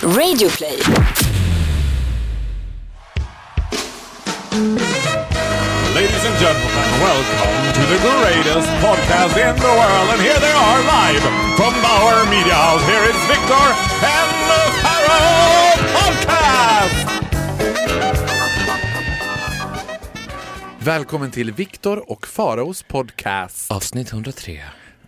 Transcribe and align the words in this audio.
Radioplay. 0.00 0.80
Ladies 5.94 6.24
and 6.24 6.36
gentlemen, 6.40 6.88
welcome 7.04 7.72
to 7.74 7.82
the 7.92 7.98
greatest 8.00 8.68
podcast 8.80 9.36
in 9.36 9.56
the 9.56 9.72
world. 9.80 10.08
And 10.12 10.22
here 10.22 10.40
they 10.40 10.52
are 10.52 10.80
live 10.84 11.22
from 11.56 11.74
Bauer 11.82 12.24
Media 12.30 12.54
House. 12.54 12.82
Here 12.88 13.04
is 13.12 13.16
Victor 13.28 13.66
and 14.00 14.30
the 14.48 14.62
Pharaoh 14.80 15.76
Podcast! 15.96 17.06
Välkommen 20.78 21.30
till 21.30 21.52
Viktor 21.52 22.10
och 22.10 22.26
Faraos 22.26 22.82
podcast. 22.82 23.70
Avsnitt 23.70 24.12
103. 24.12 24.60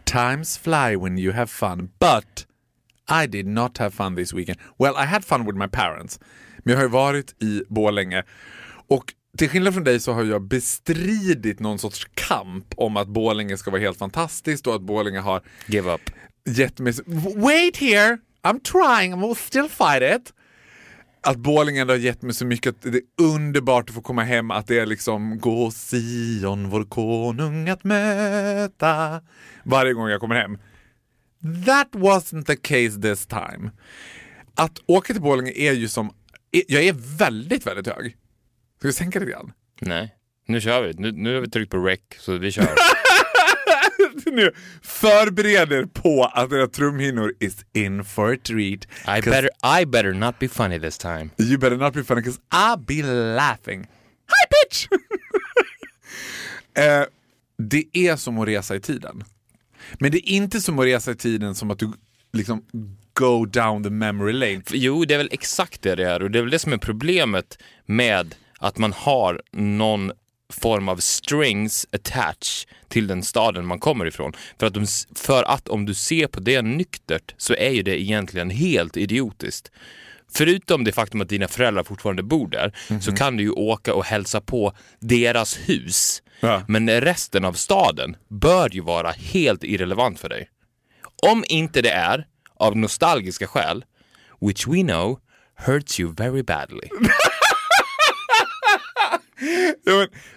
Times 0.05 0.59
fly 0.59 0.97
when 0.97 1.19
you 1.19 1.33
have 1.33 1.47
fun, 1.47 1.89
but 1.99 2.47
I 3.23 3.27
did 3.27 3.47
not 3.47 3.79
have 3.79 3.91
fun 3.91 4.17
this 4.17 4.33
weekend. 4.35 4.59
Well, 4.79 4.95
I 5.05 5.07
had 5.07 5.25
fun 5.25 5.47
with 5.47 5.59
my 5.59 5.69
parents. 5.69 6.21
Men 6.59 6.73
jag 6.73 6.79
har 6.79 6.85
ju 6.85 6.91
varit 6.91 7.43
i 7.43 7.63
Borlänge 7.69 8.23
och 8.89 9.15
till 9.39 9.49
skillnad 9.49 9.75
från 9.75 9.85
dig 9.85 10.01
så 10.01 10.13
har 10.13 10.25
jag 10.25 10.43
bestridit 10.43 11.61
någon 11.61 11.79
sorts 11.79 12.07
kamp 12.15 12.65
om 12.77 12.97
att 12.97 13.09
Borlänge 13.09 13.57
ska 13.57 13.71
vara 13.71 13.81
helt 13.81 13.99
fantastiskt 13.99 14.67
och 14.67 14.75
att 14.75 14.83
Borlänge 14.83 15.21
har 15.21 15.43
Give 15.67 15.95
up. 15.95 16.01
gett 16.45 16.79
mig... 16.79 16.93
Wait 17.37 17.77
here! 17.77 18.19
I'm 18.43 18.61
trying, 18.61 19.13
I 19.13 19.27
will 19.27 19.37
still 19.37 19.69
fight 19.69 20.03
it. 20.03 20.33
Att 21.21 21.37
Borlänge 21.37 21.81
ändå 21.81 21.93
har 21.95 21.99
gett 21.99 22.23
mig 22.23 22.35
så 22.35 22.47
mycket 22.47 22.71
att 22.71 22.93
det 22.93 22.99
är 22.99 23.03
underbart 23.25 23.89
att 23.89 23.95
få 23.95 24.03
komma 24.03 24.23
hem, 24.23 24.51
att 24.51 24.67
det 24.67 24.79
är 24.79 24.87
liksom 24.87 25.39
gå 25.39 25.71
Sion, 25.71 26.69
vår 26.69 26.85
konung 26.85 27.69
att 27.69 27.85
möta 27.85 29.21
varje 29.65 29.93
gång 29.93 30.09
jag 30.09 30.21
kommer 30.21 30.35
hem. 30.35 30.59
That 31.67 31.89
wasn't 31.93 32.45
the 32.45 32.57
case 32.57 33.01
this 33.01 33.27
time. 33.27 33.71
Att 34.55 34.79
åka 34.87 35.13
till 35.13 35.23
Borlänge 35.23 35.53
är 35.53 35.73
ju 35.73 35.89
som, 35.89 36.15
jag 36.51 36.85
är 36.85 37.17
väldigt, 37.19 37.67
väldigt 37.67 37.87
hög. 37.87 38.17
Ska 38.79 38.89
vi 38.89 38.93
sänka 38.93 39.19
lite 39.19 39.33
grann? 39.33 39.53
Nej, 39.81 40.15
nu 40.47 40.61
kör 40.61 40.83
vi. 40.83 40.93
Nu, 40.93 41.13
nu 41.13 41.35
har 41.35 41.41
vi 41.41 41.51
tryckt 41.51 41.71
på 41.71 41.77
rec, 41.77 42.01
så 42.19 42.39
vi 42.39 42.53
kör. 42.53 42.69
nu 44.33 44.53
förbered 44.83 45.73
er 45.73 45.85
på 45.85 46.25
att 46.25 46.53
era 46.53 46.69
trumhinnor 46.69 47.33
is 47.41 47.65
in 47.73 48.05
for 48.05 48.33
a 48.33 48.37
treat. 48.43 48.87
I 49.19 49.21
better, 49.21 49.51
I 49.83 49.85
better 49.85 50.13
not 50.13 50.39
be 50.39 50.49
funny 50.49 50.79
this 50.79 50.99
time. 50.99 51.31
You 51.39 51.59
better 51.59 51.77
not 51.77 51.95
be 51.95 52.05
funny 52.05 52.21
because 52.21 52.41
I'll 52.51 52.85
be 52.85 53.03
laughing. 53.37 53.87
Hi 54.27 54.47
bitch! 54.51 54.87
eh, 56.75 57.05
det 57.59 57.85
är 57.93 58.17
som 58.17 58.39
att 58.39 58.49
resa 58.49 58.77
i 58.77 58.81
tiden. 58.81 59.25
Men 59.99 60.11
det 60.11 60.19
är 60.19 60.33
inte 60.33 60.61
som 60.61 60.79
att 60.79 60.85
resa 60.87 61.11
i 61.11 61.15
tiden 61.15 61.55
som 61.55 61.71
att 61.71 61.79
du 61.79 61.93
liksom 62.33 62.65
go 63.13 63.47
down 63.47 63.85
the 63.85 63.91
memory 63.91 64.33
lane. 64.33 64.63
Jo, 64.73 65.05
det 65.05 65.15
är 65.15 65.19
väl 65.19 65.29
exakt 65.33 65.83
det 65.83 65.95
det 65.95 66.09
är 66.09 66.23
och 66.23 66.31
det 66.31 66.39
är 66.39 66.43
väl 66.43 66.51
det 66.51 66.59
som 66.59 66.73
är 66.73 66.77
problemet 66.77 67.59
med 67.87 68.35
att 68.59 68.79
man 68.79 68.93
har 68.93 69.43
någon 69.53 70.13
form 70.53 70.89
av 70.89 70.97
strings 70.97 71.87
attached 71.93 72.69
till 72.89 73.07
den 73.07 73.23
staden 73.23 73.67
man 73.67 73.79
kommer 73.79 74.07
ifrån. 74.07 74.33
För 74.59 74.67
att, 74.67 74.75
de, 74.75 74.87
för 75.15 75.43
att 75.43 75.69
om 75.69 75.87
du 75.87 75.95
ser 75.95 76.27
på 76.27 76.41
det 76.41 76.63
nyktert 76.63 77.35
så 77.37 77.55
är 77.55 77.71
ju 77.71 77.83
det 77.83 78.03
egentligen 78.03 78.51
helt 78.51 78.97
idiotiskt. 78.97 79.71
Förutom 80.35 80.85
det 80.85 80.93
faktum 80.93 81.21
att 81.21 81.29
dina 81.29 81.49
föräldrar 81.49 81.85
fortfarande 81.85 82.23
bor 82.23 82.49
där 82.49 82.73
så 83.01 83.13
kan 83.13 83.37
du 83.37 83.43
ju 83.43 83.51
åka 83.51 83.95
och 83.95 84.05
hälsa 84.05 84.41
på 84.41 84.73
deras 85.01 85.57
hus. 85.57 86.23
Ja. 86.41 86.63
Men 86.69 87.01
resten 87.01 87.45
av 87.45 87.53
staden 87.53 88.17
bör 88.29 88.69
ju 88.75 88.81
vara 88.81 89.11
helt 89.11 89.65
irrelevant 89.65 90.21
för 90.21 90.29
dig. 90.29 90.49
Om 91.23 91.45
inte 91.49 91.83
det 91.83 91.91
är 91.91 92.27
av 92.57 92.77
nostalgiska 92.77 93.47
skäl, 93.47 93.85
which 94.41 94.67
we 94.69 94.83
know 94.83 95.19
hurts 95.67 96.01
you 96.01 96.15
very 96.15 96.43
badly. 96.43 96.89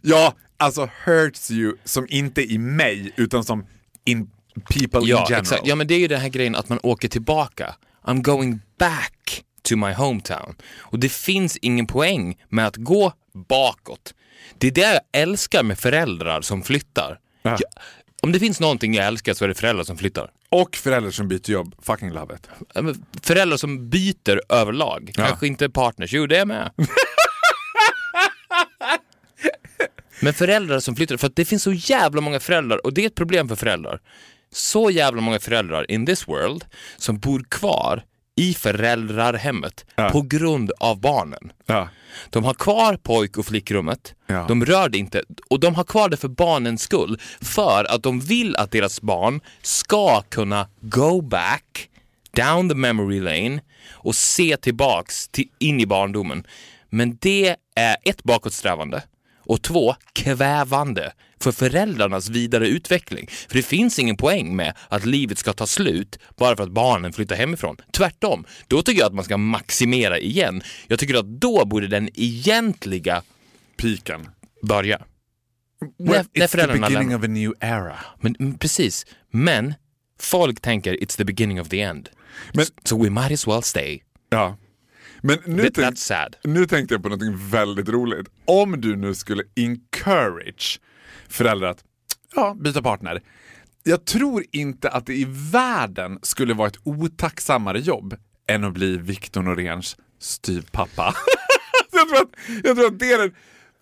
Ja, 0.02 0.34
alltså 0.58 0.90
hurts 1.06 1.52
you 1.52 1.78
som 1.84 2.06
inte 2.10 2.42
i 2.42 2.58
mig 2.58 3.12
utan 3.16 3.44
som 3.44 3.66
in 4.06 4.30
people 4.70 5.00
in 5.00 5.08
Ja, 5.08 5.26
general. 5.30 5.42
exakt. 5.42 5.62
Ja, 5.68 5.76
men 5.76 5.88
det 5.88 5.94
är 5.94 6.00
ju 6.00 6.08
den 6.08 6.22
här 6.22 6.30
grejen 6.30 6.56
att 6.56 6.70
man 6.70 6.80
åker 6.84 7.08
tillbaka. 7.08 7.76
I'm 8.04 8.22
going 8.22 8.60
back 8.80 9.44
to 9.66 9.76
my 9.76 9.94
hometown. 9.94 10.56
Och 10.78 11.00
det 11.00 11.10
finns 11.10 11.58
ingen 11.58 11.88
poäng 11.88 12.38
med 12.50 12.68
att 12.68 12.76
gå 12.76 13.14
bakåt. 13.34 14.14
Det 14.58 14.68
är 14.68 14.72
det 14.72 14.82
jag 14.82 15.02
älskar 15.22 15.64
med 15.64 15.80
föräldrar 15.80 16.42
som 16.42 16.64
flyttar. 16.64 17.20
Ja. 17.42 17.50
Jag, 17.52 17.62
om 18.22 18.32
det 18.32 18.40
finns 18.40 18.60
någonting 18.60 18.94
jag 18.94 19.06
älskar 19.06 19.34
så 19.34 19.44
är 19.44 19.50
det 19.50 19.56
föräldrar 19.56 19.84
som 19.84 19.98
flyttar. 19.98 20.32
Och 20.50 20.76
föräldrar 20.76 21.12
som 21.12 21.28
byter 21.28 21.52
jobb, 21.52 21.76
fucking 21.82 22.12
love 22.12 22.36
it. 22.36 22.50
Föräldrar 23.22 23.58
som 23.58 23.90
byter 23.90 24.42
överlag. 24.50 25.12
Ja. 25.16 25.26
Kanske 25.26 25.48
inte 25.48 25.70
partners. 25.70 26.14
Jo, 26.14 26.28
det 26.28 26.38
är 26.38 26.46
med. 26.46 26.72
Men 30.22 30.34
föräldrar 30.34 30.80
som 30.80 30.96
flyttar, 30.96 31.18
för 31.18 31.28
att 31.28 31.36
det 31.36 31.46
finns 31.46 31.64
så 31.64 31.74
jävla 31.74 32.22
många 32.22 32.40
föräldrar 32.40 32.86
och 32.86 32.94
det 32.94 33.02
är 33.02 33.08
ett 33.08 33.16
problem 33.16 33.50
för 33.50 33.56
föräldrar. 33.56 34.00
Så 34.52 34.90
jävla 34.90 35.22
många 35.22 35.40
föräldrar 35.40 35.92
in 35.92 36.06
this 36.06 36.28
world 36.28 36.66
som 36.98 37.20
bor 37.20 37.46
kvar 37.50 38.04
i 38.36 38.54
föräldrarhemmet 38.54 39.86
Ja. 39.96 40.10
på 40.10 40.22
grund 40.22 40.72
av 40.80 41.00
barnen. 41.00 41.52
Ja. 41.66 41.90
De 42.30 42.44
har 42.44 42.54
kvar 42.54 42.98
pojk 42.98 43.38
och 43.38 43.46
flickrummet, 43.46 44.16
Ja. 44.28 44.46
de 44.48 44.66
rör 44.66 44.90
det 44.90 44.98
inte 44.98 45.24
och 45.50 45.60
de 45.60 45.76
har 45.76 45.84
kvar 45.84 46.10
det 46.10 46.18
för 46.18 46.28
barnens 46.28 46.82
skull. 46.82 47.20
För 47.42 47.92
att 47.96 48.04
de 48.04 48.20
vill 48.20 48.56
att 48.56 48.72
deras 48.72 49.02
barn 49.02 49.42
ska 49.62 50.22
kunna 50.22 50.68
go 50.82 51.22
back 51.22 51.90
down 52.32 52.70
the 52.70 52.76
memory 52.76 53.20
lane 53.20 53.62
och 53.92 54.16
se 54.16 54.58
tillbaks 54.58 55.28
till, 55.28 55.48
in 55.60 55.80
i 55.80 55.86
barndomen. 55.86 56.44
Men 56.90 57.18
det 57.22 57.56
är 57.76 57.98
ett 58.04 58.24
bakåtsträvande 58.24 59.04
och 59.40 59.62
två 59.62 59.96
kvävande 60.14 61.14
för 61.52 61.70
föräldrarnas 61.70 62.30
vidare 62.30 62.68
utveckling. 62.68 63.28
För 63.48 63.56
det 63.56 63.64
finns 63.64 64.00
ingen 64.00 64.18
poäng 64.18 64.56
med 64.56 64.74
att 64.90 65.06
livet 65.06 65.38
ska 65.38 65.54
ta 65.54 65.68
slut 65.68 66.20
bara 66.38 66.56
för 66.56 66.64
att 66.64 66.72
barnen 66.72 67.14
flyttar 67.14 67.36
hemifrån. 67.36 67.78
Tvärtom, 67.92 68.46
då 68.68 68.82
tycker 68.82 69.00
jag 69.00 69.08
att 69.08 69.14
man 69.14 69.26
ska 69.26 69.38
maximera 69.38 70.20
igen. 70.20 70.62
Jag 70.88 71.00
tycker 71.00 71.16
att 71.16 71.26
då 71.42 71.66
borde 71.66 71.88
den 71.88 72.10
egentliga 72.14 73.24
Piken. 73.78 74.30
börja. 74.62 75.02
Well, 75.98 76.26
när 76.34 76.48
it's 76.48 76.52
the 76.74 76.80
beginning 76.80 77.16
of 77.16 77.24
a 77.24 77.28
new 77.28 77.54
era. 77.60 77.96
Men, 78.20 78.36
mm, 78.40 78.58
precis. 78.58 79.06
Men 79.32 79.74
folk 80.20 80.62
tänker 80.62 80.94
it's 80.94 81.18
the 81.18 81.26
beginning 81.26 81.62
of 81.62 81.70
the 81.70 81.82
end. 81.82 82.10
Men- 82.54 82.66
so 82.84 83.04
we 83.04 83.10
might 83.10 83.32
as 83.32 83.48
well 83.48 83.64
stay. 83.64 84.00
Ja. 84.30 84.58
Men 85.22 85.38
nu, 85.46 85.64
That- 85.64 85.96
tänk, 86.08 86.36
nu 86.56 86.66
tänkte 86.66 86.94
jag 86.94 87.04
på 87.04 87.10
något 87.10 87.40
väldigt 87.52 87.90
roligt. 87.90 88.28
Om 88.46 88.82
du 88.82 88.96
nu 88.96 89.16
skulle 89.16 89.44
encourage 89.56 90.80
föräldrar 91.30 91.70
att 91.70 91.84
ja, 92.36 92.56
byta 92.60 92.82
partner. 92.82 93.22
Jag 93.84 94.06
tror 94.06 94.44
inte 94.52 94.90
att 94.90 95.06
det 95.06 95.14
i 95.14 95.26
världen 95.52 96.20
skulle 96.22 96.54
vara 96.54 96.68
ett 96.68 96.80
otacksammare 96.84 97.80
jobb 97.80 98.16
än 98.48 98.64
att 98.64 98.74
bli 98.74 98.98
Victor 98.98 99.42
Noréns 99.42 99.98
styvpappa. 100.20 101.16
jag, 101.92 102.10
tror 102.10 102.22
att, 102.22 102.64
jag 102.64 102.76
tror 102.76 102.88
att 102.88 103.00
det 103.00 103.12
är 103.12 103.18
den, 103.18 103.32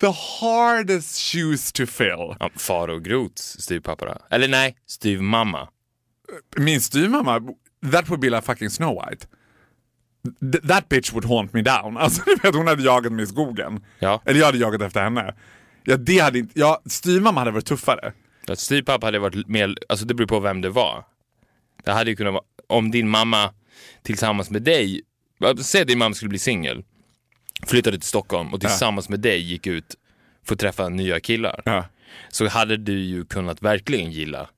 the 0.00 0.12
hardest 0.40 1.18
shoes 1.18 1.72
to 1.72 1.86
fill. 1.86 2.36
Ja, 2.40 2.50
Faro 2.56 2.98
Groths 2.98 3.60
styvpappa 3.60 4.04
då? 4.06 4.16
Eller 4.30 4.48
nej, 4.48 4.76
styvmamma. 4.86 5.68
Min 6.56 6.80
styvmamma, 6.80 7.40
that 7.92 8.08
would 8.08 8.20
be 8.20 8.30
like 8.30 8.42
fucking 8.42 8.70
Snow 8.70 9.02
White. 9.04 9.26
Th- 10.40 10.68
that 10.68 10.88
bitch 10.88 11.12
would 11.12 11.24
haunt 11.24 11.52
me 11.52 11.62
down. 11.62 11.96
Alltså 12.00 12.22
du 12.26 12.34
vet, 12.42 12.54
hon 12.54 12.66
hade 12.66 12.82
jagat 12.82 13.12
mig 13.12 13.24
i 13.24 13.26
skogen. 13.26 13.84
Ja. 13.98 14.22
Eller 14.24 14.40
jag 14.40 14.46
hade 14.46 14.58
jagat 14.58 14.82
efter 14.82 15.02
henne. 15.02 15.34
Ja, 15.84 15.96
det 15.96 16.18
hade 16.18 16.38
inte, 16.38 16.60
ja, 16.60 16.82
styvmamma 16.86 17.40
hade 17.40 17.50
varit 17.50 17.66
tuffare. 17.66 18.12
Att 18.48 18.58
styvpappa 18.58 19.06
hade 19.06 19.18
varit 19.18 19.48
mer, 19.48 19.74
alltså 19.88 20.06
det 20.06 20.14
beror 20.14 20.28
på 20.28 20.40
vem 20.40 20.60
det 20.60 20.70
var. 20.70 21.04
Det 21.84 21.92
hade 21.92 22.10
ju 22.10 22.16
kunnat 22.16 22.32
vara, 22.32 22.44
om 22.66 22.90
din 22.90 23.08
mamma 23.08 23.52
tillsammans 24.02 24.50
med 24.50 24.62
dig, 24.62 25.02
säg 25.62 25.80
att 25.80 25.88
din 25.88 25.98
mamma 25.98 26.14
skulle 26.14 26.28
bli 26.28 26.38
singel, 26.38 26.84
flyttade 27.66 27.98
till 27.98 28.08
Stockholm 28.08 28.54
och 28.54 28.60
tillsammans 28.60 29.08
med 29.08 29.20
dig 29.20 29.40
gick 29.40 29.66
ut 29.66 29.94
för 30.44 30.54
att 30.54 30.60
träffa 30.60 30.88
nya 30.88 31.20
killar. 31.20 31.62
Ja. 31.64 31.86
Så 32.28 32.48
hade 32.48 32.76
du 32.76 32.98
ju 32.98 33.24
kunnat 33.24 33.62
verkligen 33.62 34.10
gilla 34.10 34.50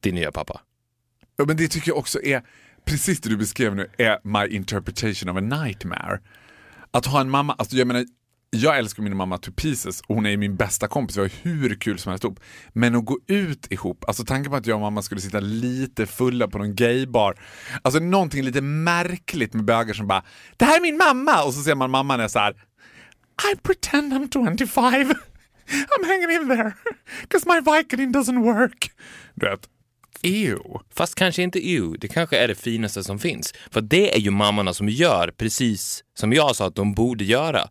din 0.00 0.14
nya 0.14 0.32
pappa. 0.32 0.60
Ja, 1.36 1.44
men 1.44 1.56
det 1.56 1.68
tycker 1.68 1.90
jag 1.90 1.98
också 1.98 2.22
är, 2.22 2.42
precis 2.84 3.20
det 3.20 3.28
du 3.28 3.36
beskrev 3.36 3.74
nu, 3.74 3.90
är 3.98 4.18
my 4.22 4.56
interpretation 4.56 5.28
of 5.28 5.36
a 5.36 5.40
nightmare. 5.40 6.20
Att 6.90 7.06
ha 7.06 7.20
en 7.20 7.30
mamma, 7.30 7.52
alltså 7.52 7.76
jag 7.76 7.86
menar, 7.86 8.04
jag 8.56 8.78
älskar 8.78 9.02
min 9.02 9.16
mamma 9.16 9.38
to 9.38 9.50
pieces 9.56 10.00
och 10.00 10.14
hon 10.14 10.26
är 10.26 10.30
ju 10.30 10.36
min 10.36 10.56
bästa 10.56 10.88
kompis, 10.88 11.16
vi 11.16 11.20
har 11.20 11.30
hur 11.42 11.74
kul 11.74 11.98
som 11.98 12.10
helst 12.10 12.24
ihop. 12.24 12.40
Men 12.72 12.94
att 12.94 13.04
gå 13.04 13.18
ut 13.26 13.72
ihop, 13.72 14.04
alltså 14.06 14.24
tanken 14.24 14.50
på 14.50 14.56
att 14.56 14.66
jag 14.66 14.74
och 14.74 14.80
mamma 14.80 15.02
skulle 15.02 15.20
sitta 15.20 15.40
lite 15.40 16.06
fulla 16.06 16.48
på 16.48 16.58
någon 16.58 16.74
gaybar. 16.74 17.40
Alltså 17.82 18.00
någonting 18.00 18.42
lite 18.42 18.60
märkligt 18.60 19.54
med 19.54 19.64
bögar 19.64 19.94
som 19.94 20.06
bara 20.06 20.24
“det 20.56 20.64
här 20.64 20.76
är 20.76 20.82
min 20.82 20.96
mamma” 20.96 21.44
och 21.44 21.54
så 21.54 21.62
ser 21.62 21.74
man 21.74 21.90
mamman 21.90 22.20
är 22.20 22.28
så 22.28 22.38
här 22.38 22.52
I 23.52 23.56
pretend 23.62 24.12
I'm 24.12 24.58
25. 24.58 24.92
I'm 25.72 26.06
hanging 26.06 26.42
in 26.42 26.48
there. 26.48 26.72
Cause 27.28 27.48
my 27.48 27.60
Vicodin 27.60 28.14
doesn't 28.14 28.42
work. 28.42 28.90
Du 29.34 29.46
vet. 29.46 29.68
Ew. 30.22 30.58
Fast 30.94 31.14
kanske 31.14 31.42
inte 31.42 31.58
ew, 31.58 31.98
det 32.00 32.08
kanske 32.08 32.38
är 32.38 32.48
det 32.48 32.54
finaste 32.54 33.04
som 33.04 33.18
finns. 33.18 33.54
För 33.70 33.80
det 33.80 34.16
är 34.16 34.20
ju 34.20 34.30
mammorna 34.30 34.74
som 34.74 34.88
gör 34.88 35.32
precis 35.36 36.04
som 36.14 36.32
jag 36.32 36.56
sa 36.56 36.66
att 36.66 36.74
de 36.74 36.94
borde 36.94 37.24
göra. 37.24 37.68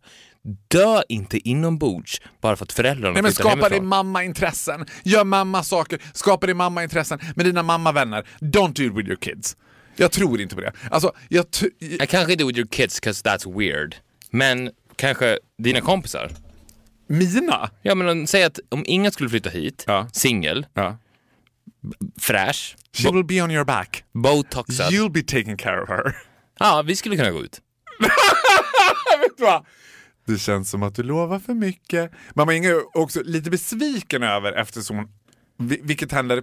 Dö 0.68 1.02
inte 1.08 1.48
inombords 1.48 2.20
bara 2.40 2.56
för 2.56 2.64
att 2.64 2.72
föräldrarna 2.72 3.12
Nej 3.12 3.22
men 3.22 3.32
flyttar 3.32 3.50
skapa 3.50 3.68
dig 3.68 3.78
hemifrån. 3.78 3.88
mamma-intressen. 3.88 4.86
Gör 5.04 5.24
mamma-saker. 5.24 6.00
Skapa 6.14 6.46
dig 6.46 6.54
mamma-intressen 6.54 7.18
med 7.36 7.46
dina 7.46 7.62
mammavänner. 7.62 8.26
Don't 8.40 8.72
do 8.72 8.82
it 8.82 8.92
with 8.98 9.08
your 9.08 9.16
kids. 9.20 9.56
Jag 9.96 10.12
tror 10.12 10.40
inte 10.40 10.54
på 10.54 10.60
det. 10.60 10.72
Alltså, 10.90 11.12
jag 11.28 11.46
Jag 11.78 12.08
kanske 12.08 12.32
inte 12.32 12.44
with 12.44 12.58
your 12.58 12.68
kids 12.68 13.00
cause 13.00 13.24
that's 13.24 13.58
weird. 13.58 13.96
Men 14.30 14.70
kanske 14.96 15.38
dina 15.58 15.80
kompisar. 15.80 16.30
mina? 17.06 17.70
Ja 17.82 17.94
men 17.94 18.26
säg 18.26 18.44
att 18.44 18.58
om 18.68 18.84
ingen 18.86 19.12
skulle 19.12 19.30
flytta 19.30 19.50
hit, 19.50 19.84
Ja. 19.86 20.08
singel, 20.12 20.66
Ja. 20.74 20.98
fräsch, 22.20 22.76
She 22.92 23.10
will 23.12 23.24
be 23.24 23.42
on 23.42 23.50
your 23.50 23.64
back. 23.64 24.04
botoxad. 24.12 24.92
You'll 24.92 25.10
be 25.10 25.22
taking 25.22 25.56
care 25.56 25.82
of 25.82 25.88
her. 25.88 26.16
Ja, 26.58 26.82
vi 26.86 26.96
skulle 26.96 27.16
kunna 27.16 27.30
gå 27.30 27.44
ut. 27.44 27.60
Vet 29.20 29.36
du 29.38 29.44
vad? 29.44 29.66
Det 30.24 30.38
känns 30.38 30.70
som 30.70 30.82
att 30.82 30.94
du 30.94 31.02
lovar 31.02 31.38
för 31.38 31.54
mycket. 31.54 32.10
Mamma 32.34 32.54
Inga 32.54 32.68
är 32.68 32.96
också 32.96 33.22
lite 33.24 33.50
besviken 33.50 34.22
över 34.22 34.52
eftersom 34.52 34.96
hon, 34.96 35.08
vi- 35.68 35.80
vilket 35.82 36.12
händer 36.12 36.42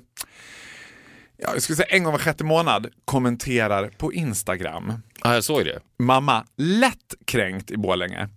ja, 1.37 1.49
jag 1.53 1.61
skulle 1.61 1.75
säga 1.75 1.87
en 1.89 2.03
gång 2.03 2.11
var 2.11 2.19
sjätte 2.19 2.43
månad, 2.43 2.87
kommenterar 3.05 3.87
på 3.97 4.13
Instagram. 4.13 4.93
Ja, 5.23 5.33
jag 5.33 5.43
såg 5.43 5.65
det. 5.65 5.79
Mamma, 5.99 6.45
lätt 6.57 7.13
kränkt 7.25 7.71
i 7.71 7.77
Borlänge. 7.77 8.29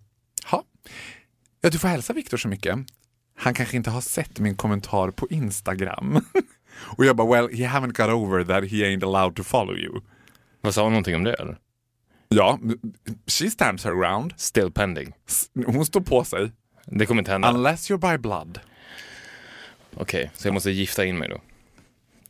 Ha. 0.51 0.65
Ja, 1.61 1.71
du 1.71 1.79
får 1.79 1.89
hälsa 1.89 2.13
Viktor 2.13 2.37
så 2.37 2.49
mycket. 2.49 2.79
Han 3.37 3.55
kanske 3.55 3.77
inte 3.77 3.91
har 3.91 4.01
sett 4.01 4.39
min 4.39 4.57
kommentar 4.57 5.11
på 5.11 5.29
Instagram. 5.31 6.21
Och 6.97 7.05
jag 7.05 7.17
bara, 7.17 7.31
well, 7.43 7.57
he 7.59 7.65
haven't 7.69 7.93
got 7.93 8.09
over 8.15 8.45
that 8.45 8.71
he 8.71 8.77
ain't 8.77 9.05
allowed 9.05 9.37
to 9.37 9.43
follow 9.43 9.77
you. 9.79 10.01
Vad 10.61 10.75
sa 10.75 10.83
hon 10.83 10.93
någonting 10.93 11.15
om 11.17 11.25
det 11.25 11.35
eller? 11.35 11.59
Ja, 12.35 12.59
she 13.27 13.51
stands 13.51 13.85
her 13.85 13.95
ground. 13.95 14.33
Still 14.37 14.71
pending. 14.71 15.13
Hon 15.67 15.87
står 15.87 16.01
på 16.01 16.25
sig. 16.25 16.53
Det 16.87 17.07
kommer 17.07 17.21
inte 17.23 17.31
hända. 17.33 17.51
Unless 17.51 17.91
you're 17.91 18.13
by 18.13 18.19
blood. 18.19 18.61
Okej, 19.95 20.31
så 20.35 20.49
jag 20.49 20.55
måste 20.55 20.71
gifta 20.71 21.05
in 21.05 21.19
mig 21.19 21.29
då. 21.29 21.41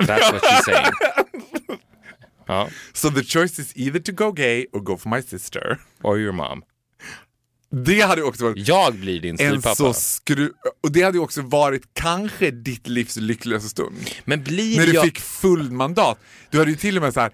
That's 0.07 0.33
what 0.33 0.43
she's 0.43 0.63
saying. 0.65 0.93
Ja, 2.47 2.69
So 2.93 3.11
the 3.11 3.25
choice 3.25 3.59
is 3.59 3.73
either 3.77 4.01
to 4.01 4.13
go 4.13 4.33
gay 4.33 4.67
or 4.73 4.81
go 4.81 4.97
for 4.97 5.09
my 5.11 5.23
sister. 5.23 5.79
or 6.03 6.19
your 6.19 6.33
mom. 6.33 6.63
Det 7.71 8.01
hade 8.01 8.23
också 8.23 8.45
varit 8.45 8.69
Jag 8.69 8.95
blir 8.95 9.21
din 9.21 9.37
styvpappa. 9.39 9.95
Och 10.83 10.93
det 10.93 11.03
hade 11.03 11.19
också 11.19 11.43
varit 11.43 11.83
kanske 11.93 12.51
ditt 12.51 12.89
livs 12.89 13.17
lyckligaste 13.17 13.69
stund. 13.69 13.97
Men 14.25 14.43
blir 14.43 14.77
När 14.77 14.87
du 14.87 14.93
jag... 14.93 15.05
fick 15.05 15.19
full 15.21 15.71
mandat. 15.71 16.19
Du 16.51 16.59
hade 16.59 16.71
ju 16.71 16.77
till 16.77 16.97
och 16.97 17.03
med 17.03 17.15
så 17.15 17.21
här. 17.21 17.33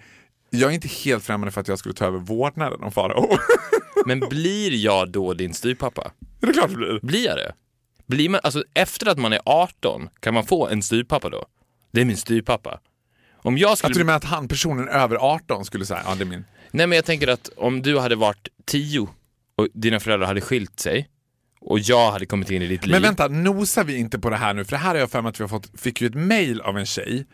Jag 0.51 0.71
är 0.71 0.75
inte 0.75 0.89
helt 0.89 1.25
främmande 1.25 1.53
för 1.53 1.61
att 1.61 1.69
jag 1.69 1.79
skulle 1.79 1.95
ta 1.95 2.05
över 2.07 2.19
vårdnaden 2.19 2.83
om 2.83 2.93
Farao. 2.93 3.39
Men 4.07 4.21
blir 4.21 4.85
jag 4.85 5.11
då 5.11 5.35
din 5.35 5.55
styvpappa? 5.55 6.13
det 6.41 6.47
är 6.47 6.53
klart 6.53 6.71
det 6.71 6.77
blir. 6.77 7.01
Blir 7.03 7.25
jag 7.25 7.37
det? 7.37 7.53
Blir 8.07 8.29
man, 8.29 8.41
alltså 8.43 8.65
efter 8.75 9.09
att 9.09 9.19
man 9.19 9.33
är 9.33 9.41
18, 9.45 10.09
kan 10.21 10.35
man 10.35 10.47
få 10.47 10.69
en 10.69 10.83
styvpappa 10.83 11.29
då? 11.29 11.47
Det 11.93 12.01
är 12.01 12.05
min 12.05 12.17
styvpappa. 12.17 12.81
Om 13.37 13.59
jag 13.59 13.71
Jag 13.71 13.79
skulle... 13.79 13.95
tror 13.95 14.01
du 14.01 14.07
menar 14.07 14.17
att 14.17 14.25
han, 14.25 14.49
personen 14.49 14.89
över 14.89 15.17
18 15.17 15.65
skulle 15.65 15.87
säga, 15.87 16.03
ja 16.07 16.15
det 16.15 16.23
är 16.23 16.27
min. 16.27 16.45
Nej 16.71 16.87
men 16.87 16.97
jag 16.97 17.05
tänker 17.05 17.29
att 17.29 17.51
om 17.57 17.83
du 17.83 17.99
hade 17.99 18.17
varit 18.17 18.49
10 18.67 19.09
och 19.57 19.69
dina 19.75 20.01
föräldrar 20.01 20.27
hade 20.27 20.41
skilt 20.41 20.81
sig 20.81 21.09
och 21.61 21.79
jag 21.79 22.11
hade 22.13 22.27
kommit 22.27 22.51
in 22.51 22.63
i 22.63 22.67
ditt 22.67 22.87
liv. 22.87 22.93
Men 22.93 23.03
vänta, 23.03 23.29
nosar 23.29 23.85
vi 23.85 23.97
inte 23.97 24.19
på 24.19 24.31
det 24.31 24.37
här 24.37 24.55
nu? 24.55 24.65
För 24.65 24.71
det 24.71 24.77
här 24.79 24.89
har 24.89 24.97
jag 24.97 25.11
för 25.11 25.23
mig 25.23 25.31
att 25.31 25.41
vi 25.41 25.45
har 25.45 25.49
fått, 25.49 25.81
fick 25.81 26.01
ju 26.01 26.07
ett 26.07 26.15
mail 26.15 26.61
av 26.61 26.79
en 26.79 26.87
tjej 26.87 27.27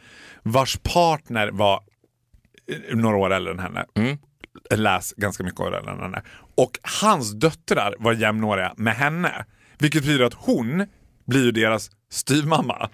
vars 0.43 0.79
partner 0.83 1.51
var 1.53 1.83
några 2.93 3.17
år 3.17 3.33
äldre 3.33 3.53
än 3.53 3.59
henne. 3.59 3.87
Mm. 3.95 4.19
Läs 4.71 5.15
ganska 5.17 5.45
mycket 5.45 5.61
år 5.61 5.77
äldre 5.77 5.93
än 5.93 6.01
henne. 6.01 6.23
Och 6.55 6.79
hans 7.03 7.33
döttrar 7.33 7.95
var 7.99 8.13
jämnåriga 8.13 8.75
med 8.77 8.97
henne. 8.97 9.45
Vilket 9.79 10.03
betyder 10.03 10.25
att 10.25 10.35
hon 10.35 10.87
blir 11.27 11.45
ju 11.45 11.51
deras 11.51 11.91
styvmamma. 12.11 12.91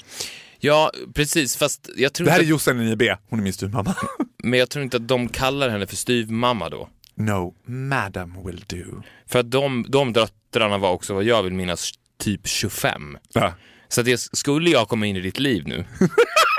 Ja, 0.59 0.91
precis. 1.15 1.57
Fast 1.57 1.91
jag 1.97 2.13
tror 2.13 2.25
Det 2.25 2.31
här 2.33 2.41
är 2.41 2.45
Jossan 2.45 2.83
i 2.83 2.97
B, 2.97 3.17
hon 3.29 3.39
är 3.39 3.43
min 3.43 3.53
styvmamma. 3.53 3.95
men 4.45 4.59
jag 4.59 4.71
tror 4.71 4.85
inte 4.85 4.97
att 4.97 5.09
de 5.09 5.29
kallar 5.29 5.69
henne 5.69 5.87
för 5.87 5.97
styvmamma 5.97 6.69
då. 6.69 6.89
No, 7.15 7.55
madam 7.65 8.47
will 8.47 8.65
do. 8.67 9.03
För 9.27 9.39
att 9.39 9.51
de, 9.51 9.87
de 9.89 10.13
döttrarna 10.13 10.79
var 10.79 10.91
också, 10.91 11.15
vad 11.15 11.25
jag 11.25 11.43
vill 11.43 11.53
minnas, 11.53 11.93
typ 12.19 12.49
25. 12.49 13.19
Ja. 13.33 13.55
Så 13.89 14.01
att 14.01 14.07
jag, 14.07 14.21
skulle 14.21 14.71
jag 14.71 14.89
komma 14.89 15.07
in 15.07 15.17
i 15.17 15.21
ditt 15.21 15.39
liv 15.39 15.63
nu 15.67 15.85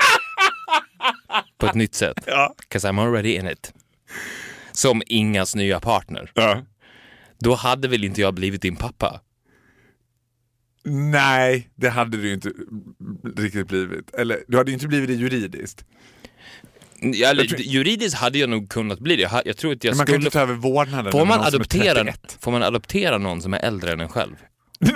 på 1.66 1.66
ett 1.70 1.74
nytt 1.74 1.94
sätt, 1.94 2.16
Ja. 2.26 2.54
'cause 2.70 2.88
I'm 2.90 3.00
already 3.06 3.34
in 3.34 3.48
it, 3.48 3.72
som 4.72 5.02
Ingas 5.06 5.54
nya 5.54 5.80
partner, 5.80 6.30
Ja. 6.34 6.62
då 7.38 7.54
hade 7.54 7.88
väl 7.88 8.04
inte 8.04 8.20
jag 8.20 8.34
blivit 8.34 8.62
din 8.62 8.76
pappa? 8.76 9.20
Nej, 10.84 11.68
det 11.74 11.88
hade 11.88 12.16
du 12.16 12.32
inte 12.32 12.52
riktigt 13.36 13.68
blivit. 13.68 14.14
Eller 14.14 14.44
du 14.48 14.56
hade 14.56 14.70
ju 14.70 14.74
inte 14.74 14.88
blivit 14.88 15.08
det 15.08 15.14
juridiskt. 15.14 15.84
Ja, 17.00 17.28
Eller, 17.30 17.44
tror- 17.44 17.60
juridiskt 17.60 18.16
hade 18.18 18.38
jag 18.38 18.50
nog 18.50 18.68
kunnat 18.70 18.98
bli 18.98 19.16
det. 19.16 19.22
Jag, 19.22 19.42
jag 19.44 19.56
tror 19.56 19.72
att 19.72 19.84
jag 19.84 19.90
Men 19.92 19.96
man 19.98 20.06
kan 20.06 20.12
skulle... 20.12 20.26
inte 20.26 20.30
ta 20.30 20.40
över 20.40 20.54
vårdnaden 20.54 21.12
Får 21.12 21.24
man, 21.26 21.40
adoptera, 21.40 21.94
31. 21.94 22.38
får 22.40 22.50
man 22.52 22.62
adoptera 22.62 23.18
någon 23.18 23.42
som 23.42 23.54
är 23.54 23.58
äldre 23.58 23.92
än 23.92 24.00
en 24.00 24.08
själv? 24.08 24.36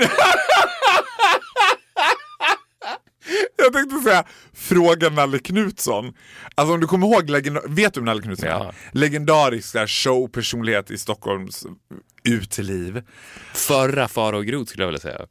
Jag 3.56 3.72
tänkte 3.72 4.00
säga, 4.00 4.24
fråga 4.54 5.10
Nalle 5.10 5.38
Knutsson. 5.38 6.14
Alltså 6.54 6.74
om 6.74 6.80
du 6.80 6.86
kommer 6.86 7.06
ihåg, 7.06 7.30
legenda- 7.30 7.62
vet 7.68 7.94
du 7.94 8.00
vem 8.00 8.04
Nalle 8.04 8.22
Knutsson 8.22 8.48
är? 8.48 8.52
Ja. 8.52 8.72
Legendarisk 8.92 9.76
showpersonlighet 9.88 10.90
i 10.90 10.98
Stockholms 10.98 11.66
uteliv. 12.24 13.02
Förra 13.54 14.08
Farao 14.08 14.40
Groth 14.40 14.68
skulle 14.68 14.82
jag 14.82 14.88
vilja 14.88 15.00
säga. 15.00 15.26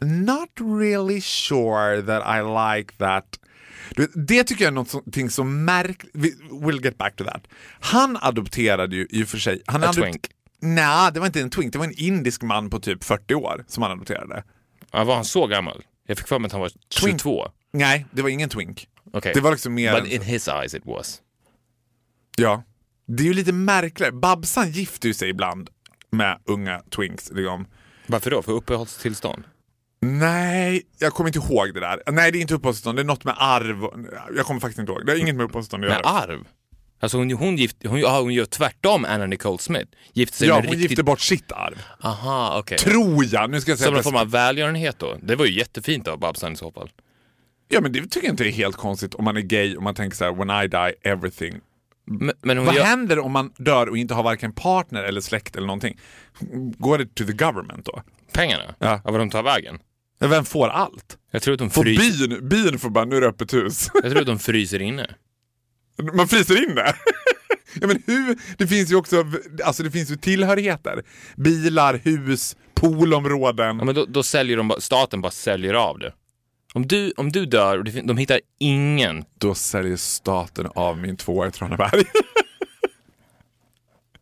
Not 0.00 0.80
really 0.80 1.20
sure 1.20 2.02
that 2.02 2.22
I 2.36 2.42
like 2.78 2.94
that. 2.98 3.24
Vet, 3.96 4.10
Det 4.14 4.44
tycker 4.44 4.64
jag 4.64 4.70
är 4.70 4.74
någonting 4.74 5.30
så 5.30 5.44
märkligt. 5.44 6.14
We'll 6.50 6.84
get 6.84 6.98
back 6.98 7.16
to 7.16 7.24
that. 7.24 7.46
Han 7.80 8.18
adopterade 8.20 8.96
ju 8.96 9.06
i 9.10 9.24
och 9.24 9.28
för 9.28 9.38
sig... 9.38 9.62
Han 9.66 9.84
A 9.84 9.92
twink. 9.92 10.26
Nej, 10.60 11.12
det 11.12 11.20
var 11.20 11.26
inte 11.26 11.40
en 11.40 11.50
twink. 11.50 11.72
Det 11.72 11.78
var 11.78 11.86
en 11.86 11.98
indisk 11.98 12.42
man 12.42 12.70
på 12.70 12.80
typ 12.80 13.04
40 13.04 13.34
år 13.34 13.64
som 13.68 13.82
han 13.82 13.92
adopterade. 13.92 14.44
Ja, 14.92 15.04
var 15.04 15.14
han 15.14 15.24
så 15.24 15.46
gammal? 15.46 15.82
Jag 16.10 16.18
fick 16.18 16.28
för 16.28 16.38
mig 16.38 16.46
att 16.46 16.52
han 16.52 16.60
var 16.60 16.70
22. 16.90 17.48
Nej, 17.72 18.06
det 18.10 18.22
var 18.22 18.28
ingen 18.28 18.48
twink. 18.48 18.88
Okej. 19.12 19.32
Det 19.34 19.40
var 19.40 19.50
liksom 19.50 19.74
mer... 19.74 20.00
But 20.00 20.10
in 20.12 20.22
his 20.22 20.48
eyes 20.48 20.74
it 20.74 20.86
was. 20.86 21.20
Ja. 22.36 22.62
Det 23.06 23.22
är 23.22 23.26
ju 23.26 23.34
lite 23.34 23.52
märkligt. 23.52 24.14
Babsan 24.14 24.70
gifter 24.70 25.08
ju 25.08 25.14
sig 25.14 25.28
ibland 25.28 25.70
med 26.10 26.38
unga 26.44 26.82
twinks. 26.96 27.30
Liksom. 27.30 27.66
Varför 28.06 28.30
då? 28.30 28.42
För 28.42 28.52
uppehållstillstånd? 28.52 29.44
Nej, 30.00 30.82
jag 30.98 31.12
kommer 31.12 31.28
inte 31.28 31.38
ihåg 31.38 31.74
det 31.74 31.80
där. 31.80 32.02
Nej, 32.12 32.32
det 32.32 32.38
är 32.38 32.40
inte 32.40 32.54
uppehållstillstånd. 32.54 32.98
Det 32.98 33.02
är 33.02 33.04
något 33.04 33.24
med 33.24 33.34
arv. 33.38 33.84
Jag 34.36 34.46
kommer 34.46 34.60
faktiskt 34.60 34.78
inte 34.78 34.92
ihåg. 34.92 35.06
Det 35.06 35.12
har 35.12 35.18
inget 35.18 35.34
med 35.34 35.44
uppehållstillstånd 35.44 35.84
att 35.84 35.90
Med 35.90 35.96
göra. 35.98 36.08
arv? 36.08 36.44
Alltså 37.00 37.18
hon, 37.18 37.30
hon, 37.32 37.56
gift, 37.56 37.76
hon, 37.86 38.00
ja, 38.00 38.20
hon 38.20 38.34
gör 38.34 38.44
tvärtom 38.44 39.04
Anna 39.04 39.26
Nicole 39.26 39.58
Smith. 39.58 39.90
Gifte 40.12 40.36
sig 40.36 40.48
Ja, 40.48 40.54
med 40.54 40.64
hon 40.64 40.72
riktigt... 40.72 40.90
gifte 40.90 41.02
bort 41.02 41.20
sitt 41.20 41.52
arv. 41.52 41.82
Aha, 42.00 42.58
okej. 42.58 42.78
Tror 42.78 43.24
jag. 43.24 43.50
Nu 43.50 43.60
ska 43.60 43.70
jag 43.70 43.78
säga 43.78 43.86
Som 43.86 43.94
någon 43.94 44.02
form 44.02 44.16
av 44.16 44.30
välgörenhet 44.30 44.98
då? 44.98 45.16
Det 45.22 45.36
var 45.36 45.46
ju 45.46 45.52
jättefint 45.58 46.08
av 46.08 46.18
Babsan 46.18 46.52
i 46.52 46.56
så 46.56 46.72
fall. 46.72 46.90
Ja, 47.68 47.80
men 47.80 47.92
det 47.92 48.00
tycker 48.00 48.26
jag 48.26 48.32
inte 48.32 48.44
är 48.44 48.50
helt 48.50 48.76
konstigt 48.76 49.14
om 49.14 49.24
man 49.24 49.36
är 49.36 49.40
gay 49.40 49.76
och 49.76 49.82
man 49.82 49.94
tänker 49.94 50.16
så 50.16 50.24
här: 50.24 50.32
when 50.32 50.64
I 50.64 50.68
die 50.68 51.10
everything. 51.12 51.60
Men, 52.06 52.32
men 52.42 52.64
Vad 52.64 52.74
gör... 52.74 52.82
händer 52.84 53.18
om 53.18 53.32
man 53.32 53.52
dör 53.56 53.88
och 53.88 53.98
inte 53.98 54.14
har 54.14 54.22
varken 54.22 54.52
partner 54.52 55.02
eller 55.02 55.20
släkt 55.20 55.56
eller 55.56 55.66
någonting? 55.66 55.98
Går 56.78 56.98
det 56.98 57.06
to 57.14 57.24
the 57.24 57.32
government 57.32 57.84
då? 57.84 58.02
Pengarna? 58.32 58.64
Ja. 58.78 59.00
Ja. 59.04 59.10
Var 59.10 59.18
de 59.18 59.30
tar 59.30 59.42
vägen? 59.42 59.78
Vem 60.20 60.44
får 60.44 60.68
allt? 60.68 61.18
Jag 61.30 61.42
tror 61.42 61.52
att 61.54 61.58
de 61.58 61.70
Får 61.70 61.82
fryser... 61.82 62.28
byn, 62.28 62.48
byn 62.48 62.78
får 62.78 62.90
bara, 62.90 63.04
nu 63.04 63.16
är 63.16 63.20
det 63.20 63.26
öppet 63.26 63.54
hus. 63.54 63.90
Jag 63.94 64.10
tror 64.10 64.20
att 64.20 64.26
de 64.26 64.38
fryser 64.38 64.82
inne. 64.82 65.06
Man 66.12 66.28
fryser 66.28 66.68
in 66.68 66.74
det. 66.74 66.94
ja, 67.80 67.86
men 67.86 68.02
hur? 68.06 68.38
Det 68.58 68.66
finns 68.66 68.90
ju 68.90 68.96
också 68.96 69.24
alltså 69.64 69.82
det 69.82 69.90
finns 69.90 70.10
ju 70.10 70.16
tillhörigheter. 70.16 71.02
Bilar, 71.36 72.00
hus, 72.04 72.56
poolområden. 72.74 73.78
Ja, 73.78 73.84
men 73.84 73.94
då, 73.94 74.04
då 74.04 74.22
säljer 74.22 74.56
de 74.56 74.72
staten 74.78 75.20
bara 75.20 75.32
säljer 75.32 75.74
av 75.74 75.98
det. 75.98 76.12
Om 76.74 76.86
du, 76.86 77.12
om 77.16 77.32
du 77.32 77.46
dör 77.46 77.78
och 77.78 77.84
de 77.84 78.16
hittar 78.16 78.40
ingen, 78.58 79.24
Då 79.38 79.54
säljer 79.54 79.96
staten 79.96 80.66
av 80.74 80.98
min 80.98 81.16
tvåa 81.16 81.48
i 81.48 81.50
Traneberg. 81.50 82.04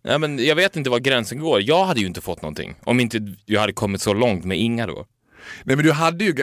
ja, 0.03 0.19
men 0.19 0.45
jag 0.45 0.57
vet 0.57 0.77
inte 0.77 0.91
var 0.91 0.99
gränsen 0.99 1.39
går. 1.39 1.63
Jag 1.63 1.85
hade 1.85 2.01
ju 2.01 2.07
inte 2.07 2.21
fått 2.21 2.43
någonting. 2.43 2.75
Om 2.85 3.01
inte 3.01 3.35
jag 3.45 3.61
hade 3.61 3.73
kommit 3.73 4.03
så 4.03 4.15
långt 4.15 4.45
med 4.45 4.59
Inga 4.59 4.87
då. 4.87 5.07
Nej 5.65 5.77
men 5.77 5.85
du 5.85 5.93
hade 5.93 6.25
ju... 6.25 6.35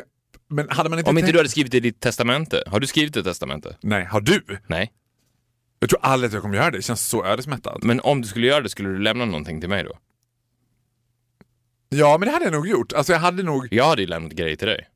Men 0.50 0.70
hade 0.70 0.90
man 0.90 1.00
inte 1.00 1.10
Om 1.10 1.18
inte 1.18 1.32
du 1.32 1.38
hade 1.38 1.50
skrivit 1.50 1.72
det 1.72 1.78
i 1.78 1.82
ditt 1.82 2.00
testamente. 2.00 2.64
Har 2.68 2.80
du 2.80 2.88
skrivit 2.88 3.18
ett 3.18 3.26
testamente? 3.26 3.78
Nej, 3.82 4.06
har 4.06 4.22
du? 4.22 4.42
Nej. 4.68 4.92
Jag 5.84 5.90
tror 5.90 6.00
aldrig 6.04 6.28
att 6.28 6.34
jag 6.34 6.42
kommer 6.42 6.56
göra 6.56 6.72
det. 6.72 6.78
Det 6.78 6.82
känns 6.82 7.06
så 7.06 7.26
ödesmättat. 7.26 7.84
Men 7.84 8.00
om 8.00 8.22
du 8.22 8.28
skulle 8.28 8.48
göra 8.48 8.62
det, 8.62 8.70
skulle 8.70 8.90
du 8.90 9.00
lämna 9.00 9.26
någonting 9.26 9.60
till 9.60 9.70
mig 9.70 9.84
då? 9.84 9.98
Ja, 11.90 12.18
men 12.18 12.28
det 12.28 12.34
hade 12.34 12.46
jag 12.46 12.54
nog 12.54 12.68
gjort. 12.68 12.94
Alltså 12.94 13.14
jag 13.14 13.20
hade 13.20 13.44
nog... 13.44 13.68
Jag 13.72 13.86
hade 13.86 14.02
ju 14.02 14.08
lämnat 14.08 14.32
grejer 14.32 14.56
till 14.56 14.68
dig. 14.68 14.88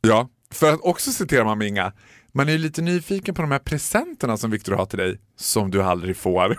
Ja. 0.00 0.28
För 0.50 0.72
att 0.72 0.80
också 0.80 1.12
citera 1.12 1.44
mamma 1.44 1.64
Inga. 1.64 1.92
Man 2.32 2.48
är 2.48 2.52
ju 2.52 2.58
lite 2.58 2.82
nyfiken 2.82 3.34
på 3.34 3.42
de 3.42 3.50
här 3.50 3.58
presenterna 3.58 4.36
som 4.36 4.50
Victor 4.50 4.72
har 4.72 4.86
till 4.86 4.98
dig, 4.98 5.20
som 5.36 5.70
du 5.70 5.82
aldrig 5.82 6.16
får. 6.16 6.58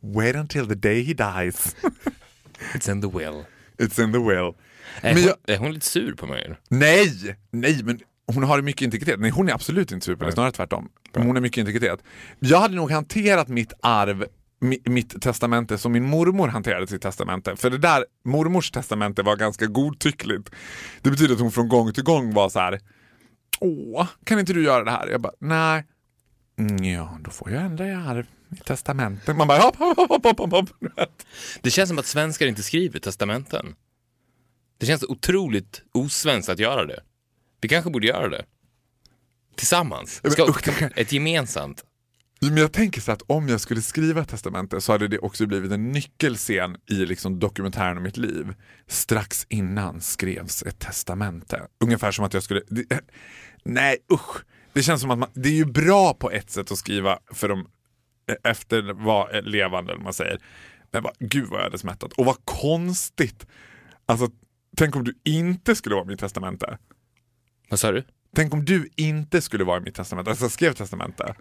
Wait 0.00 0.36
until 0.36 0.68
the 0.68 0.74
day 0.74 1.02
he 1.02 1.14
dies. 1.14 1.76
It's 2.74 2.92
in 2.92 3.00
the 3.00 3.18
will. 3.18 3.44
It's 3.78 4.04
in 4.04 4.12
the 4.12 4.18
will. 4.18 4.54
Är, 5.00 5.14
Men 5.14 5.14
hon, 5.14 5.22
jag, 5.22 5.54
är 5.54 5.58
hon 5.58 5.72
lite 5.72 5.86
sur 5.86 6.12
på 6.12 6.26
mig? 6.26 6.56
nej, 6.68 7.36
nej, 7.50 7.80
men 7.84 8.00
hon 8.26 8.42
har 8.42 8.62
mycket 8.62 8.82
integritet. 8.82 9.20
Nej, 9.20 9.30
hon 9.30 9.48
är 9.48 9.52
absolut 9.52 9.92
inte 9.92 10.06
super, 10.06 10.30
snarare 10.30 10.52
tvärtom. 10.52 10.88
Hon 11.14 11.26
har 11.36 11.40
mycket 11.40 11.58
integritet. 11.58 12.00
Jag 12.38 12.58
hade 12.60 12.74
nog 12.74 12.90
hanterat 12.90 13.48
mitt 13.48 13.72
arv, 13.82 14.24
mi, 14.60 14.78
mitt 14.84 15.22
testamente 15.22 15.78
som 15.78 15.92
min 15.92 16.04
mormor 16.04 16.48
hanterade 16.48 16.86
sitt 16.86 17.02
testamente. 17.02 17.56
För 17.56 17.70
det 17.70 17.78
där, 17.78 18.04
mormors 18.24 18.70
testamente 18.70 19.22
var 19.22 19.36
ganska 19.36 19.66
godtyckligt. 19.66 20.50
Det 21.02 21.10
betyder 21.10 21.34
att 21.34 21.40
hon 21.40 21.52
från 21.52 21.68
gång 21.68 21.92
till 21.92 22.04
gång 22.04 22.34
var 22.34 22.48
så 22.48 22.58
här. 22.58 22.80
Åh, 23.60 24.06
kan 24.24 24.38
inte 24.38 24.52
du 24.52 24.64
göra 24.64 24.84
det 24.84 24.90
här? 24.90 25.08
Jag 25.08 25.20
bara, 25.20 25.32
nej. 25.38 25.84
"Mm, 26.58 26.84
Ja, 26.84 27.18
då 27.24 27.30
får 27.30 27.50
jag 27.50 27.62
ändra 27.62 27.88
i 27.88 27.92
arv 27.94 28.26
i 28.50 28.56
testamentet. 28.56 29.36
Man 29.36 29.48
bara, 29.48 29.58
hopp, 29.58 29.76
hopp, 29.76 29.98
hopp, 30.24 30.38
hopp, 30.38 30.50
hopp. 30.52 30.70
Det 31.62 31.70
känns 31.70 31.88
som 31.88 31.98
att 31.98 32.06
svenskar 32.06 32.46
inte 32.46 32.62
skriver 32.62 33.00
testamenten. 33.00 33.74
Det 34.78 34.86
känns 34.86 35.02
otroligt 35.02 35.82
osvenskt 35.92 36.48
att 36.48 36.58
göra 36.58 36.84
det. 36.86 37.00
Vi 37.64 37.68
kanske 37.68 37.90
borde 37.90 38.06
göra 38.06 38.28
det. 38.28 38.44
Tillsammans. 39.56 40.22
Ska, 40.32 40.52
ett 40.96 41.12
gemensamt. 41.12 41.84
Men 42.40 42.56
jag 42.56 42.72
tänker 42.72 43.00
så 43.00 43.12
att 43.12 43.22
om 43.26 43.48
jag 43.48 43.60
skulle 43.60 43.82
skriva 43.82 44.22
ett 44.22 44.28
testamente 44.28 44.80
så 44.80 44.92
hade 44.92 45.08
det 45.08 45.18
också 45.18 45.46
blivit 45.46 45.72
en 45.72 45.92
nyckelscen 45.92 46.76
i 46.90 46.94
liksom 46.94 47.38
dokumentären 47.38 47.96
om 47.96 48.02
mitt 48.02 48.16
liv. 48.16 48.54
Strax 48.86 49.46
innan 49.48 50.00
skrevs 50.00 50.62
ett 50.62 50.78
testamente. 50.78 51.62
Ungefär 51.84 52.12
som 52.12 52.24
att 52.24 52.34
jag 52.34 52.42
skulle... 52.42 52.60
Eh, 52.90 52.98
nej 53.64 53.96
usch. 54.12 54.44
Det 54.72 54.82
känns 54.82 55.00
som 55.00 55.10
att 55.10 55.18
man, 55.18 55.30
det 55.34 55.48
är 55.48 55.56
ju 55.56 55.66
bra 55.66 56.14
på 56.14 56.30
ett 56.30 56.50
sätt 56.50 56.72
att 56.72 56.78
skriva 56.78 57.18
för 57.32 57.48
de 57.48 57.66
eh, 58.28 58.50
efterlevande, 58.50 59.92
eller 59.92 59.94
vad 59.94 60.04
man 60.04 60.12
säger. 60.12 60.40
Men 60.90 61.02
vad, 61.02 61.12
gud 61.18 61.48
vad 61.48 61.58
jag 61.58 61.64
hade 61.64 61.78
smättat. 61.78 62.12
Och 62.12 62.24
vad 62.24 62.36
konstigt. 62.44 63.46
Alltså, 64.06 64.28
tänk 64.76 64.96
om 64.96 65.04
du 65.04 65.14
inte 65.24 65.74
skulle 65.74 65.94
vara 65.94 66.04
mitt 66.04 66.20
testamente. 66.20 66.78
Vad 67.68 67.80
sa 67.80 67.92
du? 67.92 68.04
Tänk 68.36 68.54
om 68.54 68.64
du 68.64 68.88
inte 68.96 69.40
skulle 69.40 69.64
vara 69.64 69.78
i 69.78 69.80
mitt 69.80 69.94
testamente. 69.94 70.30
Alltså 70.30 70.44
jag 70.44 70.52
skrev 70.52 70.72
testamente. 70.72 71.34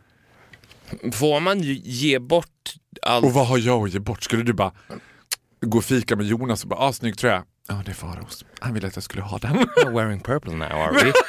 Får 1.14 1.40
man 1.40 1.60
ju 1.60 1.74
ge 1.74 2.20
bort 2.20 2.74
allt? 3.02 3.26
Och 3.26 3.34
vad 3.34 3.48
har 3.48 3.58
jag 3.58 3.84
att 3.84 3.94
ge 3.94 4.00
bort? 4.00 4.24
Skulle 4.24 4.44
du 4.44 4.54
bara 4.54 4.72
gå 5.62 5.78
och 5.78 5.86
fika 5.86 6.16
med 6.16 6.26
Jonas 6.26 6.64
och 6.64 6.70
bara, 6.70 6.80
ah, 6.80 6.94
snygg 6.94 7.18
tröja. 7.18 7.44
Ja, 7.68 7.82
det 7.86 7.92
är 7.92 7.96
Faros. 7.96 8.46
Han 8.60 8.74
ville 8.74 8.88
att 8.88 8.96
jag 8.96 9.04
skulle 9.04 9.22
ha 9.22 9.38
den. 9.38 9.56
We're 9.78 9.94
wearing 9.96 10.20
purple 10.20 10.54
now, 10.54 10.68
are 10.72 10.94
we? 10.94 11.14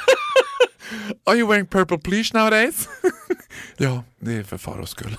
Are 1.25 1.35
you 1.35 1.47
wearing 1.47 1.65
purple 1.67 1.97
please 1.97 2.37
nowadays? 2.37 2.89
ja, 3.77 4.03
det 4.19 4.33
är 4.33 4.43
för 4.43 4.57
Faros 4.57 4.89
skull. 4.89 5.17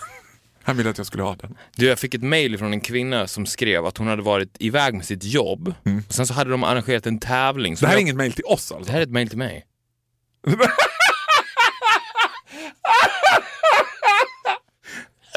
Han 0.66 0.76
ville 0.76 0.90
att 0.90 0.98
jag 0.98 1.06
skulle 1.06 1.22
ha 1.22 1.34
den. 1.34 1.56
Du, 1.76 1.86
jag 1.86 1.98
fick 1.98 2.14
ett 2.14 2.22
mail 2.22 2.58
från 2.58 2.72
en 2.72 2.80
kvinna 2.80 3.26
som 3.26 3.46
skrev 3.46 3.86
att 3.86 3.98
hon 3.98 4.06
hade 4.06 4.22
varit 4.22 4.56
iväg 4.58 4.94
med 4.94 5.04
sitt 5.04 5.24
jobb. 5.24 5.74
Och 6.08 6.14
sen 6.14 6.26
så 6.26 6.34
hade 6.34 6.50
de 6.50 6.64
arrangerat 6.64 7.06
en 7.06 7.18
tävling. 7.18 7.74
Det 7.74 7.86
här 7.86 7.88
är 7.88 7.92
jag, 7.92 8.00
inget 8.00 8.16
mail 8.16 8.32
till 8.32 8.44
oss 8.44 8.72
alltså? 8.72 8.86
det 8.86 8.92
här 8.92 8.98
är 8.98 9.02
ett 9.02 9.10
mail 9.10 9.28
till 9.28 9.38
mig. 9.38 9.66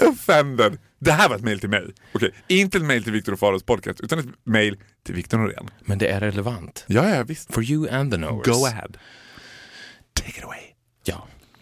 Offended. 0.01 0.77
Det 0.99 1.11
här 1.11 1.29
var 1.29 1.35
ett 1.35 1.43
mail 1.43 1.59
till 1.59 1.69
mig. 1.69 1.93
Okej, 2.13 2.33
inte 2.47 2.77
ett 2.77 2.83
mail 2.83 3.03
till 3.03 3.13
Viktor 3.13 3.33
och 3.33 3.39
Faros 3.39 3.63
podcast, 3.63 4.01
utan 4.01 4.19
ett 4.19 4.25
mail 4.43 4.77
till 5.05 5.15
Viktor 5.15 5.37
Norén. 5.37 5.69
Men 5.81 5.97
det 5.97 6.07
är 6.07 6.19
relevant. 6.19 6.85
Ja, 6.87 7.09
ja, 7.09 7.23
visst. 7.23 7.53
For 7.53 7.63
you 7.63 7.89
and 7.89 8.11
the 8.11 8.17
knowers. 8.17 8.47
Go 8.47 8.65
ahead. 8.65 8.89
Take 10.13 10.37
it 10.37 10.43
away. 10.43 10.68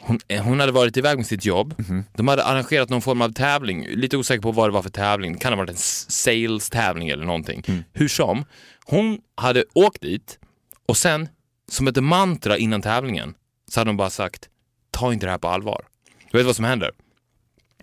Hon, 0.07 0.19
eh, 0.27 0.43
hon 0.43 0.59
hade 0.59 0.71
varit 0.71 0.97
iväg 0.97 1.17
med 1.17 1.25
sitt 1.25 1.45
jobb. 1.45 1.83
De 2.13 2.27
hade 2.27 2.43
arrangerat 2.43 2.89
någon 2.89 3.01
form 3.01 3.21
av 3.21 3.33
tävling. 3.33 3.87
Lite 3.87 4.17
osäker 4.17 4.41
på 4.41 4.51
vad 4.51 4.69
det 4.69 4.73
var 4.73 4.81
för 4.81 4.89
tävling. 4.89 5.33
Det 5.33 5.39
kan 5.39 5.53
ha 5.53 5.57
varit 5.57 5.69
en 5.69 5.75
sales-tävling 6.07 7.09
eller 7.09 7.25
någonting. 7.25 7.63
Hur 7.93 8.07
som, 8.07 8.45
hon 8.85 9.19
hade 9.35 9.63
åkt 9.73 10.01
dit 10.01 10.39
och 10.85 10.97
sen, 10.97 11.29
som 11.71 11.87
ett 11.87 12.03
mantra 12.03 12.57
innan 12.57 12.81
tävlingen, 12.81 13.33
så 13.71 13.79
hade 13.79 13.89
hon 13.89 13.97
bara 13.97 14.09
sagt 14.09 14.49
ta 14.91 15.13
inte 15.13 15.25
det 15.25 15.31
här 15.31 15.37
på 15.37 15.47
allvar. 15.47 15.85
Du 16.31 16.37
vet 16.37 16.45
vad 16.45 16.55
som 16.55 16.65
händer? 16.65 16.91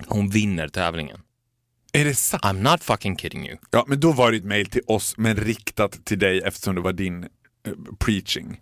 Hon 0.07 0.29
vinner 0.31 0.69
tävlingen. 0.69 1.21
Är 1.93 2.05
det 2.05 2.15
sant? 2.15 2.43
I'm 2.45 2.71
not 2.73 2.83
fucking 2.83 3.17
kidding 3.17 3.47
you. 3.49 3.57
Ja, 3.71 3.85
men 3.89 4.01
då 4.01 4.13
var 4.13 4.31
det 4.31 4.37
ett 4.37 4.45
mail 4.45 4.67
till 4.67 4.83
oss, 4.87 5.15
men 5.17 5.37
riktat 5.37 6.05
till 6.05 6.19
dig 6.19 6.41
eftersom 6.45 6.75
det 6.75 6.81
var 6.81 6.93
din 6.93 7.23
eh, 7.23 7.29
preaching. 7.99 8.61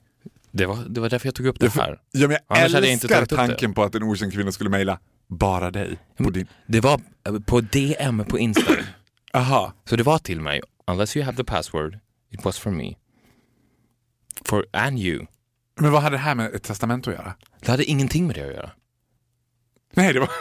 Det 0.53 0.67
var, 0.67 0.85
det 0.89 1.01
var 1.01 1.11
därför 1.11 1.27
jag 1.27 1.35
tog 1.35 1.47
upp 1.47 1.61
det 1.61 1.75
här. 1.75 2.01
Ja, 2.13 2.29
men 2.29 2.31
jag 2.31 2.41
Annars 2.59 2.73
jag 2.73 2.85
älskar 2.85 3.21
det. 3.21 3.27
tanken 3.27 3.75
på 3.75 3.83
att 3.83 3.95
en 3.95 4.03
okänd 4.03 4.33
kvinna 4.33 4.53
skulle 4.53 4.71
mejla 4.71 4.99
bara 5.29 5.71
dig. 5.71 5.99
På 6.17 6.31
din... 6.31 6.47
Det 6.67 6.81
var 6.81 7.01
eh, 7.27 7.39
på 7.41 7.61
DM 7.61 8.25
på 8.25 8.39
Insta. 8.39 8.73
Aha. 9.33 9.73
Så 9.85 9.97
det 9.97 10.03
var 10.03 10.19
till 10.19 10.41
mig. 10.41 10.61
Unless 10.87 11.17
you 11.17 11.25
have 11.25 11.37
the 11.37 11.45
password, 11.45 11.99
it 12.31 12.45
was 12.45 12.59
for 12.59 12.71
me. 12.71 12.95
For 14.45 14.67
and 14.73 14.99
you. 14.99 15.27
Men 15.81 15.93
vad 15.93 16.03
hade 16.03 16.17
det 16.17 16.21
här 16.21 16.35
med 16.35 16.55
ett 16.55 16.63
testament 16.63 17.09
att 17.09 17.15
göra? 17.15 17.35
Det 17.61 17.71
hade 17.71 17.85
ingenting 17.85 18.27
med 18.27 18.37
det 18.37 18.43
att 18.43 18.55
göra. 18.55 18.71
Nej, 19.95 20.13
det 20.13 20.21
var... 20.21 20.29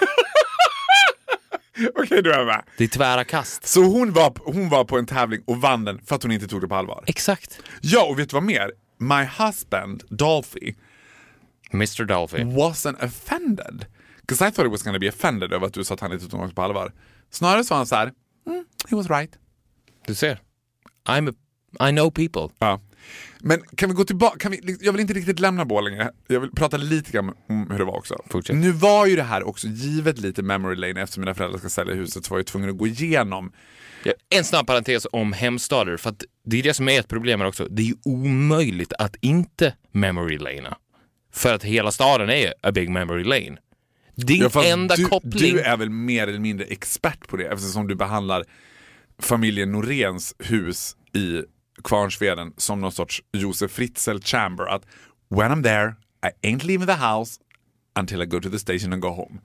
Okej, 1.96 2.22
du 2.24 2.34
är 2.34 2.46
med. 2.46 2.64
Det 2.78 2.84
är 2.84 2.88
tvära 2.88 3.24
kast. 3.24 3.68
Så 3.68 3.84
hon 3.84 4.14
var, 4.14 4.34
hon 4.46 4.70
var 4.70 4.86
på 4.86 4.98
en 4.98 5.06
tävling 5.06 5.42
och 5.46 5.62
vann 5.62 5.86
den 5.86 6.02
för 6.06 6.16
att 6.16 6.24
hon 6.24 6.32
inte 6.32 6.48
tog 6.48 6.62
det 6.62 6.68
på 6.68 6.76
allvar? 6.76 7.04
Exakt. 7.08 7.60
Ja, 7.82 8.04
och 8.06 8.20
vet 8.20 8.30
du 8.30 8.34
vad 8.34 8.44
mer? 8.44 8.72
My 9.02 9.26
husband, 9.26 10.04
Dolphy, 10.10 10.76
Mr 11.72 12.06
Dolphy. 12.06 12.44
wasn't 12.44 13.04
offended. 13.04 13.86
Because 14.22 14.48
I 14.48 14.52
thought 14.52 14.66
he 14.66 14.72
was 14.72 14.84
gonna 14.84 15.00
be 15.00 15.10
offended 15.10 15.54
över 15.54 15.68
att 15.68 15.74
du 15.74 15.84
sa 15.84 15.94
att 15.94 16.00
han 16.00 16.14
inte 16.14 16.28
tog 16.28 16.50
det 16.50 16.56
på 16.56 16.62
allvar. 16.62 16.94
Snarare 17.30 17.64
så 17.64 17.74
var 17.74 17.78
han 17.78 17.88
så 17.88 17.96
här, 17.96 18.12
mm, 18.48 18.66
he 18.90 18.96
was 18.96 19.10
right. 19.10 19.38
Du 20.08 20.16
ser. 20.16 20.42
I'm 21.06 21.30
a, 21.30 21.34
I 21.90 21.92
know 21.92 22.12
people. 22.12 22.56
Ja. 22.60 22.82
Men 23.40 23.62
kan 23.76 23.90
vi 23.90 23.96
gå 23.96 24.04
tillbaka, 24.04 24.50
vi, 24.50 24.78
jag 24.82 24.92
vill 24.92 25.02
inte 25.02 25.14
riktigt 25.14 25.40
lämna 25.40 25.66
Borlänge, 25.66 26.12
jag 26.28 26.40
vill 26.40 26.52
prata 26.52 26.78
lite 26.78 27.12
grann 27.12 27.34
om 27.50 27.72
hur 27.72 27.78
det 27.78 27.86
var 27.86 27.98
också. 27.98 28.24
Fortsätt. 28.30 28.56
Nu 28.56 28.72
var 28.72 29.06
ju 29.06 29.16
det 29.16 29.24
här 29.24 29.44
också 29.44 29.68
givet 29.68 30.18
lite 30.18 30.44
memory 30.44 30.76
lane 30.76 31.02
eftersom 31.02 31.22
mina 31.22 31.34
föräldrar 31.34 31.60
ska 31.60 31.70
sälja 31.70 31.94
huset 31.94 32.26
så 32.26 32.34
var 32.34 32.40
jag 32.40 32.46
tvungen 32.46 32.70
att 32.70 32.78
gå 32.78 32.88
igenom. 32.88 33.52
En 34.30 34.44
snabb 34.44 34.68
parentes 34.68 35.08
om 35.12 35.34
hemstader, 35.34 35.98
för 35.98 36.10
att 36.10 36.24
det 36.46 36.60
är 36.60 36.64
det 36.64 36.74
som 36.74 36.90
är 36.90 37.00
ett 37.00 37.08
problem 37.08 37.40
här 37.40 37.48
också. 37.48 37.68
Det 37.70 37.90
är 37.90 37.94
omöjligt 38.06 38.94
att 38.94 39.16
inte 39.22 39.76
memory 39.92 40.38
lanea. 40.38 40.78
För 41.34 41.54
att 41.54 41.64
hela 41.64 41.92
staden 41.92 42.30
är 42.30 42.54
a 42.64 42.72
big 42.72 42.90
memory 42.90 43.24
lane. 43.24 43.58
Din 44.16 44.50
Ja, 44.54 44.64
enda 44.66 44.96
du, 44.96 45.06
koppling... 45.06 45.54
du 45.54 45.62
är 45.62 45.78
väl 45.78 45.90
mer 45.90 46.28
eller 46.28 46.40
mindre 46.40 46.66
expert 46.66 47.28
på 47.28 47.38
det 47.38 47.48
eftersom 47.48 47.88
du 47.88 47.96
behandlar 47.96 48.46
familjen 49.20 49.72
Noréns 49.72 50.36
hus 50.40 50.96
i 51.14 51.42
Kvarnsveden 51.84 52.54
som 52.58 52.82
någon 52.82 52.92
sorts 52.92 53.24
Josef 53.34 53.72
Fritzl 53.72 54.18
chamber. 54.20 54.66
Att 54.66 54.86
when 55.30 55.52
I'm 55.52 55.64
there, 55.64 55.96
I 56.24 56.48
ain't 56.48 56.66
leaving 56.66 56.88
the 56.88 56.94
house 56.94 57.40
until 58.00 58.22
I 58.22 58.26
go 58.26 58.40
to 58.40 58.50
the 58.50 58.60
station 58.60 58.94
and 58.94 59.02
go 59.02 59.10
home. 59.10 59.40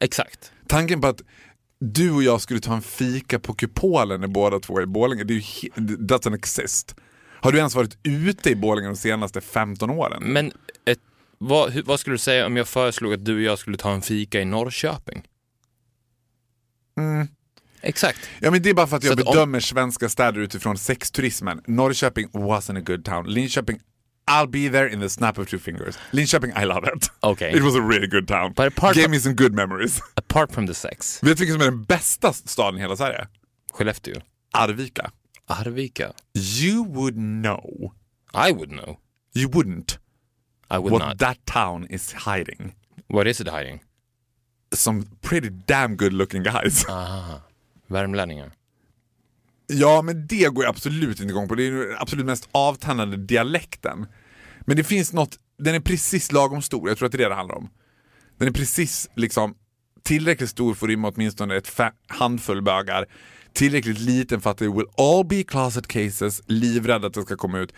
Exakt. 0.00 0.52
Tanken 0.68 1.00
på 1.00 1.06
att 1.06 1.22
du 1.82 2.10
och 2.10 2.22
jag 2.22 2.40
skulle 2.40 2.60
ta 2.60 2.74
en 2.74 2.82
fika 2.82 3.38
på 3.38 3.54
Kupolen 3.54 4.20
när 4.20 4.28
båda 4.28 4.60
två 4.60 4.78
är 4.78 4.82
i 4.82 4.86
Borlänge, 4.86 5.24
det 5.24 5.34
är 5.34 5.36
ju 5.36 5.70
doesn't 5.96 6.34
exist. 6.34 6.96
Har 7.40 7.52
du 7.52 7.58
ens 7.58 7.74
varit 7.74 7.98
ute 8.02 8.50
i 8.50 8.56
Borlänge 8.56 8.88
de 8.88 8.96
senaste 8.96 9.40
15 9.40 9.90
åren? 9.90 10.22
Men 10.26 10.52
ett, 10.84 10.98
vad, 11.38 11.74
vad 11.84 12.00
skulle 12.00 12.14
du 12.14 12.18
säga 12.18 12.46
om 12.46 12.56
jag 12.56 12.68
föreslog 12.68 13.12
att 13.12 13.24
du 13.24 13.34
och 13.34 13.42
jag 13.42 13.58
skulle 13.58 13.76
ta 13.76 13.92
en 13.92 14.02
fika 14.02 14.40
i 14.40 14.44
Norrköping? 14.44 15.22
Exakt. 17.80 18.18
Ja 18.40 18.50
men 18.50 18.62
det 18.62 18.70
är 18.70 18.74
bara 18.74 18.86
för 18.86 18.96
att 18.96 19.04
jag 19.04 19.20
att 19.20 19.26
om- 19.26 19.32
bedömer 19.34 19.60
svenska 19.60 20.08
städer 20.08 20.40
utifrån 20.40 20.78
sexturismen. 20.78 21.60
Norrköping 21.66 22.28
wasn't 22.28 22.78
a 22.78 22.82
good 22.86 23.04
town. 23.04 23.26
Linköping, 23.26 23.80
I'll 24.28 24.46
be 24.46 24.68
there 24.68 24.86
in 24.86 25.00
the 25.00 25.08
snap 25.08 25.38
of 25.38 25.48
two 25.48 25.58
fingers. 25.58 25.98
Linköping, 26.12 26.52
I 26.56 26.64
love 26.64 26.84
it. 26.84 27.10
Okay. 27.22 27.52
It 27.56 27.62
was 27.62 27.74
a 27.74 27.82
really 27.82 28.06
good 28.06 28.28
town. 28.28 28.52
But 28.56 28.68
apart 28.68 28.94
Gave 28.94 29.04
from- 29.04 29.10
me 29.12 29.18
some 29.18 29.34
good 29.34 29.54
memories. 29.54 30.00
Apart 30.16 30.52
from 30.52 30.66
the 30.66 30.74
sex. 30.74 31.20
Vet 31.22 31.36
du 31.38 31.44
vilken 31.44 31.52
som 31.54 31.60
är 31.62 31.70
den 31.70 31.82
bästa 31.82 32.32
staden 32.32 32.78
i 32.78 32.80
hela 32.80 32.96
Sverige? 32.96 33.26
Skellefteå. 33.72 34.20
Arvika. 34.54 35.10
Arvika. 35.46 36.12
You 36.34 36.84
would 36.84 37.14
know. 37.16 37.92
I 38.34 38.52
would 38.52 38.70
know. 38.70 38.96
You 39.34 39.48
wouldn't. 39.48 39.98
I 40.70 40.78
would 40.78 40.92
what 40.92 41.02
not. 41.08 41.18
that 41.18 41.38
town 41.46 41.86
is 41.90 42.12
hiding. 42.12 42.74
What 43.08 43.26
is 43.26 43.40
it 43.40 43.48
hiding? 43.48 43.80
Some 44.74 45.02
pretty 45.20 45.50
damn 45.66 45.96
good 45.96 46.12
looking 46.12 46.42
guys. 46.42 46.84
Aha. 46.88 47.40
Värmlänningar. 47.88 48.52
Ja, 49.72 50.02
men 50.02 50.26
det 50.26 50.54
går 50.54 50.64
jag 50.64 50.70
absolut 50.70 51.20
inte 51.20 51.32
igång 51.32 51.48
på. 51.48 51.54
Det 51.54 51.66
är 51.66 51.70
den 51.70 51.96
absolut 51.98 52.26
mest 52.26 52.48
avtannade 52.52 53.16
dialekten. 53.16 54.06
Men 54.60 54.76
det 54.76 54.84
finns 54.84 55.12
något, 55.12 55.38
den 55.58 55.74
är 55.74 55.80
precis 55.80 56.32
lagom 56.32 56.62
stor, 56.62 56.88
jag 56.88 56.98
tror 56.98 57.06
att 57.06 57.12
det 57.12 57.16
är 57.16 57.22
det 57.22 57.28
det 57.28 57.34
handlar 57.34 57.56
om. 57.56 57.70
Den 58.38 58.48
är 58.48 58.52
precis 58.52 59.10
liksom 59.16 59.54
tillräckligt 60.02 60.50
stor 60.50 60.74
för 60.74 60.86
att 60.86 60.90
rymma 60.90 61.08
åtminstone 61.08 61.56
ett 61.56 61.80
handfull 62.08 62.62
bögar. 62.62 63.06
tillräckligt 63.52 63.98
liten 63.98 64.40
för 64.40 64.50
att 64.50 64.58
det 64.58 64.68
will 64.68 64.86
all 64.96 65.26
be 65.26 65.42
closet 65.42 65.86
cases, 65.86 66.42
livrädd 66.46 67.04
att 67.04 67.14
det 67.14 67.22
ska 67.22 67.36
komma 67.36 67.58
ut. 67.58 67.74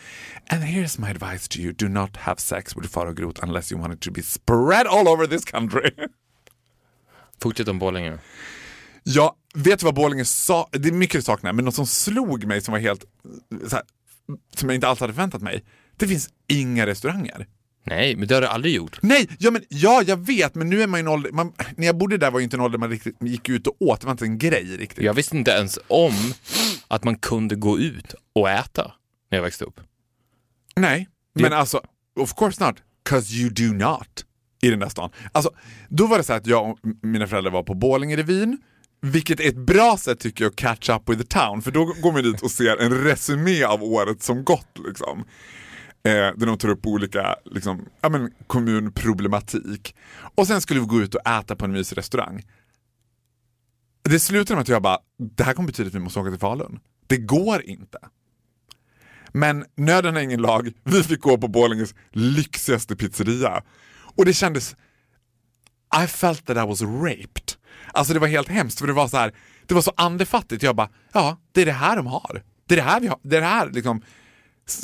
And 0.50 0.62
here's 0.62 1.00
my 1.00 1.10
advice 1.10 1.48
to 1.48 1.58
you, 1.58 1.72
do 1.72 1.88
not 1.88 2.16
have 2.16 2.40
sex 2.40 2.76
with 2.76 2.88
Farao 2.88 3.12
Groth 3.12 3.44
unless 3.44 3.72
you 3.72 3.80
want 3.80 3.94
it 3.94 4.00
to 4.00 4.10
be 4.10 4.22
spread 4.22 4.86
all 4.86 5.08
over 5.08 5.26
this 5.26 5.44
country. 5.44 5.90
Fortsätt 7.42 7.68
om 7.68 7.78
Borlänge. 7.78 8.18
Ja, 9.04 9.37
vet 9.54 9.80
du 9.80 9.84
vad 9.84 9.94
Borlänge 9.94 10.25
sa? 10.25 10.68
Det 10.73 10.88
är 10.88 10.92
mycket 10.92 11.14
jag 11.14 11.25
saknar, 11.25 11.52
men 11.52 11.64
något 11.64 11.75
som 11.75 11.87
slog 11.87 12.44
mig 12.44 12.61
som 12.61 12.73
var 12.73 12.78
helt 12.78 13.04
så 13.68 13.76
här, 13.76 13.84
som 14.56 14.68
jag 14.68 14.75
inte 14.75 14.88
alls 14.88 15.00
hade 15.00 15.12
förväntat 15.12 15.42
mig. 15.42 15.64
Det 15.96 16.08
finns 16.08 16.28
inga 16.49 16.87
restauranger. 16.87 17.46
Nej, 17.87 18.16
men 18.16 18.28
det 18.28 18.34
har 18.34 18.42
du 18.42 18.49
aldrig 18.49 18.75
gjort. 18.75 18.99
Nej, 19.02 19.28
ja, 19.38 19.50
men, 19.50 19.62
ja 19.68 20.02
jag 20.06 20.16
vet, 20.16 20.54
men 20.54 20.70
nu 20.70 20.82
är 20.82 20.87
man 20.87 20.99
i 20.99 21.00
en 21.00 21.08
ålder, 21.08 21.32
man, 21.32 21.52
när 21.76 21.87
jag 21.87 21.99
bodde 21.99 22.18
där 22.18 22.30
var 22.30 22.38
ju 22.38 22.44
inte 22.44 22.56
en 22.56 22.61
ålder 22.61 22.78
man 22.78 22.90
riktigt 22.90 23.16
gick 23.20 23.49
ut 23.49 23.66
och 23.66 23.76
åt, 23.82 24.00
det 24.00 24.06
var 24.06 24.12
inte 24.12 24.25
en 24.25 24.38
grej 24.38 24.76
riktigt. 24.76 25.04
Jag 25.04 25.14
visste 25.14 25.37
inte 25.37 25.50
ens 25.50 25.78
om 25.88 26.34
att 26.88 27.04
man 27.04 27.16
kunde 27.16 27.54
gå 27.54 27.78
ut 27.78 28.14
och 28.32 28.50
äta 28.50 28.92
när 29.30 29.38
jag 29.38 29.42
växte 29.42 29.64
upp. 29.64 29.80
Nej, 30.76 31.08
men 31.34 31.52
alltså, 31.52 31.80
of 32.20 32.34
course 32.34 32.66
not, 32.66 32.76
cause 33.02 33.34
you 33.34 33.50
do 33.50 33.87
not 33.87 34.25
i 34.62 34.70
den 34.70 34.78
där 34.78 34.88
stan. 34.88 35.11
Alltså, 35.32 35.50
då 35.88 36.06
var 36.06 36.18
det 36.18 36.25
så 36.25 36.32
här 36.32 36.40
att 36.40 36.46
jag 36.46 36.70
och 36.70 36.78
mina 37.02 37.26
föräldrar 37.26 37.52
var 37.52 37.62
på 37.62 37.75
Borlängerevyn, 37.75 38.58
vilket 39.04 39.40
är 39.40 39.49
ett 39.49 39.56
bra 39.56 39.96
sätt 39.96 40.20
tycker 40.20 40.44
jag 40.44 40.50
att 40.50 40.56
catch 40.56 40.90
up 40.90 41.08
with 41.08 41.23
the 41.23 41.38
town, 41.38 41.62
för 41.62 41.70
då 41.70 41.84
går 41.84 42.12
man 42.12 42.23
dit 42.23 42.42
och 42.42 42.50
ser 42.50 42.76
en 42.76 43.04
resumé 43.04 43.64
av 43.64 43.82
året 43.82 44.23
som 44.23 44.44
gått. 44.44 44.78
Liksom. 44.87 45.25
Eh, 46.04 46.12
där 46.12 46.46
de 46.46 46.58
tar 46.58 46.68
upp 46.68 46.87
olika 46.87 47.37
liksom, 47.44 47.88
ja, 48.00 48.08
men, 48.08 48.30
kommunproblematik. 48.46 49.96
Och 50.34 50.46
sen 50.46 50.61
skulle 50.61 50.80
vi 50.80 50.87
gå 50.87 51.00
ut 51.00 51.14
och 51.14 51.26
äta 51.26 51.56
på 51.56 51.64
en 51.64 51.73
mysig 51.73 51.99
restaurang. 51.99 52.42
Det 54.02 54.20
slutade 54.20 54.56
med 54.56 54.62
att 54.62 54.68
jag 54.68 54.82
bara, 54.82 54.99
det 55.37 55.44
här 55.44 55.54
kommer 55.54 55.66
betyda 55.66 55.88
att 55.88 55.94
vi 55.94 55.99
måste 55.99 56.20
åka 56.20 56.30
till 56.30 56.40
Falun. 56.40 56.80
Det 57.06 57.16
går 57.16 57.62
inte. 57.62 57.99
Men 59.32 59.64
nöden 59.76 60.16
är 60.16 60.20
ingen 60.20 60.42
lag, 60.42 60.73
vi 60.84 61.02
fick 61.02 61.20
gå 61.20 61.38
på 61.38 61.49
Borlänges 61.49 61.94
lyxigaste 62.11 62.96
pizzeria. 62.96 63.62
Och 64.16 64.25
det 64.25 64.32
kändes, 64.32 64.76
I 66.04 66.06
felt 66.06 66.46
that 66.46 66.56
I 66.56 66.68
was 66.68 66.82
raped. 66.82 67.53
Alltså 67.94 68.14
det 68.14 68.20
var 68.20 68.28
helt 68.28 68.48
hemskt 68.48 68.78
för 68.78 68.86
det 68.86 68.92
var 68.92 69.08
så 69.08 69.16
här, 69.16 69.32
det 69.66 69.74
var 69.74 69.82
så 69.82 69.92
andefattigt. 69.96 70.62
Jag 70.62 70.76
bara, 70.76 70.88
ja 71.12 71.38
det 71.52 71.62
är 71.62 71.66
det 71.66 71.72
här 71.72 71.96
de 71.96 72.06
har. 72.06 72.42
Det 72.66 72.74
är 72.74 72.76
det 72.76 72.82
här 72.82 73.00
vi 73.00 73.06
har, 73.06 73.18
det 73.22 73.36
är 73.36 73.40
det 73.40 73.46
här 73.46 73.70
liksom 73.70 74.02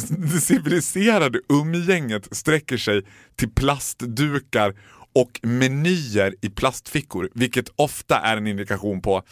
det 0.08 0.40
civiliserade 0.40 1.40
umgänget 1.48 2.36
sträcker 2.36 2.76
sig 2.76 3.06
till 3.36 3.50
plastdukar 3.50 4.74
och 5.14 5.40
menyer 5.42 6.34
i 6.40 6.50
plastfickor, 6.50 7.30
vilket 7.34 7.68
ofta 7.76 8.20
är 8.20 8.36
en 8.36 8.46
indikation 8.46 9.02
på 9.02 9.22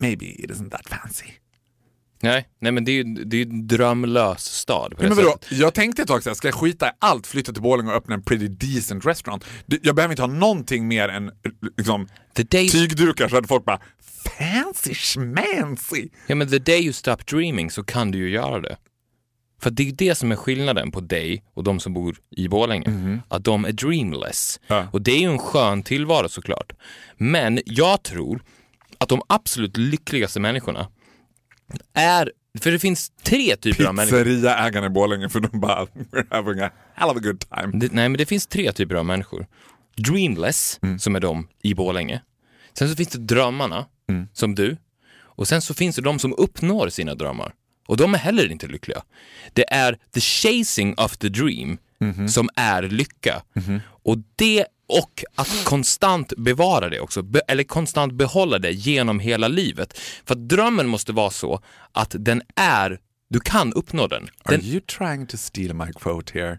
maybe 0.00 0.26
it 0.26 0.50
isn't 0.50 0.70
that 0.70 0.88
fancy. 0.88 1.26
Nej, 2.22 2.48
nej 2.60 2.72
men 2.72 2.84
det 2.84 2.92
är 2.92 2.94
ju 2.94 3.02
det 3.04 3.36
är 3.36 3.44
ju 3.44 3.50
en 3.50 3.66
drömlös 3.66 4.44
stad. 4.44 4.96
På 4.96 5.02
det 5.02 5.08
men 5.08 5.16
vadå? 5.16 5.38
Jag 5.50 5.74
tänkte 5.74 6.02
ett 6.02 6.08
tag 6.08 6.22
såhär, 6.22 6.34
ska 6.34 6.48
jag 6.48 6.54
skita 6.54 6.88
i 6.88 6.90
allt, 6.98 7.26
flytta 7.26 7.52
till 7.52 7.62
Borlänge 7.62 7.90
och 7.90 7.96
öppna 7.96 8.14
en 8.14 8.22
pretty 8.22 8.48
decent 8.48 9.06
restaurant? 9.06 9.44
Jag 9.82 9.96
behöver 9.96 10.12
inte 10.12 10.22
ha 10.22 10.26
någonting 10.26 10.88
mer 10.88 11.08
än 11.08 11.30
liksom, 11.76 12.08
tygdukar 12.50 13.28
så 13.28 13.34
hade 13.34 13.48
folk 13.48 13.64
bara 13.64 13.80
fancy 14.38 14.94
schmancy. 14.94 16.08
ja, 16.26 16.34
men 16.34 16.48
the 16.48 16.58
day 16.58 16.82
you 16.82 16.92
stop 16.92 17.16
dreaming 17.16 17.70
så 17.70 17.84
kan 17.84 18.10
du 18.10 18.18
ju 18.18 18.30
göra 18.30 18.60
det. 18.60 18.76
För 19.62 19.70
det 19.70 19.88
är 19.88 19.92
det 19.92 20.14
som 20.14 20.32
är 20.32 20.36
skillnaden 20.36 20.90
på 20.90 21.00
dig 21.00 21.44
och 21.54 21.64
de 21.64 21.80
som 21.80 21.92
bor 21.94 22.16
i 22.30 22.48
Borlänge. 22.48 23.20
Att 23.28 23.44
de 23.44 23.64
är 23.64 23.72
dreamless. 23.72 24.60
Ja. 24.66 24.86
Och 24.92 25.02
det 25.02 25.12
är 25.12 25.18
ju 25.20 25.32
en 25.32 25.38
skön 25.38 25.82
tillvaro 25.82 26.28
såklart. 26.28 26.72
Men 27.16 27.60
jag 27.66 28.02
tror 28.02 28.42
att 28.98 29.08
de 29.08 29.22
absolut 29.26 29.76
lyckligaste 29.76 30.40
människorna 30.40 30.88
är, 31.94 32.32
för 32.60 32.70
det 32.70 32.78
finns 32.78 33.12
tre 33.22 33.56
typer 33.56 33.84
av 33.84 33.94
människor. 33.94 34.24
Pizzeriaägarna 34.24 34.86
i 34.86 34.90
Borlänge 34.90 35.28
för 35.28 35.40
de 35.40 35.60
bara 35.60 35.84
we're 35.84 36.26
having 36.30 36.60
a 36.60 36.70
hell 36.94 37.10
of 37.10 37.16
a 37.16 37.20
good 37.20 37.40
time. 37.40 37.78
Det, 37.78 37.92
nej, 37.92 38.08
men 38.08 38.18
det 38.18 38.26
finns 38.26 38.46
tre 38.46 38.72
typer 38.72 38.94
av 38.94 39.06
människor. 39.06 39.46
Dreamless, 39.96 40.80
som 40.98 41.16
är 41.16 41.20
de 41.20 41.48
i 41.62 41.74
Borlänge. 41.74 42.22
Sen 42.78 42.88
så 42.88 42.96
finns 42.96 43.08
det 43.08 43.18
drömmarna, 43.18 43.86
som 44.32 44.54
du. 44.54 44.76
Och 45.20 45.48
sen 45.48 45.62
så 45.62 45.74
finns 45.74 45.96
det 45.96 46.02
de 46.02 46.18
som 46.18 46.34
uppnår 46.38 46.88
sina 46.88 47.14
drömmar. 47.14 47.52
Och 47.86 47.96
de 47.96 48.14
är 48.14 48.18
heller 48.18 48.52
inte 48.52 48.66
lyckliga. 48.66 49.02
Det 49.52 49.72
är 49.72 49.98
the 50.14 50.20
chasing 50.20 50.94
of 50.98 51.16
the 51.16 51.28
dream 51.28 51.78
som 52.28 52.48
är 52.56 52.82
lycka. 52.82 53.42
Och 53.84 54.18
det 54.36 54.66
och 54.92 55.24
att 55.34 55.64
konstant 55.64 56.32
bevara 56.36 56.88
det 56.88 57.00
också, 57.00 57.22
be, 57.22 57.40
eller 57.48 57.64
konstant 57.64 58.12
behålla 58.12 58.58
det 58.58 58.72
genom 58.72 59.20
hela 59.20 59.48
livet. 59.48 59.98
För 60.24 60.34
att 60.34 60.48
drömmen 60.48 60.88
måste 60.88 61.12
vara 61.12 61.30
så 61.30 61.60
att 61.92 62.14
den 62.18 62.42
är, 62.56 62.98
du 63.28 63.40
kan 63.40 63.72
uppnå 63.72 64.06
den. 64.06 64.22
Are 64.22 64.56
den 64.56 64.64
you 64.64 64.80
trying 64.80 65.26
to 65.26 65.36
steal 65.36 65.74
my 65.74 65.92
quote 65.92 66.38
here? 66.38 66.58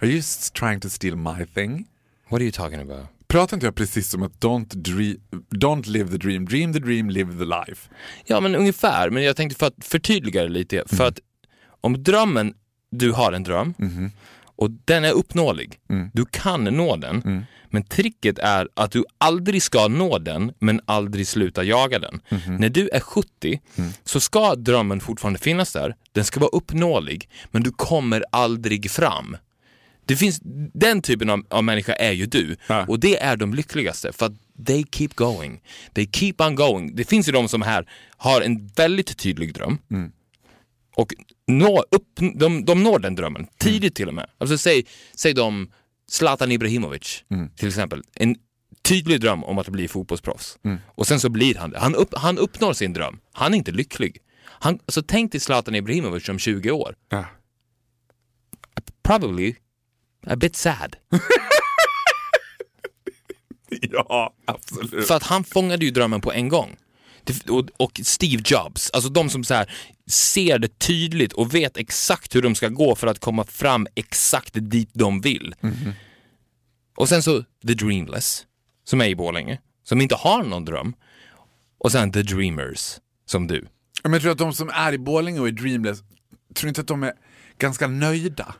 Are 0.00 0.06
you 0.06 0.22
trying 0.52 0.80
to 0.80 0.88
steal 0.88 1.16
my 1.16 1.46
thing? 1.54 1.86
what 2.28 2.40
are 2.40 2.44
you 2.44 2.52
talking 2.52 2.80
about? 2.80 3.06
Pratar 3.28 3.56
inte 3.56 3.66
jag 3.66 3.74
precis 3.74 4.10
som 4.10 4.22
att 4.22 4.32
don't, 4.32 4.76
dream, 4.76 5.16
don't 5.50 5.88
live 5.88 6.10
the 6.10 6.18
dream, 6.18 6.44
dream 6.44 6.72
the 6.72 6.78
dream, 6.78 7.10
live 7.10 7.38
the 7.38 7.44
life? 7.44 7.88
Ja, 8.24 8.40
men 8.40 8.54
ungefär. 8.54 9.10
Men 9.10 9.22
jag 9.22 9.36
tänkte 9.36 9.58
för 9.58 9.66
att 9.66 9.74
förtydliga 9.80 10.42
det 10.42 10.48
lite. 10.48 10.82
För 10.86 11.08
att 11.08 11.18
om 11.80 12.02
drömmen, 12.02 12.54
du 12.90 13.12
har 13.12 13.32
en 13.32 13.42
dröm 13.42 13.74
och 14.56 14.70
den 14.84 15.04
är 15.04 15.12
uppnåelig. 15.12 15.78
Du 16.12 16.24
kan 16.30 16.64
nå 16.64 16.96
den. 16.96 17.46
Men 17.70 17.82
tricket 17.82 18.38
är 18.38 18.68
att 18.74 18.90
du 18.90 19.04
aldrig 19.18 19.62
ska 19.62 19.88
nå 19.88 20.18
den, 20.18 20.52
men 20.58 20.80
aldrig 20.84 21.26
sluta 21.26 21.64
jaga 21.64 21.98
den. 21.98 22.20
När 22.58 22.68
du 22.68 22.88
är 22.88 23.00
70 23.00 23.60
så 24.04 24.20
ska 24.20 24.54
drömmen 24.54 25.00
fortfarande 25.00 25.38
finnas 25.38 25.72
där. 25.72 25.94
Den 26.12 26.24
ska 26.24 26.40
vara 26.40 26.50
uppnåelig, 26.50 27.28
men 27.50 27.62
du 27.62 27.70
kommer 27.70 28.24
aldrig 28.32 28.90
fram. 28.90 29.36
Det 30.04 30.16
finns, 30.16 30.40
den 30.74 31.02
typen 31.02 31.30
av, 31.30 31.42
av 31.50 31.64
människa 31.64 31.92
är 31.92 32.12
ju 32.12 32.26
du. 32.26 32.56
Ja. 32.66 32.84
Och 32.88 33.00
det 33.00 33.22
är 33.22 33.36
de 33.36 33.54
lyckligaste 33.54 34.12
för 34.12 34.36
they 34.66 34.84
keep 34.92 35.08
going. 35.14 35.60
They 35.94 36.08
keep 36.12 36.34
on 36.38 36.54
going. 36.54 36.96
Det 36.96 37.04
finns 37.04 37.28
ju 37.28 37.32
de 37.32 37.48
som 37.48 37.62
här 37.62 37.88
har 38.16 38.40
en 38.40 38.66
väldigt 38.66 39.16
tydlig 39.16 39.54
dröm. 39.54 39.78
Och 40.96 41.14
nå, 41.46 41.84
upp, 41.90 42.08
de, 42.34 42.64
de 42.64 42.82
når 42.82 42.98
den 42.98 43.14
drömmen 43.14 43.46
tidigt 43.58 43.94
till 43.94 44.08
och 44.08 44.14
med. 44.14 44.30
Alltså 44.38 44.58
säg, 44.58 44.86
säg 45.14 45.34
de 45.34 45.72
Zlatan 46.10 46.52
Ibrahimovic 46.52 47.24
till 47.56 47.68
exempel. 47.68 48.02
En 48.14 48.36
tydlig 48.82 49.20
dröm 49.20 49.44
om 49.44 49.58
att 49.58 49.68
bli 49.68 49.88
fotbollsproffs. 49.88 50.58
Och 50.86 51.06
sen 51.06 51.20
så 51.20 51.28
blir 51.28 51.54
han 51.54 51.70
det. 51.70 51.78
Han, 51.78 51.94
upp, 51.94 52.14
han 52.14 52.38
uppnår 52.38 52.72
sin 52.72 52.92
dröm. 52.92 53.18
Han 53.32 53.54
är 53.54 53.58
inte 53.58 53.72
lycklig. 53.72 54.18
Han, 54.44 54.74
alltså 54.86 55.02
tänk 55.02 55.32
dig 55.32 55.40
Zlatan 55.40 55.74
Ibrahimovic 55.74 56.28
om 56.28 56.38
20 56.38 56.70
år. 56.70 56.94
Ja. 57.08 57.24
Probably 59.02 59.54
a 60.26 60.36
bit 60.36 60.56
sad. 60.56 60.96
Ja, 63.80 64.34
absolut. 64.44 65.06
För 65.06 65.14
att 65.16 65.22
han 65.22 65.44
fångade 65.44 65.84
ju 65.84 65.90
drömmen 65.90 66.20
på 66.20 66.32
en 66.32 66.48
gång. 66.48 66.76
Och, 67.76 68.00
Steve 68.04 68.42
Jobs, 68.46 68.90
alltså 68.90 69.10
de 69.10 69.30
som 69.30 69.44
så 69.44 69.54
här 69.54 69.70
ser 70.10 70.58
det 70.58 70.78
tydligt 70.78 71.32
och 71.32 71.54
vet 71.54 71.76
exakt 71.76 72.34
hur 72.34 72.42
de 72.42 72.54
ska 72.54 72.68
gå 72.68 72.94
för 72.94 73.06
att 73.06 73.18
komma 73.18 73.44
fram 73.44 73.86
exakt 73.94 74.50
dit 74.54 74.90
de 74.92 75.20
vill. 75.20 75.54
Och 76.96 77.08
sen 77.08 77.22
så 77.22 77.42
The 77.66 77.74
Dreamless, 77.74 78.46
som 78.84 79.00
är 79.00 79.06
i 79.08 79.16
Borlänge, 79.16 79.58
som 79.84 80.00
inte 80.00 80.14
har 80.14 80.42
någon 80.44 80.64
dröm. 80.64 80.94
Och 81.78 81.92
sen 81.92 82.12
The 82.12 82.22
Dreamers, 82.22 82.96
som 83.26 83.46
du. 83.46 83.66
Men 84.02 84.12
jag 84.12 84.22
tror 84.22 84.32
att 84.32 84.38
de 84.38 84.52
som 84.52 84.68
är 84.68 84.92
i 84.92 84.98
Borlänge 84.98 85.40
och 85.40 85.48
är 85.48 85.52
dreamless, 85.52 85.98
tror 86.54 86.68
inte 86.68 86.80
att 86.80 86.86
de 86.88 87.02
är 87.02 87.12
ganska 87.58 87.86
nöjda? 87.86 88.54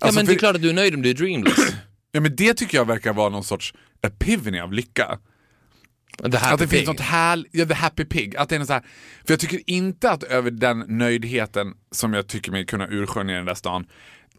Ja 0.00 0.06
Alltså, 0.06 0.18
men 0.18 0.26
för- 0.26 0.32
det 0.32 0.36
är 0.36 0.38
klart 0.38 0.56
att 0.56 0.62
du 0.62 0.68
är 0.70 0.74
nöjd 0.74 0.94
om 0.94 1.02
du 1.02 1.10
är 1.10 1.14
dreamless. 1.14 1.58
Ja, 2.14 2.20
men 2.20 2.36
det 2.36 2.54
tycker 2.54 2.78
jag 2.78 2.84
verkar 2.84 3.12
vara 3.12 3.28
någon 3.28 3.44
sorts 3.44 3.74
epiphany 4.02 4.60
av 4.60 4.72
lycka. 4.72 5.18
Här 6.22 6.52
Att 6.52 6.58
det 6.58 6.68
finns 6.68 6.86
något 6.86 7.00
härligt, 7.00 7.48
ja, 7.54 7.66
the 7.66 7.74
happy 7.74 8.04
pig. 8.04 8.36
Att 8.36 8.48
det 8.48 8.54
är 8.54 8.58
något 8.58 8.68
så 8.68 8.72
här, 8.72 8.82
för 9.24 9.32
jag 9.32 9.40
tycker 9.40 9.60
inte 9.66 10.10
att 10.10 10.22
över 10.22 10.50
den 10.50 10.84
nöjdheten 10.88 11.74
som 11.90 12.12
jag 12.14 12.26
tycker 12.26 12.50
mig 12.52 12.66
kunna 12.66 12.88
urskönja 12.88 13.34
i 13.34 13.36
den 13.36 13.46
där 13.46 13.54
stan, 13.54 13.86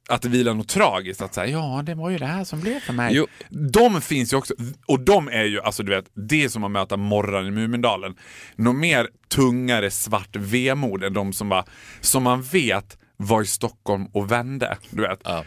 att 0.09 0.21
det 0.21 0.29
vilar 0.29 0.53
något 0.53 0.67
tragiskt. 0.67 1.21
Att 1.21 1.33
säga, 1.33 1.47
ja 1.47 1.83
det 1.85 1.95
var 1.95 2.09
ju 2.09 2.17
det 2.17 2.25
här 2.25 2.43
som 2.43 2.61
blev 2.61 2.79
för 2.79 2.93
mig. 2.93 3.15
Jo. 3.15 3.27
De 3.49 4.01
finns 4.01 4.33
ju 4.33 4.37
också, 4.37 4.53
och 4.85 4.99
de 4.99 5.27
är 5.27 5.43
ju, 5.43 5.61
alltså 5.61 5.83
du 5.83 5.95
vet, 5.95 6.05
det 6.13 6.43
är 6.43 6.49
som 6.49 6.63
att 6.63 6.71
möta 6.71 6.97
morran 6.97 7.47
i 7.47 7.51
Mumindalen. 7.51 8.15
Något 8.55 8.75
mer 8.75 9.09
tungare 9.27 9.91
svart 9.91 10.35
vemod 10.35 11.03
än 11.03 11.13
de 11.13 11.33
som, 11.33 11.49
bara, 11.49 11.65
som 12.01 12.23
man 12.23 12.41
vet 12.41 12.97
var 13.17 13.41
i 13.41 13.45
Stockholm 13.45 14.05
och 14.05 14.31
vände. 14.31 14.77
Du 14.89 15.01
vet. 15.01 15.19
Ja. 15.23 15.45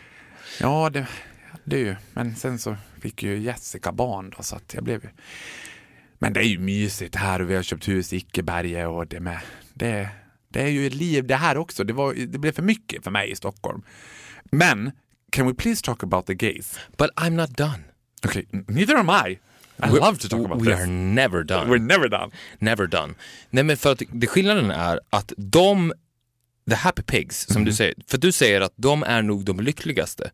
Ja, 0.61 0.91
det, 0.91 1.07
det 1.65 1.77
är 1.77 1.85
ju. 1.85 1.97
Men 2.13 2.37
sen 2.37 2.59
så 2.59 2.77
fick 3.01 3.23
ju 3.23 3.39
Jessica 3.39 3.93
barn 3.93 4.35
då, 4.37 4.43
så 4.43 4.57
att 4.57 4.75
jag 4.75 4.85
blev 4.85 5.05
ju... 5.05 5.11
Men 6.19 6.33
det 6.33 6.41
är 6.41 6.45
ju 6.45 6.59
mysigt 6.59 7.15
här 7.15 7.41
och 7.43 7.51
vi 7.51 7.55
har 7.57 7.63
köpt 7.63 7.89
hus 7.89 8.13
i 8.13 8.17
Ickeberga 8.17 8.89
och 8.89 9.07
det 9.07 9.21
med. 9.21 9.39
Det, 9.75 10.09
det 10.49 10.63
är 10.63 10.69
ju 10.69 10.87
ett 10.87 10.95
liv 10.95 11.27
det 11.27 11.37
här 11.37 11.57
också. 11.57 11.85
Det, 11.85 11.93
var, 11.93 12.15
det 12.15 12.39
blev 12.39 12.53
för 12.53 12.63
mycket 12.63 13.05
för 13.05 13.11
mig 13.11 13.31
i 13.31 13.37
Stockholm. 13.37 13.83
Men, 14.51 14.91
can 15.33 15.47
we 15.47 15.55
please 15.55 15.83
talk 15.85 16.03
about 16.03 16.27
the 16.27 16.35
gays? 16.35 16.79
But 16.97 17.11
I'm 17.17 17.31
not 17.31 17.57
done. 17.57 17.85
Okay, 18.25 18.45
neither 18.51 18.97
am 18.97 19.11
I. 19.29 19.39
I 19.83 19.91
love 19.91 20.19
to 20.19 20.29
talk 20.29 20.45
about 20.45 20.63
We 20.63 20.71
this. 20.71 20.81
are 20.81 20.87
never 20.87 21.43
done. 21.45 21.71
We're 21.71 21.79
never 21.79 22.09
done. 22.09 22.31
Never 22.59 22.87
done. 22.87 23.15
Nej 23.51 23.65
men 23.65 23.77
för 23.77 23.93
att 23.93 24.03
det, 24.09 24.27
skillnaden 24.27 24.71
är 24.71 25.01
att 25.11 25.33
de, 25.37 25.93
the 26.71 26.75
happy 26.75 27.03
pigs, 27.03 27.47
som 27.49 27.65
du 27.65 27.73
säger, 27.73 27.95
för 28.07 28.19
du 28.19 28.33
säger 28.33 28.61
att 28.61 28.73
de 28.77 29.03
är 29.03 29.23
nog 29.23 29.45
de 29.45 29.61
lyckligaste. 29.61 30.31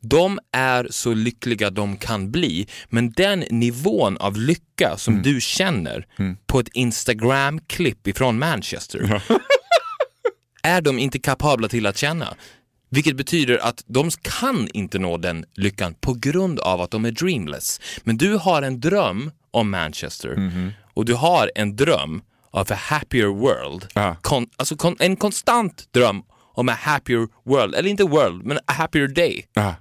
De 0.00 0.38
är 0.52 0.88
så 0.90 1.14
lyckliga 1.14 1.70
de 1.70 1.96
kan 1.96 2.30
bli, 2.30 2.66
men 2.88 3.12
den 3.12 3.44
nivån 3.50 4.16
av 4.16 4.36
lycka 4.36 4.94
som 4.96 5.22
du 5.22 5.40
känner 5.40 6.06
på 6.46 6.60
ett 6.60 6.68
Instagram-klipp 6.72 8.06
ifrån 8.06 8.38
Manchester 8.38 9.22
är 10.62 10.80
de 10.80 10.98
inte 10.98 11.18
kapabla 11.18 11.68
till 11.68 11.86
att 11.86 11.96
känna. 11.96 12.34
Vilket 12.90 13.16
betyder 13.16 13.58
att 13.58 13.84
de 13.86 14.10
kan 14.10 14.68
inte 14.72 14.98
nå 14.98 15.16
den 15.16 15.44
lyckan 15.54 15.94
på 15.94 16.14
grund 16.14 16.60
av 16.60 16.80
att 16.80 16.90
de 16.90 17.04
är 17.04 17.10
dreamless. 17.10 17.80
Men 18.04 18.16
du 18.16 18.34
har 18.36 18.62
en 18.62 18.80
dröm 18.80 19.30
om 19.50 19.70
Manchester. 19.70 20.36
Och 20.94 21.04
du 21.04 21.14
har 21.14 21.50
en 21.54 21.76
dröm 21.76 22.22
of 22.56 22.70
a 22.70 22.74
happier 22.74 23.26
world. 23.26 23.86
Ja. 23.94 24.16
Kon, 24.20 24.46
alltså 24.56 24.76
kon, 24.76 24.96
en 24.98 25.16
konstant 25.16 25.88
dröm 25.92 26.22
om 26.54 26.68
a 26.68 26.72
happier 26.72 27.28
world, 27.44 27.74
eller 27.74 27.90
inte 27.90 28.04
world, 28.04 28.46
men 28.46 28.58
a 28.58 28.72
happier 28.72 29.08
day. 29.08 29.46
Ja. 29.52 29.74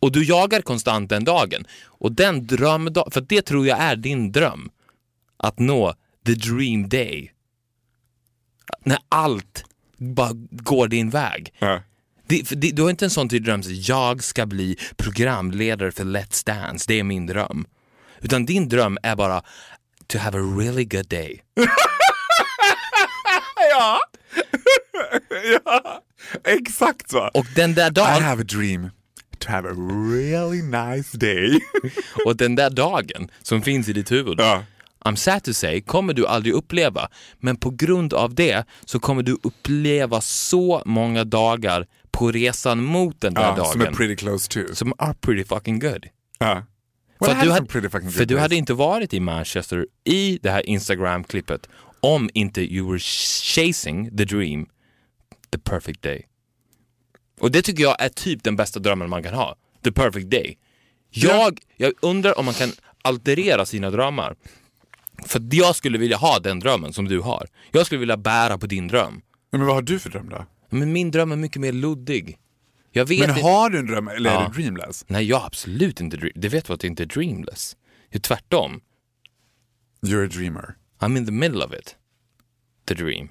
Och 0.00 0.12
du 0.12 0.24
jagar 0.24 0.60
konstant 0.60 1.10
den 1.10 1.24
dagen. 1.24 1.66
Och 1.84 2.12
den 2.12 2.46
drömdagen, 2.46 3.10
för 3.10 3.20
det 3.20 3.42
tror 3.42 3.66
jag 3.66 3.78
är 3.78 3.96
din 3.96 4.32
dröm. 4.32 4.70
Att 5.36 5.58
nå 5.58 5.94
the 6.26 6.34
dream 6.34 6.88
day. 6.88 7.32
När 8.84 8.98
allt 9.08 9.64
bara 9.96 10.30
går 10.50 10.88
din 10.88 11.10
väg. 11.10 11.54
Ja. 11.58 11.82
Det, 12.26 12.42
det, 12.50 12.70
du 12.70 12.82
har 12.82 12.90
inte 12.90 13.04
en 13.04 13.10
sån 13.10 13.28
tydlig 13.28 13.44
dröm, 13.44 13.62
så 13.62 13.70
jag 13.72 14.24
ska 14.24 14.46
bli 14.46 14.76
programledare 14.96 15.92
för 15.92 16.04
Let's 16.04 16.46
Dance, 16.46 16.84
det 16.88 17.00
är 17.00 17.04
min 17.04 17.26
dröm. 17.26 17.66
Utan 18.20 18.46
din 18.46 18.68
dröm 18.68 18.98
är 19.02 19.16
bara 19.16 19.42
to 20.06 20.18
have 20.18 20.38
a 20.38 20.42
really 20.58 20.84
good 20.84 21.08
day. 21.08 21.42
ja. 23.78 24.00
ja, 25.64 26.02
exakt 26.44 27.10
så. 27.10 27.30
Och 27.34 27.46
den 27.54 27.74
där 27.74 27.86
I 27.86 27.90
dagen, 27.90 28.22
have 28.22 28.42
a 28.42 28.46
dream 28.48 28.90
to 29.38 29.50
have 29.50 29.68
a 29.68 29.72
really 30.12 30.62
nice 30.62 31.18
day. 31.18 31.60
och 32.26 32.36
den 32.36 32.54
där 32.54 32.70
dagen 32.70 33.30
som 33.42 33.62
finns 33.62 33.88
i 33.88 33.92
ditt 33.92 34.12
huvud, 34.12 34.40
ja. 34.40 34.62
I'm 35.04 35.16
sad 35.16 35.44
to 35.44 35.52
say, 35.52 35.80
kommer 35.80 36.12
du 36.14 36.26
aldrig 36.26 36.54
uppleva. 36.54 37.08
Men 37.38 37.56
på 37.56 37.70
grund 37.70 38.14
av 38.14 38.34
det 38.34 38.64
så 38.84 38.98
kommer 38.98 39.22
du 39.22 39.36
uppleva 39.42 40.20
så 40.20 40.82
många 40.86 41.24
dagar 41.24 41.86
på 42.10 42.32
resan 42.32 42.84
mot 42.84 43.20
den 43.20 43.34
där 43.34 43.42
Ja, 43.42 43.56
dagen 43.56 43.72
som 43.72 43.80
är 43.80 43.92
pretty 43.92 44.16
close 44.16 44.48
to. 44.48 44.74
som 44.74 44.92
are 44.98 45.14
pretty 45.20 45.44
fucking 45.44 45.78
good. 45.78 46.06
Ja. 46.38 46.62
För, 47.18 47.26
Well, 47.26 47.36
I 47.42 47.44
du, 47.46 47.52
hade, 47.52 48.10
för 48.10 48.24
du 48.24 48.38
hade 48.38 48.56
inte 48.56 48.74
varit 48.74 49.14
i 49.14 49.20
Manchester 49.20 49.86
i 50.04 50.38
det 50.42 50.50
här 50.50 50.66
Instagram-klippet 50.68 51.68
om 52.00 52.30
inte 52.34 52.60
you 52.74 52.88
were 52.90 52.98
chasing 52.98 54.16
the 54.16 54.24
dream, 54.24 54.66
the 55.50 55.58
perfect 55.58 56.02
day. 56.02 56.26
Och 57.40 57.50
det 57.50 57.62
tycker 57.62 57.82
jag 57.82 58.02
är 58.02 58.08
typ 58.08 58.42
den 58.44 58.56
bästa 58.56 58.80
drömmen 58.80 59.10
man 59.10 59.22
kan 59.22 59.34
ha. 59.34 59.56
The 59.84 59.92
perfect 59.92 60.30
day. 60.30 60.58
Jag, 61.10 61.58
jag 61.76 61.92
undrar 62.02 62.38
om 62.38 62.44
man 62.44 62.54
kan 62.54 62.72
alterera 63.02 63.66
sina 63.66 63.90
drömmar. 63.90 64.36
För 65.26 65.42
jag 65.50 65.76
skulle 65.76 65.98
vilja 65.98 66.16
ha 66.16 66.38
den 66.38 66.58
drömmen 66.60 66.92
som 66.92 67.08
du 67.08 67.20
har. 67.20 67.46
Jag 67.72 67.86
skulle 67.86 67.98
vilja 67.98 68.16
bära 68.16 68.58
på 68.58 68.66
din 68.66 68.88
dröm. 68.88 69.20
Men 69.52 69.66
vad 69.66 69.74
har 69.74 69.82
du 69.82 69.98
för 69.98 70.10
dröm 70.10 70.28
då? 70.28 70.46
Men 70.70 70.92
min 70.92 71.10
dröm 71.10 71.32
är 71.32 71.36
mycket 71.36 71.60
mer 71.60 71.72
luddig. 71.72 72.38
Jag 72.92 73.06
vet 73.06 73.28
Men 73.28 73.42
har 73.42 73.70
du 73.70 73.78
en 73.78 73.86
dröm 73.86 74.08
eller 74.08 74.30
Ja. 74.30 74.44
är 74.44 74.48
du 74.50 74.62
dreamless? 74.62 75.04
Nej, 75.08 75.24
jag 75.24 75.38
har 75.38 75.46
absolut 75.46 76.00
inte 76.00 76.16
dream. 76.16 76.32
Det 76.34 76.48
vet 76.48 76.64
du 76.64 76.72
att 76.72 76.80
det 76.80 76.86
inte 76.86 77.02
är 77.02 77.06
dreamless. 77.06 77.76
Är 78.10 78.18
tvärtom. 78.18 78.80
You're 80.06 80.24
a 80.26 80.28
dreamer. 80.32 80.74
I'm 81.00 81.16
in 81.16 81.26
the 81.26 81.32
middle 81.32 81.64
of 81.64 81.72
it. 81.72 81.96
The 82.86 82.94
dream. 82.94 83.28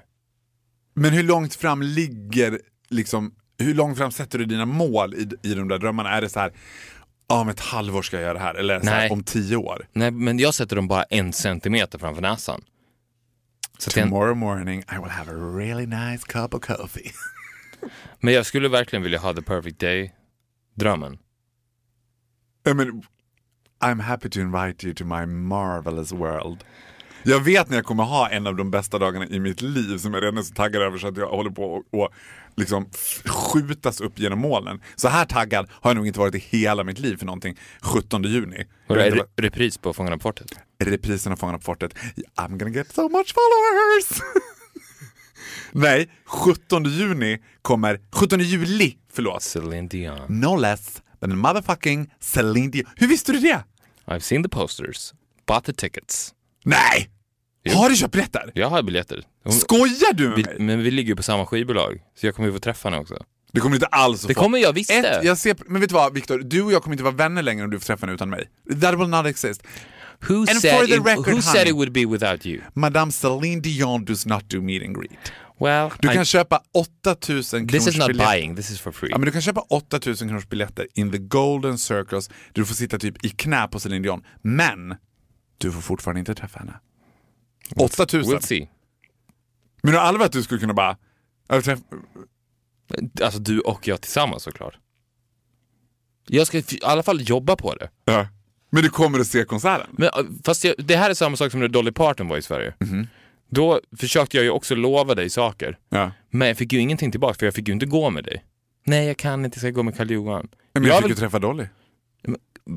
Men 0.94 1.14
hur 1.14 1.24
långt 1.24 1.56
fram 1.56 1.82
ligger, 1.82 2.62
liksom, 2.90 3.36
hur 3.60 3.74
långt 3.74 3.98
fram 3.98 4.12
sätter 4.12 4.40
du 4.40 4.46
dina 4.46 4.66
mål 4.66 5.14
i, 5.14 5.50
i 5.50 5.54
de 5.54 5.68
där 5.68 5.78
drömmarna? 5.78 6.10
Är 6.10 6.22
det 6.22 6.30
så 6.30 6.40
här, 6.40 6.54
om 7.28 7.50
ett 7.50 7.60
halvår 7.60 8.02
ska 8.02 8.16
jag 8.16 8.24
göra 8.24 8.34
det 8.34 8.40
här, 8.40 8.56
eller 8.56 8.80
så 8.80 8.90
här, 8.90 9.12
om 9.12 9.24
tio 9.24 9.56
år? 9.56 9.88
Nej, 9.94 10.12
men 10.12 10.40
jag 10.40 10.54
sätter 10.54 10.76
dem 10.76 10.88
bara 10.88 11.04
en 11.04 11.34
centimeter 11.34 12.00
framför 12.00 12.22
näsan. 12.22 12.62
Så 13.78 13.90
att 13.90 13.96
jag, 13.96 14.10
Tomorrow 14.10 14.38
morning 14.38 14.80
I 14.80 14.96
will 14.96 15.12
have 15.12 15.32
a 15.32 15.58
really 15.58 15.86
nice 15.86 16.26
cup 16.28 16.54
of 16.54 16.62
coffee. 16.62 17.12
men 18.20 18.34
jag 18.34 18.46
skulle 18.46 18.70
verkligen 18.70 19.04
vilja 19.04 19.20
ha 19.20 19.34
the 19.34 19.42
perfect 19.42 19.80
day-drömmen. 19.80 21.18
I 22.70 22.74
mean, 22.74 23.04
I'm 23.80 24.00
happy 24.00 24.30
to 24.30 24.40
invite 24.40 24.88
you 24.88 24.94
to 24.94 25.06
my 25.06 25.26
marvelous 25.26 26.12
world. 26.12 26.64
Jag 27.30 27.40
vet 27.40 27.70
när 27.70 27.78
jag 27.78 27.86
kommer 27.86 28.04
ha 28.04 28.30
en 28.30 28.48
av 28.48 28.56
de 28.56 28.72
bästa 28.72 29.00
dagarna 29.00 29.28
i 29.28 29.40
mitt 29.40 29.62
liv 29.62 29.98
som 29.98 30.14
jag 30.14 30.24
redan 30.24 30.38
är 30.38 30.42
så 30.42 30.54
taggad 30.54 30.82
över 30.82 30.98
så 30.98 31.08
att 31.08 31.18
jag 31.18 31.28
håller 31.30 31.50
på 31.52 31.78
att 31.78 31.84
och 32.00 32.10
liksom 32.56 32.90
skjutas 33.26 34.02
upp 34.02 34.20
genom 34.20 34.40
molnen. 34.40 34.82
Så 34.96 35.08
här 35.08 35.26
taggad 35.26 35.68
har 35.72 35.90
jag 35.90 35.96
nog 35.96 36.08
inte 36.08 36.20
varit 36.20 36.36
i 36.36 36.40
hela 36.40 36.84
mitt 36.84 37.00
liv 37.00 37.18
för 37.18 37.26
någonting 37.26 37.58
17 37.82 38.24
juni. 38.24 38.66
Och 38.88 38.96
det 38.96 39.06
är 39.08 39.12
re- 39.12 39.28
repris 39.38 39.78
på 39.78 39.94
Fångarna 39.94 40.18
på 40.18 40.22
fortet. 40.22 40.48
Reprisen 40.80 41.32
av 41.32 41.36
Fångarna 41.38 41.58
på 41.58 41.64
fortet. 41.64 41.94
I'm 42.36 42.58
gonna 42.58 42.72
get 42.72 42.94
so 42.94 43.10
much 43.10 43.34
followers! 43.34 44.22
Nej, 45.72 46.10
17 46.26 46.84
juni 46.84 47.40
kommer, 47.62 48.00
17 48.12 48.40
juli, 48.40 48.98
förlåt. 49.14 49.42
Celine 49.44 49.88
Dion. 49.88 50.18
No 50.30 50.56
less 50.56 51.02
than 51.22 51.38
motherfucking 51.38 52.12
Celine 52.20 52.72
Dion. 52.72 52.86
Hur 52.96 53.08
visste 53.08 53.32
du 53.32 53.40
det? 53.40 53.64
I've 54.06 54.20
seen 54.20 54.44
the 54.44 54.50
posters. 54.50 55.14
Bought 55.48 55.66
the 55.66 55.74
tickets. 55.74 56.34
Nej! 56.66 57.10
Har 57.74 57.90
du 57.90 57.96
köpt 57.96 58.12
biljetter? 58.14 58.52
Jag 58.54 58.70
har 58.70 58.84
biljetter. 58.84 59.24
Hon, 59.44 59.54
Skojar 59.54 60.14
du 60.14 60.28
med 60.30 60.36
vi, 60.38 60.44
mig? 60.44 60.56
men 60.60 60.84
vi 60.84 60.92
ligger 60.92 61.10
ju 61.10 61.16
på 61.16 61.24
samma 61.24 61.46
skivbolag, 61.46 61.98
så 62.20 62.26
jag 62.28 62.36
kommer 62.36 62.48
ju 62.50 62.54
få 62.54 62.60
träffa 62.60 62.90
henne 62.90 63.02
också. 63.02 63.18
Det 63.54 63.60
kommer 63.60 63.76
inte 63.76 63.86
alls 63.86 64.22
att 64.24 64.28
Det 64.28 64.34
få. 64.34 64.42
kommer 64.42 64.58
jag 64.58 64.74
visst 64.74 64.92
Ett, 64.92 65.24
jag 65.24 65.38
ser, 65.38 65.56
men 65.68 65.82
vet 65.82 65.90
du 65.90 65.94
vad 65.96 66.14
Viktor, 66.14 66.40
du 66.40 66.62
och 66.62 66.72
jag 66.72 66.84
kommer 66.84 66.94
inte 66.94 67.04
vara 67.04 67.16
vänner 67.16 67.42
längre 67.42 67.64
om 67.64 67.70
du 67.70 67.80
får 67.80 67.86
träffa 67.86 68.06
henne 68.06 68.14
utan 68.16 68.30
mig. 68.30 68.50
That 68.82 69.00
will 69.00 69.08
not 69.08 69.26
exist. 69.26 69.64
Who, 70.28 70.34
And 70.40 70.50
said, 70.50 70.80
for 70.80 70.86
the 70.88 70.94
it, 70.96 71.06
record, 71.06 71.28
who 71.34 71.42
said 71.42 71.56
honey. 71.60 71.70
it 71.70 71.76
would 71.76 71.92
be 71.92 72.06
without 72.06 72.46
you? 72.46 72.62
Madame 72.74 73.12
Celine 73.12 73.62
Dion 73.62 74.06
does 74.06 74.26
not 74.26 74.50
do 74.50 74.62
meet 74.62 74.84
and 74.86 74.96
greet. 74.98 75.32
Well, 75.60 75.90
Du 76.00 76.12
I- 76.12 76.14
kan 76.14 76.26
köpa 76.26 76.62
8000 76.74 77.68
this 77.68 77.88
is 77.88 77.96
kronors 77.96 77.98
not 77.98 78.08
biljetter. 78.08 78.32
buying, 78.32 78.56
this 78.56 78.70
is 78.72 78.80
for 78.80 78.92
free. 78.92 79.10
Ja, 79.12 79.18
men 79.18 79.26
du 79.26 79.32
kan 79.32 79.42
köpa 79.42 79.62
8000 79.70 80.28
kronors 80.28 80.50
biljetter 80.50 80.88
in 80.94 81.12
the 81.12 81.18
golden 81.18 81.78
circles 81.78 82.28
där 82.28 82.36
du 82.54 82.66
får 82.66 82.76
sitta 82.76 83.00
typ 83.00 83.26
i 83.26 83.30
knä 83.30 83.68
på 83.68 83.80
Celine 83.80 84.02
Dion. 84.04 84.22
Men 84.42 84.96
du 85.58 85.72
får 85.72 85.82
fortfarande 85.82 86.20
inte 86.20 86.36
träffa 86.36 86.60
henne. 86.60 86.74
8000. 87.76 88.34
We'll 88.34 88.42
see. 88.42 88.70
Men 89.84 89.94
du 89.94 90.00
aldrig 90.00 90.26
att 90.26 90.32
du 90.32 90.44
skulle 90.44 90.60
kunna 90.60 90.74
bara... 90.74 90.98
Alltså 93.22 93.40
du 93.40 93.60
och 93.60 93.88
jag 93.88 94.02
tillsammans 94.02 94.44
såklart. 94.44 94.78
Jag 96.28 96.48
ska 96.48 96.58
i 96.58 96.64
alla 96.84 97.04
fall 97.04 97.30
jobba 97.30 97.56
på 97.56 97.76
det. 97.76 97.90
Ja. 98.06 98.28
Men 98.70 98.84
du 98.84 98.90
kommer 98.90 99.20
att 99.20 99.28
se 99.28 99.46
konserten? 99.46 99.88
Men, 99.92 100.08
äh, 100.08 100.26
fast 100.44 100.64
jag, 100.64 100.76
det 100.78 100.96
här 100.96 101.10
är 101.10 101.14
samma 101.14 101.38
sak 101.38 101.52
som 101.52 101.60
när 101.60 101.68
Dolly 101.68 101.92
Parton 101.92 102.28
var 102.28 102.38
i 102.38 102.42
Sverige. 102.42 102.74
Då 103.50 103.82
försökte 103.98 104.38
jag 104.38 104.44
ju 104.44 104.50
också 104.50 104.76
lova 104.76 105.16
dig 105.16 105.30
saker. 105.30 105.78
Ja. 105.90 106.12
Men 106.30 106.48
jag 106.48 106.58
fick 106.58 106.74
ju 106.74 106.80
ingenting 106.80 107.12
tillbaka 107.12 107.34
för 107.34 107.46
jag 107.46 107.54
fick 107.54 107.68
ju 107.68 107.74
inte 107.74 107.86
gå 107.86 108.10
med 108.10 108.24
dig. 108.24 108.46
Nej, 108.86 109.08
jag 109.08 109.18
kan 109.18 109.46
inte, 109.46 109.56
jag 109.56 109.62
ska 109.62 109.70
gå 109.70 109.84
med 109.84 109.98
Karl 109.98 110.12
Johan. 110.12 110.48
Men 110.74 110.84
jag 110.84 110.92
jag, 110.92 110.98
fick 110.98 111.06
vill, 111.06 111.12
ju 111.12 111.16
träffa 111.16 111.40
Dolly. 111.40 111.66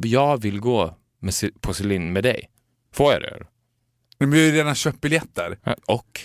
jag 0.02 0.42
vill 0.42 0.60
gå 0.60 0.96
med, 1.20 1.34
på 1.60 1.74
Celine 1.74 2.12
med 2.12 2.22
dig. 2.22 2.50
Får 2.92 3.12
jag 3.12 3.22
det? 3.22 3.46
Men 4.20 4.30
vi 4.30 4.38
har 4.38 4.46
ju 4.46 4.52
redan 4.52 4.74
köpt 4.74 5.00
biljetter. 5.00 5.58
Och? 5.86 6.20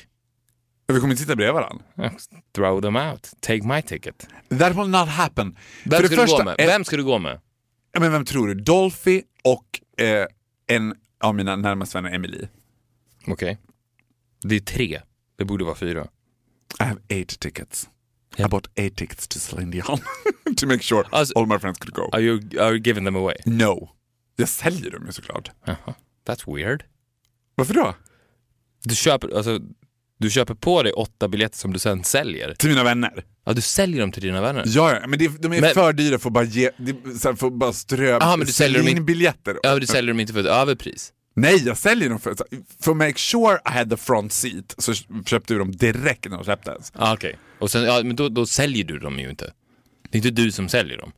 Vi 0.87 0.99
kommer 0.99 1.11
inte 1.13 1.21
sitta 1.23 1.35
bredvid 1.35 1.53
varandra. 1.53 1.85
Throw 2.55 2.81
them 2.81 2.95
out. 2.95 3.31
Take 3.39 3.63
my 3.67 3.81
ticket. 3.81 4.27
That 4.59 4.75
will 4.77 4.87
not 4.89 5.07
happen. 5.09 5.57
Vem 5.83 5.99
För 6.01 6.07
ska 6.07 6.15
det 6.15 6.21
du 6.21 6.27
första, 6.27 6.37
gå 6.37 6.43
med? 6.43 6.55
Vem 6.57 6.83
ska 6.85 6.97
du 6.97 7.03
gå 7.03 7.19
med? 7.19 7.39
Ja, 7.91 7.99
men 7.99 8.11
vem 8.11 8.25
tror 8.25 8.47
du? 8.47 8.53
Dolphy 8.53 9.21
och 9.43 10.01
eh, 10.05 10.25
en 10.67 10.95
av 11.23 11.35
mina 11.35 11.55
närmaste 11.55 11.97
vänner, 11.97 12.15
Emily. 12.15 12.47
Okej. 13.27 13.57
Det 14.43 14.55
är 14.55 14.59
tre. 14.59 15.01
Det 15.37 15.45
borde 15.45 15.63
vara 15.65 15.75
fyra. 15.75 16.07
I 16.79 16.83
have 16.83 17.01
eight 17.07 17.39
tickets. 17.39 17.89
Ja. 18.35 18.45
I 18.45 18.49
bought 18.49 18.69
eight 18.75 18.95
tickets 18.95 19.27
to 19.27 19.39
Celine 19.39 19.71
Dion. 19.71 19.97
to 20.57 20.67
make 20.67 20.83
sure 20.83 21.03
Alltså- 21.11 21.39
all 21.39 21.45
my 21.47 21.59
friends 21.59 21.79
could 21.79 21.93
go. 21.93 22.09
Are 22.11 22.21
you, 22.21 22.37
are 22.59 22.69
you 22.71 22.79
giving 22.79 23.05
them 23.05 23.15
away? 23.15 23.35
No. 23.45 23.89
Jag 24.35 24.49
säljer 24.49 24.91
dem 24.91 25.05
ju 25.05 25.11
såklart. 25.11 25.51
Jaha. 25.65 25.93
That's 26.27 26.55
weird. 26.55 26.83
Varför 27.55 27.73
då? 27.73 27.95
Du 28.83 28.95
köper, 28.95 29.37
alltså, 29.37 29.59
du 30.19 30.29
köper 30.29 30.53
på 30.53 30.83
dig 30.83 30.91
åtta 30.93 31.27
biljetter 31.27 31.57
som 31.57 31.73
du 31.73 31.79
sen 31.79 32.03
säljer. 32.03 32.53
Till 32.55 32.69
mina 32.69 32.83
vänner. 32.83 33.23
Ja, 33.45 33.53
du 33.53 33.61
säljer 33.61 34.01
dem 34.01 34.11
till 34.11 34.23
dina 34.23 34.41
vänner. 34.41 34.63
Ja, 34.67 34.99
ja 35.01 35.07
men 35.07 35.19
det, 35.19 35.41
de 35.41 35.53
är 35.53 35.61
Men- 35.61 35.73
för 35.73 35.93
dyra 35.93 36.19
för 36.19 36.29
att 36.29 36.33
bara 36.33 36.43
ge, 36.43 36.71
det, 36.77 37.19
så 37.19 37.27
här, 37.29 37.35
för 37.35 37.47
att 37.47 37.53
bara 37.53 37.73
strö 37.73 38.17
Aha, 38.17 38.37
men 38.37 38.47
du 38.47 38.53
säljer 38.53 38.79
dem 38.79 38.87
in- 38.87 39.05
biljetter. 39.05 39.57
Ja, 39.63 39.79
du 39.79 39.87
säljer 39.87 40.13
dem 40.13 40.19
inte 40.19 40.33
för 40.33 40.39
ett 40.39 40.45
överpris. 40.45 41.11
Nej, 41.35 41.63
jag 41.65 41.77
säljer 41.77 42.09
dem 42.09 42.19
för, 42.19 42.35
för 42.81 42.91
att 42.91 42.97
make 42.97 43.17
sure 43.17 43.55
I 43.55 43.71
had 43.77 43.89
the 43.89 43.97
front 43.97 44.33
seat 44.33 44.75
så 44.77 44.93
köpte 45.25 45.53
vi 45.53 45.59
dem 45.59 45.71
direkt 45.71 46.29
när 46.29 46.37
de 46.37 46.43
släpptes. 46.43 46.91
Ah, 46.95 47.13
Okej. 47.13 47.35
Och 47.59 47.71
sen, 47.71 47.83
ja, 47.83 48.01
men 48.03 48.15
då, 48.15 48.29
då 48.29 48.45
säljer 48.45 48.83
du 48.83 48.99
dem 48.99 49.19
ju 49.19 49.29
inte. 49.29 49.53
Det 50.09 50.17
är 50.17 50.25
inte 50.27 50.41
du 50.41 50.51
som 50.51 50.69
säljer 50.69 50.97
dem. 50.97 51.11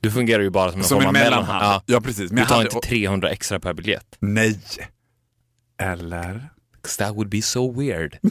Du 0.00 0.10
fungerar 0.10 0.42
ju 0.42 0.50
bara 0.50 0.70
som 0.70 0.80
en 0.80 0.86
Som 0.86 0.96
form 1.02 1.06
en 1.16 1.22
mellanhand. 1.22 1.64
Ja. 1.64 1.82
Ja, 1.86 2.00
precis. 2.00 2.30
Men 2.32 2.40
Du 2.42 2.48
tar 2.48 2.56
hade- 2.56 2.68
inte 2.74 2.88
300 2.88 3.30
extra 3.30 3.60
per 3.60 3.72
biljett. 3.74 4.16
Nej. 4.20 4.60
Eller? 5.82 6.48
'Cause 6.82 6.98
that 7.04 7.14
would 7.16 7.28
be 7.28 7.42
so 7.42 7.72
weird. 7.80 8.18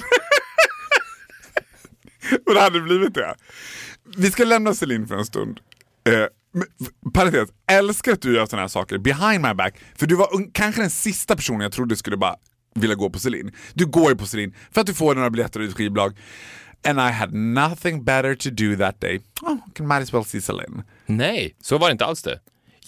Och 2.48 2.54
det 2.54 2.60
hade 2.62 2.82
blivit 2.82 3.14
det. 3.14 3.36
Vi 4.18 4.32
ska 4.32 4.44
lämna 4.46 4.74
Celine 4.74 5.08
för 5.08 5.16
en 5.16 5.26
stund. 5.26 5.60
Eh, 6.10 6.26
parentes, 7.14 7.50
älskar 7.72 8.12
att 8.14 8.22
du 8.22 8.36
gör 8.36 8.46
sådana 8.46 8.62
här 8.64 8.68
saker 8.68 8.98
behind 8.98 9.42
my 9.46 9.54
back. 9.54 9.76
För 9.96 10.08
du 10.08 10.16
var 10.16 10.52
kanske 10.54 10.82
den 10.82 10.90
sista 10.90 11.36
personen 11.36 11.62
jag 11.62 11.72
trodde 11.72 11.96
skulle 11.96 12.18
bara 12.18 12.36
vilja 12.76 12.96
gå 12.96 13.10
på 13.10 13.20
Celine. 13.20 13.52
Du 13.74 13.86
går 13.86 14.10
ju 14.10 14.16
på 14.18 14.26
Celine 14.26 14.54
för 14.72 14.82
att 14.82 14.88
du 14.88 14.94
får 14.94 15.16
några 15.16 15.30
biljetter 15.30 15.60
och 15.60 15.66
ett 15.66 15.74
skivbolag. 15.76 16.18
And 16.88 17.00
I 17.00 17.12
had 17.12 17.34
nothing 17.34 18.04
better 18.04 18.36
to 18.36 18.50
do 18.50 18.78
that 18.78 19.02
day. 19.02 19.22
Oh, 19.42 19.58
can 19.76 19.88
might 19.88 20.02
as 20.04 20.14
well 20.14 20.26
see 20.26 20.42
Celine. 20.42 20.84
Nej, 21.08 21.56
så 21.62 21.78
var 21.78 21.88
det 21.88 21.92
inte 21.92 22.06
alls 22.06 22.24
det. 22.24 22.40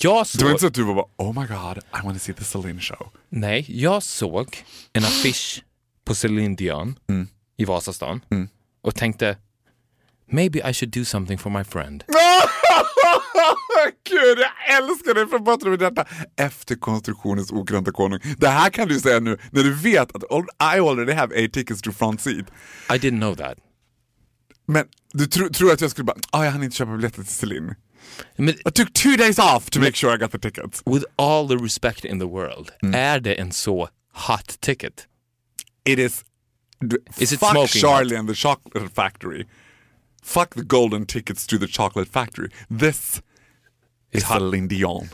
Jag 0.01 0.13
Det 0.13 0.17
var 0.17 0.23
såg, 0.25 0.49
inte 0.49 0.59
så 0.61 0.67
att 0.67 0.73
du 0.73 0.83
var 0.83 0.95
bara 0.95 1.05
oh 1.17 1.41
my 1.41 1.47
god, 1.47 1.77
I 1.77 2.05
want 2.05 2.17
to 2.19 2.23
see 2.25 2.33
the 2.33 2.43
Celine 2.43 2.79
show. 2.79 3.11
nej, 3.29 3.65
jag 3.69 4.03
såg 4.03 4.63
en 4.93 5.03
affisch 5.03 5.63
på 6.05 6.15
Celine 6.15 6.55
Dion 6.55 6.99
Mm. 7.09 7.27
i 7.57 7.65
Vasastan 7.65 8.21
och 8.81 8.95
tänkte 8.95 9.37
maybe 10.31 10.69
I 10.69 10.73
should 10.73 10.93
do 10.93 11.05
something 11.05 11.37
for 11.39 11.49
my 11.49 11.63
friend. 11.63 12.03
Gud, 14.09 14.39
jag 14.39 14.77
älskar 14.77 15.13
det 15.13 15.27
från 15.27 15.43
botten 15.43 15.67
av 15.67 15.71
mitt 15.71 15.81
hjärta. 15.81 16.05
Efterkonstruktionens 16.37 17.51
okrönta 17.51 17.91
konung. 17.91 18.19
Det 18.37 18.47
här 18.47 18.69
kan 18.69 18.87
du 18.87 18.99
säga 18.99 19.19
nu 19.19 19.37
när 19.51 19.63
du 19.63 19.73
vet 19.73 20.15
att 20.15 20.23
I 20.77 20.79
already 20.79 21.13
have 21.13 21.35
eight 21.35 21.53
tickets 21.53 21.81
to 21.81 21.91
front 21.91 22.21
seat. 22.21 22.45
I 22.89 22.93
didn't 22.93 23.19
know 23.19 23.35
that. 23.35 23.57
Men 24.65 24.85
du 25.13 25.25
tro, 25.25 25.49
tror 25.49 25.71
att 25.71 25.81
jag 25.81 25.91
skulle 25.91 26.05
bara, 26.05 26.17
ah, 26.31 26.43
jag 26.45 26.51
hann 26.51 26.63
inte 26.63 26.75
köpa 26.75 26.91
biljetter 26.91 27.23
till 27.23 27.33
Celine. 27.33 27.75
I 28.37 28.71
took 28.71 28.93
two 28.93 29.15
days 29.17 29.39
off 29.39 29.69
to 29.69 29.79
make 29.79 29.95
sure 29.95 30.15
I 30.15 30.17
got 30.17 30.31
the 30.31 30.37
tickets. 30.39 30.81
with 30.85 31.05
all 31.15 31.47
the 31.47 31.57
respect 31.57 32.05
in 32.05 32.19
the 32.19 32.25
world, 32.27 32.71
Mm. 32.81 32.95
är 32.95 33.19
det 33.19 33.35
en 33.35 33.51
så 33.51 33.89
hot 34.13 34.61
ticket? 34.61 35.07
It 35.85 35.99
is, 35.99 36.23
Is 37.17 37.33
it 37.33 37.39
fuck 37.39 37.69
Charlie 37.69 38.15
and 38.17 38.29
the 38.29 38.35
chocolate 38.35 38.89
factory. 38.95 39.45
Fuck 40.23 40.53
the 40.53 40.61
golden 40.61 41.05
tickets 41.05 41.47
to 41.47 41.57
the 41.57 41.67
chocolate 41.67 42.09
factory. 42.11 42.49
This 42.79 43.21
is 44.11 44.23
hot. 44.23 44.37
Celine 44.37 44.67
Dion. 44.67 45.09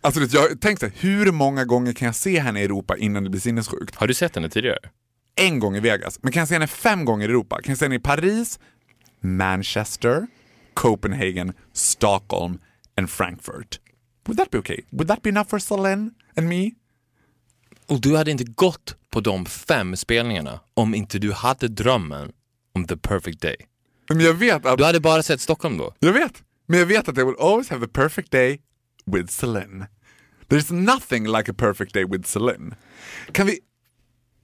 Alltså 0.00 0.20
jag 0.38 0.60
tänkte, 0.60 0.92
hur 0.94 1.32
många 1.32 1.64
gånger 1.64 1.92
kan 1.92 2.06
jag 2.06 2.14
se 2.14 2.40
henne 2.40 2.60
i 2.60 2.64
Europa 2.64 2.96
innan 2.96 3.24
det 3.24 3.30
blir 3.30 3.40
sinnessjukt? 3.40 3.94
Har 3.96 4.06
du 4.06 4.14
sett 4.14 4.34
henne 4.34 4.48
tidigare? 4.50 4.78
en 5.36 5.58
gång 5.58 5.76
i 5.76 5.80
Vegas, 5.80 6.18
men 6.22 6.32
kan 6.32 6.40
jag 6.40 6.48
se 6.48 6.54
henne 6.54 6.66
fem 6.66 7.04
gånger 7.04 7.28
i 7.28 7.30
Europa? 7.30 7.56
Kan 7.62 7.70
jag 7.72 7.78
se 7.78 7.84
henne 7.84 7.94
i 7.94 7.98
Paris, 7.98 8.58
Manchester, 9.20 10.26
Copenhagen, 10.74 11.52
Stockholm 11.72 12.58
and 12.96 13.10
Frankfurt? 13.10 13.80
Would 14.26 14.38
that 14.38 14.50
be 14.50 14.58
okay? 14.58 14.80
Would 14.92 15.08
that 15.08 15.22
be 15.22 15.28
enough 15.30 15.48
for 15.48 15.58
Celine 15.58 16.10
and 16.36 16.48
me? 16.48 16.70
Och 17.86 18.00
du 18.00 18.16
hade 18.16 18.30
inte 18.30 18.44
gått 18.44 18.96
på 19.10 19.20
de 19.20 19.46
fem 19.46 19.96
spelningarna 19.96 20.60
om 20.74 20.94
inte 20.94 21.18
du 21.18 21.32
hade 21.32 21.68
drömmen 21.68 22.32
om 22.74 22.84
the 22.86 22.96
perfect 22.96 23.40
day. 23.40 23.56
Men 24.08 24.20
jag 24.20 24.34
vet 24.34 24.66
att, 24.66 24.78
Du 24.78 24.84
hade 24.84 25.00
bara 25.00 25.22
sett 25.22 25.40
Stockholm 25.40 25.78
då. 25.78 25.94
jag 25.98 26.12
vet, 26.12 26.42
men 26.66 26.78
jag 26.78 26.86
vet 26.86 27.08
att 27.08 27.18
I 27.18 27.24
will 27.24 27.34
always 27.40 27.68
have 27.68 27.86
the 27.86 27.92
perfect 27.92 28.30
day 28.30 28.60
with 29.06 29.28
Celine. 29.32 29.86
There's 30.48 30.72
nothing 30.72 31.26
like 31.26 31.50
a 31.50 31.54
perfect 31.58 31.94
day 31.94 32.04
with 32.04 32.28
Celine. 32.28 32.74
Kan 33.32 33.46
vi, 33.46 33.58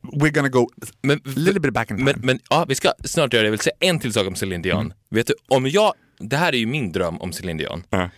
we're 0.02 0.30
gonna 0.30 0.48
go 0.48 0.68
Men, 1.02 1.18
a 1.18 1.30
little 1.36 1.60
bit 1.60 1.74
back 1.74 1.90
in 1.90 1.96
time. 1.96 2.04
men, 2.12 2.20
men 2.26 2.38
ja, 2.50 2.64
vi 2.68 2.74
ska 2.74 2.92
snart 3.04 3.32
göra 3.32 3.42
det. 3.42 3.46
Jag 3.46 3.50
vill 3.50 3.60
säga 3.60 3.76
en 3.80 3.98
till 4.00 4.12
sak 4.12 4.26
om 4.26 4.34
Celine 4.34 4.62
Dion. 4.62 4.80
Mm. 4.80 4.92
Vet 5.10 5.26
du, 5.26 5.34
om 5.48 5.66
jag, 5.66 5.94
det 6.18 6.37
här 6.37 6.52
är 6.52 6.57
ju 6.59 6.66
min 6.66 6.92
dröm 6.92 7.20
om 7.20 7.33
Celine 7.33 7.57
Dion. 7.57 7.85
Ja. 7.90 8.11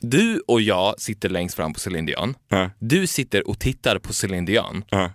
Du 0.00 0.42
och 0.46 0.60
jag 0.60 1.00
sitter 1.00 1.28
längst 1.28 1.54
fram 1.54 1.72
på 1.72 1.80
Celine 1.80 2.06
Dion. 2.06 2.34
Ja. 2.48 2.70
Du 2.78 3.06
sitter 3.06 3.48
och 3.48 3.58
tittar 3.60 3.98
på 3.98 4.12
Celine 4.12 4.44
Dion. 4.44 4.84
Ja. 4.88 5.10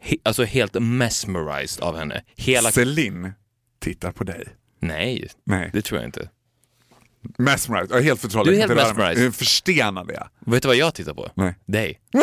He, 0.00 0.16
alltså 0.22 0.44
helt 0.44 0.74
mesmerized 0.80 1.84
av 1.84 1.96
henne. 1.96 2.22
Hela... 2.36 2.70
Celine 2.70 3.32
tittar 3.80 4.12
på 4.12 4.24
dig. 4.24 4.48
Nej, 4.80 5.28
Nej. 5.44 5.70
det 5.72 5.82
tror 5.82 6.00
jag 6.00 6.08
inte. 6.08 6.28
Mesmerized, 7.38 7.90
jag 7.90 7.98
är 7.98 8.04
helt 8.04 8.20
förtrollad. 8.20 8.46
Du 8.46 8.56
är 8.56 8.60
helt 8.60 8.74
mesmerized. 8.74 9.26
Är 9.26 9.30
Förstenad 9.30 10.10
är 10.10 10.14
jag. 10.14 10.28
Vet 10.52 10.62
du 10.62 10.68
vad 10.68 10.76
jag 10.76 10.94
tittar 10.94 11.14
på? 11.14 11.30
Nej. 11.34 11.54
Dig. 11.66 12.00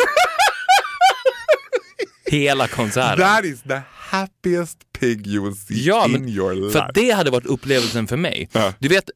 Hela 2.26 2.68
konserten. 2.68 3.18
That 3.18 3.44
is 3.44 3.62
the 3.62 3.80
happiest 4.10 4.78
pig 5.00 5.26
you 5.26 5.44
will 5.44 5.56
see 5.56 5.74
Ja, 5.84 6.06
in 6.06 6.28
your 6.28 6.54
life. 6.54 6.72
för 6.78 6.90
det 6.94 7.10
hade 7.10 7.30
varit 7.30 7.46
upplevelsen 7.46 8.06
för 8.06 8.16
mig. 8.16 8.48
Ja. 8.52 8.72
Du 8.78 8.88
vet, 8.88 9.10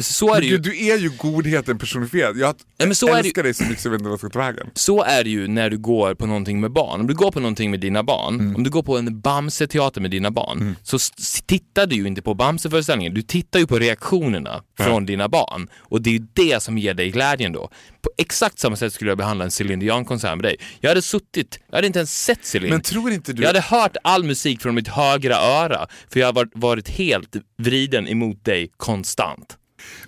så 0.00 0.34
är 0.34 0.40
det 0.40 0.46
ju. 0.46 0.52
Gud, 0.52 0.62
du 0.62 0.86
är 0.86 0.96
ju 0.98 1.10
godheten 1.18 1.78
personifierad. 1.78 2.36
Jag 2.38 2.54
Ja, 2.78 2.86
men 2.86 2.94
så 2.94 3.14
älskar 3.14 3.42
dig 3.42 3.54
så 3.54 3.64
mycket 3.64 3.80
så 3.80 3.86
jag 3.88 3.90
vet 3.92 3.98
inte 4.00 4.08
vad 4.08 4.12
jag 4.12 4.18
ska 4.18 4.28
ta 4.28 4.38
vägen. 4.38 4.66
Så 4.74 5.02
är 5.02 5.24
det 5.24 5.30
ju 5.30 5.48
när 5.48 5.70
du 5.70 5.78
går 5.78 6.14
på 6.14 6.26
någonting 6.26 6.60
med 6.60 6.72
barn. 6.72 7.00
Om 7.00 7.06
du 7.06 7.14
går 7.14 7.30
på 7.32 7.40
någonting 7.40 7.70
med 7.70 7.80
dina 7.80 8.02
barn, 8.02 8.34
Mm. 8.40 8.56
om 8.56 8.62
du 8.64 8.70
går 8.70 8.82
på 8.82 8.98
en 8.98 9.20
Bamse-teater 9.20 10.00
med 10.00 10.10
dina 10.10 10.30
barn, 10.30 10.76
så 10.82 10.96
s- 10.96 11.42
tittar 11.46 11.86
du 11.86 11.96
ju 11.96 12.06
inte 12.06 12.22
på 12.22 12.34
Bamse-föreställningen. 12.34 13.14
Du 13.14 13.22
tittar 13.22 13.58
ju 13.60 13.66
på 13.66 13.78
reaktionerna 13.78 14.62
från 14.78 15.06
dina 15.06 15.28
barn. 15.28 15.68
Och 15.78 16.02
det 16.02 16.10
är 16.10 16.12
ju 16.12 16.26
det 16.34 16.62
som 16.62 16.78
ger 16.78 16.94
dig 16.94 17.10
glädjen 17.10 17.52
då. 17.52 17.70
På 18.02 18.10
exakt 18.18 18.58
samma 18.58 18.76
sätt 18.76 18.92
skulle 18.92 19.10
jag 19.10 19.18
behandla 19.18 19.44
en 19.44 19.50
Céline 19.50 19.80
Dion-konsert 19.80 20.36
med 20.36 20.42
dig. 20.44 20.56
Jag 20.80 20.90
hade 20.90 21.02
suttit, 21.02 21.58
jag 21.70 21.76
hade 21.76 21.86
inte 21.86 21.98
ens 21.98 22.24
sett 22.24 22.44
Céline. 22.44 22.70
Men 22.70 22.80
tror 22.80 23.10
inte 23.12 23.32
du... 23.32 23.42
Jag 23.42 23.48
hade 23.48 23.60
hört 23.60 23.96
all 24.04 24.24
musik 24.24 24.35
från 24.62 24.74
mitt 24.74 24.88
högra 24.88 25.36
öra, 25.36 25.86
för 26.08 26.20
jag 26.20 26.32
har 26.32 26.48
varit, 26.54 26.88
helt 26.88 27.36
vriden 27.58 28.08
emot 28.08 28.44
dig 28.44 28.70
konstant. 28.76 29.58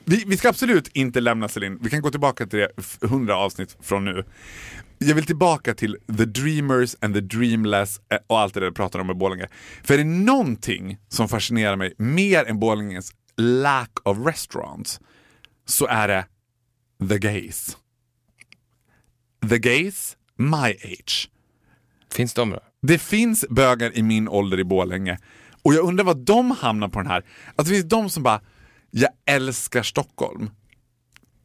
vi, 0.05 0.25
vi 0.27 0.37
ska 0.37 0.49
absolut 0.49 0.89
inte 0.89 1.21
lämna 1.21 1.49
Celine. 1.49 1.79
Vi 1.83 1.91
kan 1.91 2.03
gå 2.03 2.11
tillbaka 2.11 2.47
till 2.47 2.59
det 2.59 2.71
100 3.03 3.37
avsnitt 3.37 3.77
från 3.83 4.05
nu. 4.05 4.25
Jag 4.99 5.15
vill 5.15 5.27
tillbaka 5.27 5.75
till 5.75 5.97
the 6.19 6.25
dreamers 6.25 6.97
and 7.01 7.15
the 7.15 7.21
dreamless 7.21 8.01
eh, 8.13 8.19
och 8.27 8.39
allt 8.39 8.55
det 8.55 8.61
där 8.61 8.67
du 8.67 8.73
pratar 8.73 8.99
om 8.99 9.07
med 9.07 9.17
Borlänge. 9.17 9.49
För 9.83 9.95
är 9.95 9.99
det 9.99 10.05
någonting 10.05 10.99
som 11.09 11.29
fascinerar 11.29 11.77
mig 11.77 11.95
mer 11.99 12.45
än 12.45 12.59
Borlänges 12.59 13.13
lack 13.37 13.91
of 14.03 14.19
restaurants 14.27 15.01
så 15.67 15.87
är 15.87 16.09
det 16.09 16.27
the 17.09 17.19
gays. 17.19 17.77
The 19.51 19.59
gays, 19.59 20.17
my 20.37 20.71
age. 20.85 21.31
Finns 22.13 22.35
de 22.35 22.51
då? 22.51 22.61
Det 22.83 22.99
finns 22.99 23.45
bögar 23.51 23.99
i 23.99 24.03
min 24.03 24.29
ålder 24.29 24.61
i 24.61 24.65
Borlänge 24.65 25.19
och 25.63 25.75
jag 25.75 25.85
undrar 25.85 26.05
vad 26.05 26.19
de 26.19 26.51
hamnar 26.51 26.89
på 26.89 26.99
den 26.99 27.11
här. 27.11 27.25
Alltså 27.57 27.73
det 27.73 27.81
finns 27.81 27.89
de 27.89 28.11
som 28.11 28.23
bara, 28.23 28.41
jag 28.91 29.11
älskar 29.27 29.83
Stockholm. 29.83 30.51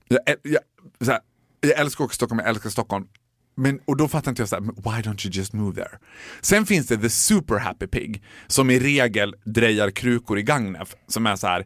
Jag, 0.07 0.19
jag, 0.43 0.61
så 1.01 1.11
här, 1.11 1.19
jag 1.61 1.79
älskar 1.79 2.05
också 2.05 2.15
Stockholm, 2.15 2.39
jag 2.39 2.49
älskar 2.49 2.69
Stockholm. 2.69 3.07
Men, 3.55 3.79
och 3.85 3.97
då 3.97 4.07
fattar 4.07 4.31
inte 4.31 4.41
jag 4.41 4.49
så 4.49 4.55
här, 4.55 4.63
why 4.63 5.09
don't 5.09 5.25
you 5.25 5.31
just 5.33 5.53
move 5.53 5.75
there? 5.75 5.99
Sen 6.41 6.65
finns 6.65 6.87
det 6.87 6.97
the 6.97 7.09
super 7.09 7.59
happy 7.59 7.87
pig 7.87 8.23
som 8.47 8.69
i 8.69 8.79
regel 8.79 9.35
drejar 9.45 9.91
krukor 9.91 10.39
i 10.39 10.43
Gagnef 10.43 10.95
som 11.07 11.27
är 11.27 11.35
så 11.35 11.47
här 11.47 11.65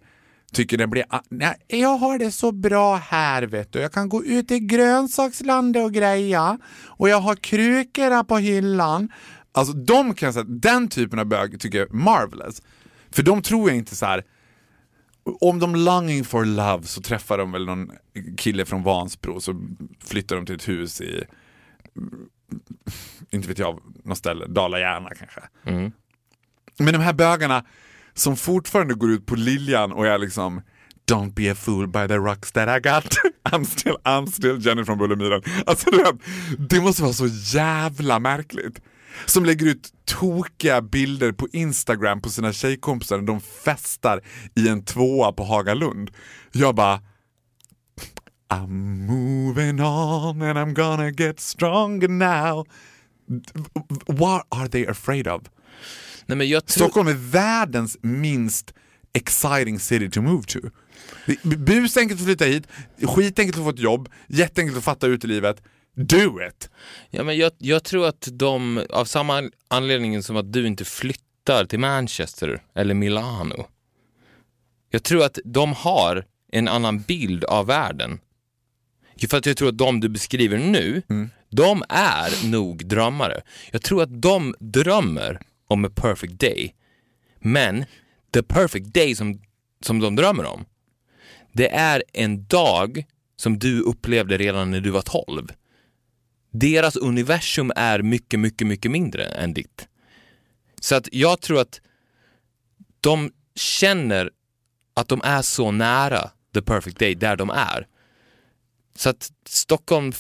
tycker 0.53 0.77
det 0.77 0.88
blir, 0.88 1.06
nej, 1.30 1.56
jag 1.67 1.97
har 1.97 2.19
det 2.19 2.32
så 2.32 2.51
bra 2.51 2.95
här 2.95 3.43
vet 3.43 3.73
du. 3.73 3.80
Jag 3.80 3.91
kan 3.91 4.10
gå 4.10 4.23
ut 4.25 4.51
i 4.51 4.60
grönsakslandet 4.60 5.84
och 5.84 5.93
greja 5.93 6.58
och 6.86 7.10
jag 7.10 7.19
har 7.19 7.36
krukorna 7.36 8.23
på 8.23 8.38
hyllan. 8.38 9.10
Alltså 9.58 9.74
de 9.74 10.13
kan 10.13 10.34
säga, 10.34 10.46
den 10.48 10.88
typen 10.88 11.20
av 11.20 11.26
bög 11.26 11.60
tycker 11.60 11.78
jag 11.78 11.89
är 11.89 11.93
marvelous. 11.93 12.62
För 13.12 13.24
de 13.24 13.41
tror 13.41 13.70
jag 13.70 13.78
inte 13.78 13.96
så 13.96 14.06
här 14.06 14.24
om 15.41 15.60
de 15.60 15.76
longing 15.76 16.24
for 16.24 16.46
love 16.46 16.84
så 16.84 17.02
träffar 17.02 17.38
de 17.38 17.52
väl 17.52 17.65
någon 17.65 17.91
kille 18.38 18.65
från 18.65 18.84
Vansbro 18.84 19.41
så 19.41 19.62
flyttar 20.04 20.36
de 20.36 20.46
till 20.46 20.56
ett 20.56 20.67
hus 20.67 21.02
i, 21.02 21.24
inte 23.30 23.48
vet 23.48 23.60
jag, 23.60 23.80
något 24.04 24.17
ställe, 24.17 24.46
Dala-Järna 24.48 25.10
kanske. 25.10 25.41
Men 26.78 26.93
de 26.93 27.00
här 27.00 27.13
bögarna 27.13 27.65
som 28.13 28.38
fortfarande 28.38 28.93
går 28.93 29.12
ut 29.12 29.26
på 29.26 29.36
Liljan 29.36 29.91
och 29.91 30.08
är 30.08 30.17
liksom 30.17 30.62
Don't 31.12 31.34
be 31.34 31.52
a 31.52 31.56
fool 31.56 31.88
by 31.88 32.08
the 32.08 32.17
rocks 32.17 32.52
that 32.52 32.78
I 32.78 32.89
got. 32.89 33.15
I'm 33.52 33.63
still, 33.63 33.96
I'm 34.04 34.26
still 34.26 34.65
Jenny 34.65 34.86
från 34.86 34.98
Bullemyran. 34.98 35.41
Alltså 35.65 35.89
du 35.89 35.98
vet, 35.98 36.15
det 36.70 36.82
måste 36.82 37.02
vara 37.02 37.13
så 37.13 37.28
jävla 37.28 38.20
märkligt. 38.20 38.82
Som 39.25 39.45
lägger 39.45 39.65
ut 39.65 39.93
tokiga 40.06 40.82
bilder 40.82 41.32
på 41.32 41.47
Instagram 41.53 42.21
på 42.21 42.30
sina 42.30 42.53
tjejkompisar 42.53 43.17
när 43.17 43.27
de 43.27 43.41
festar 43.41 44.21
i 44.56 44.67
en 44.67 44.84
tvåa 44.84 45.32
på 45.32 45.43
Hagalund. 45.43 46.12
Jag 46.51 46.75
bara 46.75 47.01
I'm 48.49 49.06
moving 49.08 49.82
on 49.82 50.41
and 50.41 50.58
I'm 50.58 50.73
gonna 50.73 51.10
get 51.10 51.39
stronger 51.39 52.08
now. 52.08 52.65
What 54.08 54.47
are 54.49 54.67
they 54.67 54.88
afraid 54.88 55.27
of? 55.27 55.41
Nej. 56.25 56.62
Stockholm 56.65 57.08
är 57.08 57.13
världens 57.13 57.97
minst 58.01 58.73
exciting 59.13 59.80
city 59.80 60.10
to 60.10 60.21
move 60.21 60.43
to. 60.43 60.60
Busenkelt 61.43 62.19
att 62.19 62.25
flytta 62.25 62.45
hit, 62.45 62.67
skitenkelt 63.01 63.58
att 63.58 63.63
få 63.63 63.69
ett 63.69 63.80
jobb, 63.80 64.10
jätteenkelt 64.27 64.77
att 64.77 64.84
fatta 64.84 65.08
ut 65.08 65.23
i 65.23 65.27
livet. 65.27 65.62
Do 65.97 66.47
it! 66.47 66.69
Ja, 67.10 67.23
men 67.23 67.38
jag, 67.38 67.51
jag 67.57 67.83
tror 67.83 68.07
att 68.07 68.27
de, 68.31 68.86
av 68.89 69.05
samma 69.05 69.49
anledning 69.67 70.23
som 70.23 70.38
att 70.38 70.53
du 70.53 70.67
inte 70.67 70.86
flyttar 70.86 71.65
till 71.65 71.79
Manchester 71.79 72.63
eller 72.75 72.93
Milano. 72.93 73.67
Jag 74.89 75.03
tror 75.03 75.23
att 75.25 75.39
de 75.43 75.73
har 75.73 76.25
en 76.51 76.67
annan 76.67 76.99
bild 77.01 77.43
av 77.43 77.65
världen. 77.65 78.19
För 79.29 79.38
att 79.38 79.45
jag 79.45 79.57
tror 79.57 79.69
att 79.69 79.77
de 79.77 79.99
du 79.99 80.10
beskriver 80.10 80.57
nu, 80.57 81.01
Mm. 81.10 81.29
de 81.49 81.83
är 81.89 82.49
nog 82.51 82.86
drömmare. 82.86 83.41
Jag 83.71 83.81
tror 83.81 84.03
att 84.03 84.21
de 84.21 84.55
drömmer 84.60 85.39
om 85.67 85.86
a 85.86 85.89
perfect 85.95 86.39
day. 86.39 86.75
Men 87.39 87.86
the 88.33 88.43
perfect 88.43 88.93
day 88.93 89.15
som, 89.15 89.41
som 89.81 89.99
de 89.99 90.15
drömmer 90.15 90.45
om, 90.45 90.65
det 91.53 91.69
är 91.69 92.03
en 92.13 92.45
dag 92.45 93.05
som 93.36 93.60
du 93.60 93.81
upplevde 93.81 94.38
redan 94.38 94.71
när 94.71 94.79
du 94.81 94.89
var 94.89 95.01
12. 95.01 95.47
Deras 96.51 96.95
universum 96.95 97.71
är 97.75 98.01
mycket, 98.01 98.39
mycket, 98.39 98.67
mycket 98.67 98.91
mindre 98.91 99.25
än 99.25 99.53
ditt. 99.53 99.88
Så 100.81 100.95
att 100.95 101.10
jag 101.12 101.41
tror 101.41 101.60
att 101.60 101.81
de 103.01 103.31
känner 103.55 104.31
att 104.93 105.07
de 105.07 105.21
är 105.23 105.41
så 105.41 105.71
nära 105.71 106.31
the 106.53 106.62
perfect 106.62 106.99
day 106.99 107.15
där 107.15 107.36
de 107.36 107.49
är. 107.49 107.88
Så 108.95 109.10
att 109.10 109.31
Stockholm, 109.47 110.12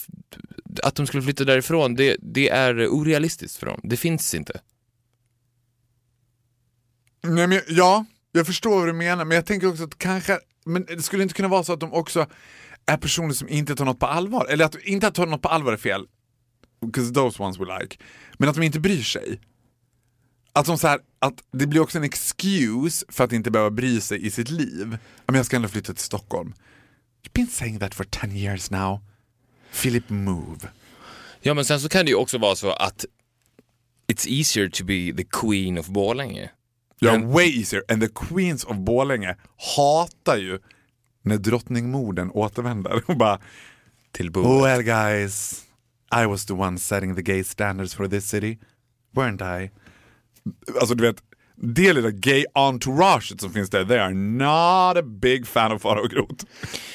att 0.83 0.95
de 0.95 1.07
skulle 1.07 1.23
flytta 1.23 1.43
därifrån, 1.43 1.95
det, 1.95 2.17
det 2.21 2.49
är 2.49 2.87
orealistiskt 2.87 3.57
för 3.57 3.65
dem. 3.65 3.79
Det 3.83 3.97
finns 3.97 4.33
inte. 4.33 4.61
Nej, 7.23 7.47
men, 7.47 7.61
ja, 7.67 8.05
jag 8.31 8.45
förstår 8.45 8.79
vad 8.79 8.87
du 8.87 8.93
menar, 8.93 9.25
men 9.25 9.35
jag 9.35 9.45
tänker 9.45 9.67
också 9.67 9.83
att 9.83 9.97
kanske, 9.97 10.39
men 10.65 10.85
det 10.85 11.01
skulle 11.01 11.23
inte 11.23 11.35
kunna 11.35 11.47
vara 11.47 11.63
så 11.63 11.73
att 11.73 11.79
de 11.79 11.93
också 11.93 12.27
är 12.85 12.97
personer 12.97 13.33
som 13.33 13.49
inte 13.49 13.75
tar 13.75 13.85
något 13.85 13.99
på 13.99 14.05
allvar. 14.05 14.45
Eller 14.49 14.65
att 14.65 14.75
inte 14.75 15.07
att 15.07 15.15
ta 15.15 15.25
något 15.25 15.41
på 15.41 15.49
allvar 15.49 15.73
är 15.73 15.77
fel, 15.77 16.07
because 16.81 17.13
those 17.13 17.43
ones 17.43 17.59
we 17.59 17.79
like. 17.79 17.97
Men 18.33 18.49
att 18.49 18.55
de 18.55 18.63
inte 18.63 18.79
bryr 18.79 19.03
sig. 19.03 19.39
Att, 20.53 20.65
de 20.65 20.77
så 20.77 20.87
här, 20.87 20.99
att 21.19 21.43
det 21.51 21.67
blir 21.67 21.81
också 21.81 21.97
en 21.97 22.03
excuse 22.03 23.05
för 23.09 23.23
att 23.23 23.31
inte 23.31 23.51
behöva 23.51 23.69
bry 23.71 24.01
sig 24.01 24.25
i 24.25 24.31
sitt 24.31 24.49
liv. 24.49 24.97
Men 25.25 25.35
jag 25.35 25.45
ska 25.45 25.55
ändå 25.55 25.67
flytta 25.69 25.93
till 25.93 26.03
Stockholm. 26.03 26.53
You've 27.23 27.33
been 27.33 27.47
saying 27.47 27.79
that 27.79 27.95
for 27.95 28.03
10 28.03 28.29
years 28.37 28.71
now. 28.71 28.99
Philip 29.81 30.09
move. 30.09 30.59
Ja, 31.41 31.53
men 31.53 31.65
sen 31.65 31.79
så 31.79 31.89
kan 31.89 32.05
det 32.05 32.09
ju 32.11 32.15
också 32.17 32.37
vara 32.37 32.55
så 32.55 32.71
att 32.71 33.05
it's 34.07 34.27
easier 34.27 34.69
to 34.69 34.83
be 34.85 35.13
the 35.17 35.23
queen 35.23 35.77
of 35.77 35.87
Borlänge. 35.87 36.49
Ja, 36.99 37.11
Men- 37.11 37.27
way 37.31 37.59
easier. 37.59 37.83
And 37.87 38.01
the 38.01 38.09
Queens 38.27 38.63
of 38.63 38.77
Borlänge 38.77 39.35
hatar 39.75 40.37
ju 40.37 40.59
när 41.21 41.37
drottningmorden 41.37 42.31
återvänder 42.31 43.03
och 43.09 43.17
bara 43.17 43.39
Till 44.11 44.31
bordet. 44.31 44.65
Well 44.65 44.83
guys, 44.83 45.63
I 46.11 46.25
was 46.25 46.45
the 46.45 46.53
one 46.53 46.77
setting 46.79 47.15
the 47.15 47.21
gay 47.21 47.43
standards 47.43 47.93
for 47.95 48.07
this 48.07 48.29
city, 48.29 48.57
weren't 49.15 49.61
I? 49.63 49.71
Alltså 50.79 50.95
du 50.95 51.03
vet, 51.03 51.15
det 51.55 51.93
lilla 51.93 52.09
gay 52.11 52.45
entouraget 52.53 53.41
som 53.41 53.53
finns 53.53 53.69
där, 53.69 53.85
they 53.85 53.97
are 53.97 54.13
not 54.13 54.97
a 54.97 55.01
big 55.21 55.47
fan 55.47 55.71
of 55.71 55.81
Farao 55.81 56.07
Groth. 56.07 56.45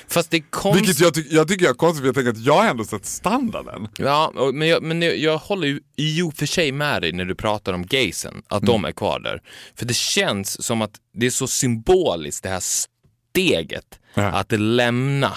Fast 0.09 0.31
det 0.31 0.37
är 0.37 0.45
konstigt. 0.51 0.89
Vilket 0.89 1.01
jag, 1.01 1.15
ty- 1.15 1.27
jag 1.37 1.49
tycker 1.49 1.65
jag 1.65 1.71
är 1.73 1.77
konstigt, 1.79 2.01
för 2.01 2.07
jag 2.09 2.15
tänker 2.15 2.31
att 2.31 2.39
jag 2.47 2.55
har 2.55 2.67
ändå 2.71 2.85
sett 2.85 3.07
standarden. 3.07 3.89
Ja, 3.99 4.33
men, 4.55 4.69
jag, 4.69 4.83
men 4.83 5.03
jag, 5.03 5.17
jag 5.17 5.39
håller 5.39 5.67
ju 5.69 5.81
i 5.97 6.23
och 6.23 6.35
för 6.35 6.47
sig 6.47 6.73
med 6.73 7.03
dig 7.03 7.13
när 7.13 7.25
du 7.25 7.35
pratar 7.35 7.73
om 7.73 7.87
gaysen, 7.87 8.43
att 8.49 8.63
de 8.63 8.85
är 8.85 8.93
kvar 8.93 9.21
där. 9.21 9.43
För 9.75 9.87
det 9.87 9.97
känns 9.97 10.63
som 10.67 10.83
att 10.83 10.93
det 11.15 11.27
är 11.27 11.31
så 11.31 11.47
symboliskt 11.47 12.43
det 12.43 12.49
här 12.49 12.63
steget 12.63 13.99
Ja. 14.15 14.23
att 14.23 14.53
lämna 14.53 15.33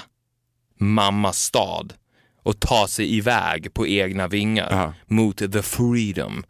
mammas 0.80 1.42
stad 1.42 1.94
och 2.46 2.60
ta 2.60 2.88
sig 2.88 3.16
iväg 3.18 3.74
på 3.74 3.88
egna 3.88 4.28
vingar 4.28 4.68
Ja. 4.72 4.94
mot 5.16 5.38
the 5.38 5.62
freedom, 5.62 6.44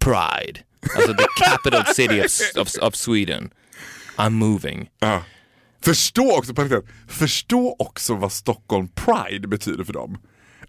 pride, 0.00 0.60
alltså 0.96 1.14
the 1.14 1.24
capital 1.44 1.84
city 1.94 2.20
of, 2.20 2.62
of, 2.62 2.68
of 2.82 2.94
Sweden. 2.94 3.50
I'm 4.16 4.30
moving. 4.30 4.88
Ja. 4.98 5.22
Förstå 5.84 6.38
också, 6.38 6.54
förstå 7.08 7.76
också 7.78 8.14
vad 8.14 8.32
Stockholm 8.32 8.88
Pride 8.88 9.48
betyder 9.48 9.84
för 9.84 9.92
dem. 9.92 10.18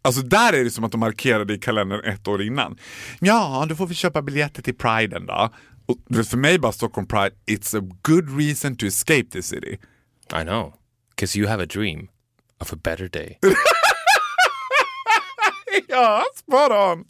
Alltså 0.01 0.21
där 0.21 0.53
är 0.53 0.63
det 0.63 0.71
som 0.71 0.83
att 0.83 0.91
de 0.91 0.99
markerade 0.99 1.53
i 1.53 1.57
kalendern 1.57 2.03
ett 2.13 2.27
år 2.27 2.41
innan. 2.41 2.77
Ja, 3.19 3.65
då 3.69 3.75
får 3.75 3.87
vi 3.87 3.95
köpa 3.95 4.21
biljetter 4.21 4.61
till 4.61 4.75
Priden 4.75 5.25
då. 5.25 5.53
Och 5.85 5.97
för 6.27 6.37
mig 6.37 6.59
bara 6.59 6.71
Stockholm 6.71 7.07
Pride, 7.07 7.31
it's 7.47 7.77
a 7.79 7.91
good 8.01 8.37
reason 8.39 8.75
to 8.75 8.85
escape 8.85 9.25
the 9.31 9.41
city. 9.41 9.77
I 10.41 10.43
know, 10.43 10.73
because 11.15 11.39
you 11.39 11.47
have 11.49 11.63
a 11.63 11.67
dream 11.69 12.07
of 12.61 12.73
a 12.73 12.75
better 12.83 13.07
day. 13.07 13.39
ja, 15.95 16.23
spot 16.35 16.71
on! 16.71 17.05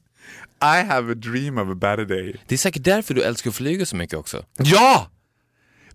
I 0.62 0.84
have 0.84 1.12
a 1.12 1.15
dream 1.15 1.58
of 1.58 1.69
a 1.69 1.76
better 1.76 2.06
day. 2.06 2.36
Det 2.48 2.56
är 2.56 2.58
säkert 2.58 2.84
därför 2.84 3.13
du 3.13 3.21
älskar 3.24 3.50
att 3.50 3.56
flyga 3.56 3.86
så 3.86 3.95
mycket 3.95 4.19
också. 4.19 4.45
Ja! 4.58 5.12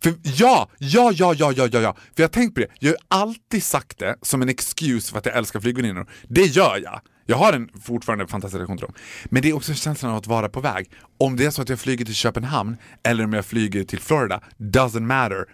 För, 0.02 0.14
ja, 0.22 0.68
ja, 0.78 1.12
ja, 1.14 1.34
ja, 1.34 1.52
ja, 1.56 1.68
ja, 1.72 1.80
ja. 1.80 1.94
För 1.94 2.22
jag 2.22 2.28
har 2.28 2.32
tänkt 2.32 2.54
på 2.54 2.60
det, 2.60 2.68
jag 2.78 2.90
har 2.90 3.20
alltid 3.20 3.62
sagt 3.62 3.98
det 3.98 4.16
som 4.22 4.42
en 4.42 4.48
excuse 4.48 5.12
för 5.12 5.18
att 5.18 5.26
jag 5.26 5.36
älskar 5.36 5.60
flygväninnor. 5.60 6.10
Det 6.28 6.44
gör 6.44 6.80
jag. 6.84 7.00
Jag 7.26 7.36
har 7.36 7.52
en 7.52 7.68
fortfarande 7.82 8.26
fantastisk 8.26 8.58
relation 8.58 8.78
till 8.78 8.86
dem. 8.86 8.94
Men 9.24 9.42
det 9.42 9.48
är 9.48 9.52
också 9.52 9.74
känslan 9.74 10.12
av 10.12 10.18
att 10.18 10.26
vara 10.26 10.48
på 10.48 10.60
väg. 10.60 10.90
Om 11.18 11.36
det 11.36 11.44
är 11.44 11.50
så 11.50 11.62
att 11.62 11.68
jag 11.68 11.80
flyger 11.80 12.04
till 12.04 12.14
Köpenhamn 12.14 12.76
eller 13.02 13.24
om 13.24 13.32
jag 13.32 13.46
flyger 13.46 13.84
till 13.84 14.00
Florida, 14.00 14.40
doesn't 14.58 15.00
matter. 15.00 15.44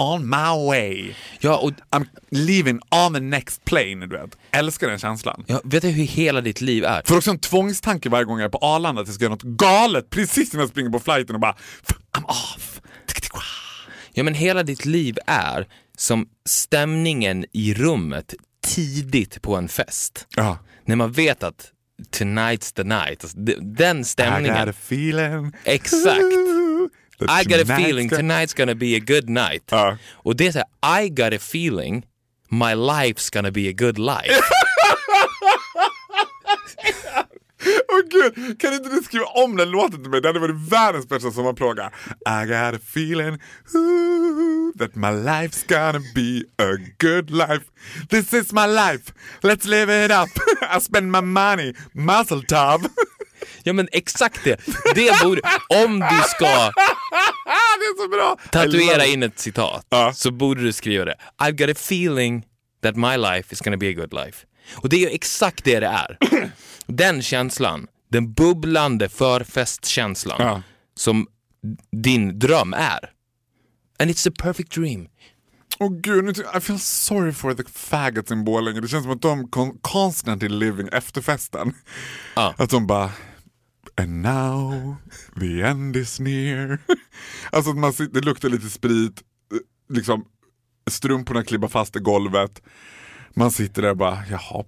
On 0.00 0.30
my 0.30 0.66
way. 0.66 1.14
Ja, 1.40 1.56
och 1.56 1.72
I'm 1.90 2.06
leaving 2.30 2.80
on 2.90 3.14
the 3.14 3.20
next 3.20 3.64
plane, 3.64 4.06
du 4.06 4.16
vet. 4.18 4.36
Älskar 4.50 4.88
den 4.88 4.98
känslan. 4.98 5.44
ja, 5.46 5.60
vet 5.64 5.82
du 5.82 5.88
hur 5.88 6.04
hela 6.04 6.40
ditt 6.40 6.60
liv 6.60 6.84
är? 6.84 7.02
För 7.04 7.16
också 7.16 7.30
en 7.30 7.38
tvångstanke 7.38 8.08
varje 8.08 8.24
gång 8.24 8.38
jag 8.38 8.44
är 8.46 8.50
på 8.50 8.58
Arlanda 8.58 9.00
att 9.02 9.08
jag 9.08 9.14
ska 9.14 9.24
göra 9.24 9.34
något 9.34 9.42
galet 9.42 10.10
precis 10.10 10.54
innan 10.54 10.60
jag 10.62 10.70
springer 10.70 10.90
på 10.90 11.00
flighten 11.00 11.34
och 11.34 11.40
bara 11.40 11.56
I'm 12.18 12.24
off. 12.24 12.80
Ja, 14.12 14.22
men 14.24 14.34
hela 14.34 14.62
ditt 14.62 14.84
liv 14.84 15.18
är 15.26 15.66
som 15.96 16.28
stämningen 16.48 17.44
i 17.52 17.74
rummet 17.74 18.34
tidigt 18.66 19.42
på 19.42 19.56
en 19.56 19.68
fest. 19.68 20.26
Ja. 20.36 20.58
När 20.84 20.96
man 20.96 21.12
vet 21.12 21.42
att 21.42 21.70
tonight's 22.18 22.74
the 22.74 22.84
night, 22.84 23.24
alltså, 23.24 23.38
de- 23.38 23.54
den 23.60 23.96
I 23.96 24.00
got 24.00 24.06
stämningen. 24.06 24.68
a 24.68 24.72
feeling. 24.86 25.52
Exakt. 25.64 26.18
I 27.20 27.44
got 27.44 27.60
a 27.60 27.76
feeling 27.76 28.08
tonight's 28.08 28.54
gonna 28.54 28.74
be 28.74 28.96
a 28.96 29.00
good 29.00 29.28
night. 29.28 29.64
Ja. 29.70 29.96
Och 30.12 30.36
det 30.36 30.46
är 30.46 30.52
så 30.52 30.58
här, 30.58 31.02
I 31.02 31.08
got 31.08 31.32
a 31.34 31.38
feeling 31.38 32.04
my 32.50 32.74
life's 32.74 33.30
gonna 33.30 33.50
be 33.50 33.68
a 33.68 33.72
good 33.72 33.98
life. 33.98 34.42
Åh 37.92 38.00
gud, 38.10 38.60
kan 38.60 38.74
inte 38.74 38.88
du 38.88 39.02
skriva 39.02 39.24
om 39.24 39.56
den 39.56 39.70
låten 39.70 40.02
till 40.02 40.10
mig? 40.10 40.20
Det 40.20 40.28
hade 40.28 40.40
varit 40.40 40.72
världens 40.72 41.08
bästa 41.08 41.30
sommarplåga. 41.30 41.90
I 42.26 42.46
got 42.46 42.74
a 42.74 42.78
feeling 42.94 43.38
ooh, 43.74 44.72
that 44.78 44.94
my 44.94 45.10
life's 45.10 45.66
gonna 45.68 46.00
be 46.14 46.42
a 46.58 46.76
good 46.98 47.30
life. 47.30 47.64
This 48.08 48.34
is 48.34 48.52
my 48.52 48.66
life, 48.66 49.12
let's 49.42 49.66
live 49.66 50.04
it 50.04 50.10
up. 50.10 50.28
I 50.76 50.80
spend 50.80 51.12
my 51.12 51.20
money, 51.20 51.74
muscle 51.92 52.42
top. 52.42 52.80
ja 53.62 53.72
men 53.72 53.88
exakt 53.92 54.44
det. 54.44 54.60
Det 54.94 55.22
borde, 55.22 55.40
om 55.84 56.00
du 56.00 56.22
ska 56.28 56.72
tatuera 58.50 59.04
in 59.04 59.22
ett 59.22 59.38
citat 59.38 59.86
Ja. 59.90 60.12
så 60.14 60.30
borde 60.30 60.62
du 60.62 60.72
skriva 60.72 61.04
det. 61.04 61.14
I've 61.42 61.52
got 61.66 61.68
a 61.76 61.78
feeling 61.80 62.44
that 62.82 62.96
my 62.96 63.16
life 63.16 63.52
is 63.52 63.60
gonna 63.60 63.76
be 63.76 63.88
a 63.88 63.92
good 63.92 64.14
life. 64.14 64.46
Och 64.74 64.88
det 64.88 64.96
är 64.96 65.00
ju 65.00 65.08
exakt 65.08 65.64
det 65.64 65.80
det 65.80 65.86
är. 65.86 66.18
Den 66.86 67.22
känslan, 67.22 67.86
den 68.12 68.32
bubblande 68.32 69.08
förfestkänslan 69.08 70.36
Ja. 70.40 70.62
som 70.94 71.26
din 72.02 72.38
dröm 72.38 72.74
är. 72.74 73.10
And 73.98 74.10
it's 74.10 74.28
a 74.28 74.32
perfect 74.42 74.72
dream. 74.72 75.08
Åh 75.80 75.92
gud, 76.00 76.24
nu 76.24 76.32
ty- 76.32 76.42
I 76.56 76.60
feel 76.60 76.78
sorry 76.80 77.32
for 77.32 77.54
the 77.54 77.62
faggots 77.74 78.30
in 78.32 78.44
Borlänge. 78.44 78.80
Det 78.80 78.88
känns 78.88 79.02
som 79.04 79.12
att 79.12 79.22
de 79.22 79.46
con- 79.46 79.78
constantly 79.82 80.48
living 80.48 80.88
efterfesten. 80.92 81.74
Ja. 82.36 82.54
Att 82.58 82.70
de 82.70 82.86
bara 82.86 83.10
And 83.98 84.22
now 84.22 84.96
the 85.40 85.62
end 85.62 85.96
is 85.96 86.20
near. 86.20 86.78
alltså 87.52 87.72
man 87.72 87.92
sitter, 87.92 88.20
det 88.20 88.26
luktar 88.26 88.48
lite 88.48 88.70
sprit, 88.70 89.22
eh, 89.52 89.94
liksom 89.94 90.24
strumporna 90.90 91.44
klibbar 91.44 91.68
fast 91.68 91.96
i 91.96 91.98
golvet. 91.98 92.62
Man 93.34 93.50
sitter 93.50 93.82
där 93.82 93.90
och 93.90 93.96
bara, 93.96 94.22
jaha, 94.30 94.64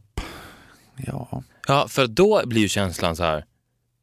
ja. 0.96 1.42
Ja, 1.66 1.88
för 1.88 2.06
då 2.06 2.42
blir 2.46 2.60
ju 2.62 2.68
känslan 2.68 3.16
så 3.16 3.24
här. 3.24 3.44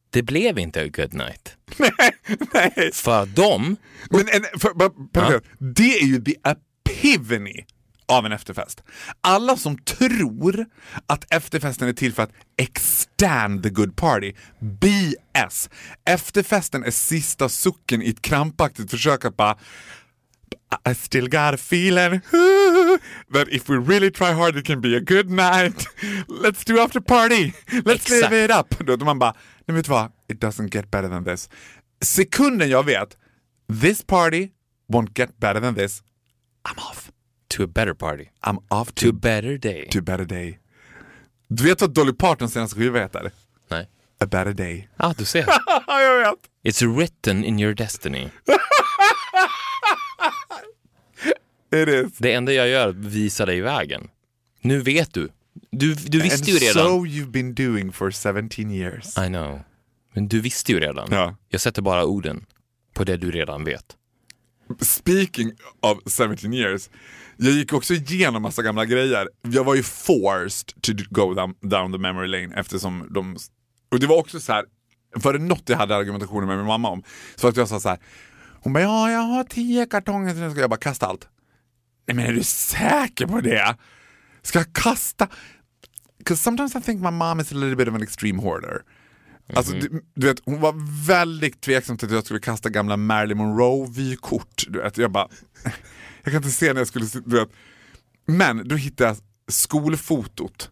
Det 0.10 0.24
blev 0.24 0.60
inte 0.60 0.82
a 0.82 0.88
good 0.88 1.14
night. 1.14 1.58
Nej. 2.54 2.92
För 2.94 3.26
dem, 3.26 3.76
Men 4.10 4.20
en, 4.20 4.60
för, 4.60 4.74
bara, 4.74 4.90
bara, 5.14 5.42
det 5.60 6.00
är 6.00 6.06
ju 6.06 6.22
the 6.22 6.36
epiphany 6.44 7.66
av 8.08 8.26
en 8.26 8.32
efterfest. 8.32 8.84
Alla 9.22 9.58
som 9.58 9.78
tror 9.78 10.66
att 11.08 11.34
efterfesten 11.34 11.88
är 11.88 11.94
till 11.94 12.14
för 12.14 12.24
att 12.24 12.32
extend 12.58 13.64
the 13.64 13.70
good 13.70 13.96
party, 13.96 14.34
BS. 14.60 15.70
Efterfesten 16.06 16.84
är 16.84 16.92
sista 16.92 17.50
sucken 17.50 18.02
i 18.02 18.10
ett 18.10 18.22
krampaktigt 18.22 18.92
försök 18.92 19.26
att 19.26 19.38
bara 19.38 19.58
I 20.90 20.96
still 20.96 21.30
got 21.30 21.54
a 21.54 21.54
feeling 21.54 22.22
that 23.34 23.48
if 23.48 23.70
we 23.70 23.78
really 23.78 24.12
try 24.12 24.34
hard 24.34 24.58
it 24.58 24.66
can 24.66 24.82
be 24.82 24.98
a 24.98 25.00
good 25.00 25.30
night. 25.30 25.88
Let's 26.28 26.66
do 26.66 26.80
after 26.80 27.00
party. 27.00 27.54
Let's 27.68 27.94
Exakt. 27.94 28.32
live 28.32 28.46
it 28.46 28.52
up. 28.52 28.88
Då 29.00 29.06
man 29.06 29.20
bara, 29.20 29.34
nej 29.66 29.76
vet 29.76 29.86
du 29.86 29.92
vad? 29.92 30.12
It 30.28 30.40
doesn't 30.42 30.76
get 30.76 30.92
better 30.92 31.10
than 31.10 31.24
this. 31.24 31.50
Sekunden 32.02 32.70
jag 32.70 32.86
vet, 32.86 33.18
this 33.82 34.04
party 34.04 34.50
won't 34.92 35.12
get 35.20 35.40
better 35.40 35.62
than 35.62 35.76
this, 35.76 36.04
I'm 36.70 36.78
off. 36.92 37.12
To 37.50 37.64
a 37.64 37.68
better 37.68 37.94
party. 37.94 38.24
I'm 38.42 38.58
off 38.70 38.92
To 38.96 39.08
a 39.08 39.12
to, 39.12 39.18
better 39.18 39.58
day. 39.58 39.88
to 39.92 40.00
a 40.00 40.02
better 40.02 40.26
day. 40.26 40.60
Du 41.48 41.64
vet 41.64 41.82
vad 41.82 41.94
Dolly 41.94 42.14
Partons 42.14 42.54
senaste 42.54 42.76
skiva 42.80 43.00
heter? 43.00 43.32
Nej. 43.70 43.90
A 44.20 44.26
better 44.26 44.54
day. 44.54 44.88
Ah, 44.98 45.14
du 45.18 45.26
ser. 45.26 45.46
jag 45.88 46.20
vet. 46.20 46.40
It's 46.64 46.96
written 46.98 47.44
in 47.46 47.60
your 47.60 47.74
destiny. 47.74 48.30
It 51.72 51.88
is. 51.90 52.18
Det 52.18 52.34
enda 52.34 52.54
jag 52.54 52.70
gör 52.70 52.86
är 52.86 52.90
att 52.90 52.96
visa 52.96 53.46
dig 53.46 53.62
vägen. 53.62 54.10
Nu 54.62 54.80
vet 54.82 55.14
du. 55.14 55.30
Du, 55.72 55.94
du 55.94 56.22
visste 56.22 56.52
And 56.52 56.60
ju 56.62 56.68
redan. 56.68 56.86
so 56.86 57.06
you've 57.06 57.32
been 57.32 57.54
doing 57.54 57.92
for 57.92 58.12
17 58.12 58.72
years. 58.72 59.18
I 59.18 59.28
know. 59.28 59.60
Men 60.14 60.28
du 60.28 60.42
visste 60.42 60.72
ju 60.72 60.80
redan. 60.80 61.08
Ja. 61.12 61.36
Jag 61.50 61.62
sätter 61.62 61.82
bara 61.82 62.06
orden 62.06 62.46
på 62.94 63.04
det 63.04 63.18
du 63.18 63.32
redan 63.32 63.64
vet. 63.64 63.96
Speaking 64.82 65.52
of 65.80 65.98
17 66.06 66.54
years, 66.54 66.90
jag 67.38 67.52
gick 67.52 67.74
också 67.74 67.94
igenom 67.94 68.42
massa 68.42 68.64
gamla 68.64 68.86
grejer. 68.86 69.30
Jag 69.42 69.64
var 69.64 69.76
ju 69.76 69.84
forced 69.84 70.82
to 70.82 70.94
go 71.10 71.34
down, 71.34 71.56
down 71.62 71.92
the 71.92 71.98
memory 71.98 72.28
lane 72.28 72.56
eftersom 72.56 73.08
de... 73.10 73.38
Och 73.92 74.00
det 74.00 74.08
var 74.08 74.18
också 74.18 74.40
så 74.40 74.54
här, 74.54 74.66
var 75.16 75.34
det 75.34 75.40
något 75.40 75.70
jag 75.70 75.78
hade 75.78 75.96
argumentationer 75.96 76.48
med 76.48 76.58
min 76.58 76.66
mamma 76.66 76.90
om, 76.90 77.04
så 77.36 77.48
att 77.48 77.58
jag 77.58 77.68
sa 77.68 77.80
så 77.80 77.90
här. 77.90 78.00
Hon 78.62 78.74
bara, 78.74 78.84
ja 78.84 79.12
jag 79.12 79.20
har 79.20 79.44
tio 79.44 79.86
kartonger, 79.86 80.34
så 80.34 80.40
nu 80.40 80.52
ska 80.52 80.60
jag 80.60 80.70
bara 80.70 80.80
kasta 80.80 81.06
allt. 81.06 81.28
Nej 82.08 82.16
men 82.16 82.26
är 82.26 82.34
du 82.34 82.44
säker 82.44 83.28
på 83.28 83.42
det? 83.42 83.76
Ska 84.42 84.60
jag 84.60 84.74
kasta? 84.74 85.28
Because 86.18 86.44
sometimes 86.44 86.76
I 86.76 86.82
think 86.82 87.02
my 87.02 87.12
mom 87.12 87.40
is 87.40 87.52
a 87.52 87.56
little 87.56 87.76
bit 87.76 87.88
of 87.88 87.96
an 87.96 88.04
extreme 88.04 88.42
hoarder. 88.42 88.82
Alltså, 89.54 89.74
du, 89.74 90.04
du 90.16 90.28
vet, 90.28 90.42
hon 90.46 90.62
var 90.62 91.06
väldigt 91.08 91.62
tveksam 91.62 91.98
till 91.98 92.08
att 92.08 92.14
jag 92.14 92.26
skulle 92.26 92.40
kasta 92.40 92.70
gamla 92.70 92.98
Marilyn 92.98 93.38
Monroe-vykort. 93.38 94.66
Jag 94.96 95.12
bara, 95.12 95.28
jag 96.24 96.34
kan 96.34 96.36
inte 96.36 96.52
se 96.52 96.74
när 96.74 96.82
jag 96.82 96.88
skulle, 96.88 97.06
du 97.26 97.40
vet. 97.40 97.50
Men 98.26 98.68
då 98.68 98.76
hittade 98.76 99.10
jag 99.10 99.18
skolfotot. 99.48 100.72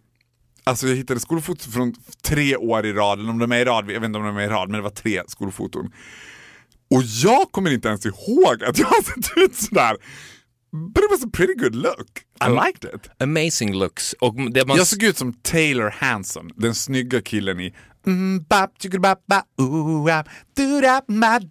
Alltså 0.63 0.87
jag 0.87 0.95
hittade 0.95 1.19
skolfotot 1.19 1.73
från 1.73 1.93
tre 2.21 2.55
år 2.55 2.85
i 2.85 2.93
rad, 2.93 3.19
eller 3.19 3.29
om 3.29 3.39
de 3.39 3.51
är 3.51 3.57
i 3.57 3.65
rad, 3.65 3.91
jag 3.91 3.99
vet 3.99 4.07
inte 4.07 4.19
om 4.19 4.25
de 4.25 4.37
är 4.37 4.43
i 4.43 4.47
rad, 4.47 4.69
men 4.69 4.77
det 4.77 4.83
var 4.83 4.89
tre 4.89 5.21
skolfoton. 5.27 5.91
Och 6.89 7.03
jag 7.03 7.51
kommer 7.51 7.71
inte 7.71 7.87
ens 7.87 8.05
ihåg 8.05 8.63
att 8.63 8.77
jag 8.77 8.87
har 8.87 9.03
sett 9.03 9.37
ut 9.37 9.55
sådär. 9.55 9.97
But 10.71 11.03
it 11.03 11.11
was 11.11 11.23
a 11.23 11.29
pretty 11.33 11.53
good 11.53 11.75
look. 11.75 12.25
I 12.41 12.49
liked 12.49 12.85
it. 12.95 13.09
Amazing 13.19 13.73
looks. 13.73 14.13
Och 14.13 14.51
det 14.51 14.67
man... 14.67 14.77
Jag 14.77 14.87
såg 14.87 15.03
ut 15.03 15.17
som 15.17 15.33
Taylor 15.33 15.89
Hanson, 15.89 16.49
den 16.55 16.75
snygga 16.75 17.21
killen 17.21 17.59
i 17.59 17.73
mm, 18.05 18.45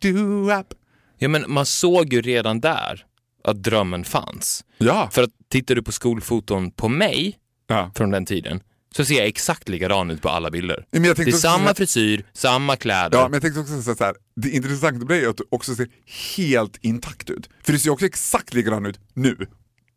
doop. 0.00 0.74
Ja, 1.18 1.28
men 1.28 1.44
man 1.48 1.66
såg 1.66 2.12
ju 2.12 2.22
redan 2.22 2.60
där 2.60 3.04
att 3.44 3.62
drömmen 3.62 4.04
fanns. 4.04 4.64
Ja. 4.78 5.08
För 5.12 5.22
att 5.22 5.30
tittar 5.50 5.74
du 5.74 5.82
på 5.82 5.92
skolfoton 5.92 6.70
på 6.70 6.88
mig 6.88 7.38
ja. 7.66 7.90
från 7.94 8.10
den 8.10 8.26
tiden 8.26 8.60
så 8.96 9.04
ser 9.04 9.14
jag 9.14 9.26
exakt 9.26 9.68
likadan 9.68 10.10
ut 10.10 10.22
på 10.22 10.28
alla 10.28 10.50
bilder. 10.50 10.86
Men 10.90 11.04
jag 11.04 11.16
Det 11.16 11.22
är 11.22 11.32
samma 11.32 11.68
så- 11.68 11.74
frisyr, 11.74 12.24
samma 12.32 12.76
kläder. 12.76 13.18
Ja, 13.18 13.24
men 13.24 13.32
jag 13.32 13.42
tänkte 13.42 13.60
också 13.60 13.82
så 13.94 14.04
här, 14.04 14.14
det 14.36 14.50
intressanta 14.50 14.98
med 14.98 15.06
dig 15.08 15.24
är 15.24 15.28
att 15.28 15.36
du 15.36 15.44
också 15.50 15.74
ser 15.74 15.88
helt 16.36 16.76
intakt 16.80 17.30
ut. 17.30 17.50
För 17.62 17.72
du 17.72 17.78
ser 17.78 17.90
också 17.90 18.06
exakt 18.06 18.54
likadan 18.54 18.86
ut 18.86 19.00
nu, 19.14 19.46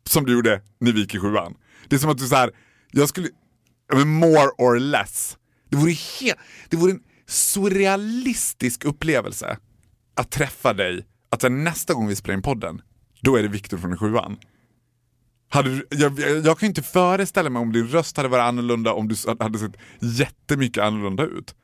som 0.08 0.24
du 0.26 0.32
gjorde 0.32 0.60
när 0.80 0.92
vi 0.92 1.00
gick 1.00 1.14
i 1.14 1.18
sjuan. 1.18 1.54
Det 1.88 1.96
är 1.96 2.00
som 2.00 2.10
att 2.10 2.18
du 2.18 2.26
så 2.26 2.34
här, 2.36 2.50
jag 2.90 3.08
skulle, 3.08 3.28
ja, 3.92 4.04
more 4.04 4.48
or 4.58 4.78
less. 4.78 5.36
Det 5.68 5.76
vore, 5.76 5.92
helt, 5.92 6.38
det 6.68 6.76
vore 6.76 6.92
en 6.92 7.00
surrealistisk 7.26 8.84
upplevelse 8.84 9.58
att 10.14 10.30
träffa 10.30 10.72
dig, 10.72 11.06
att 11.30 11.42
här, 11.42 11.50
nästa 11.50 11.94
gång 11.94 12.08
vi 12.08 12.16
spelar 12.16 12.34
in 12.34 12.42
podden, 12.42 12.82
då 13.20 13.36
är 13.36 13.42
det 13.42 13.48
Viktor 13.48 13.78
från 13.78 13.98
sjuan. 13.98 14.36
Hade 15.50 15.70
du, 15.70 15.86
jag, 15.90 16.20
jag, 16.20 16.46
jag 16.46 16.58
kan 16.58 16.68
inte 16.68 16.82
föreställa 16.82 17.50
mig 17.50 17.60
om 17.60 17.72
din 17.72 17.88
röst 17.88 18.16
hade 18.16 18.28
varit 18.28 18.42
annorlunda, 18.42 18.92
om 18.92 19.08
du 19.08 19.14
hade 19.40 19.58
sett 19.58 19.72
jättemycket 20.00 20.82
annorlunda 20.82 21.22
ut. 21.24 21.54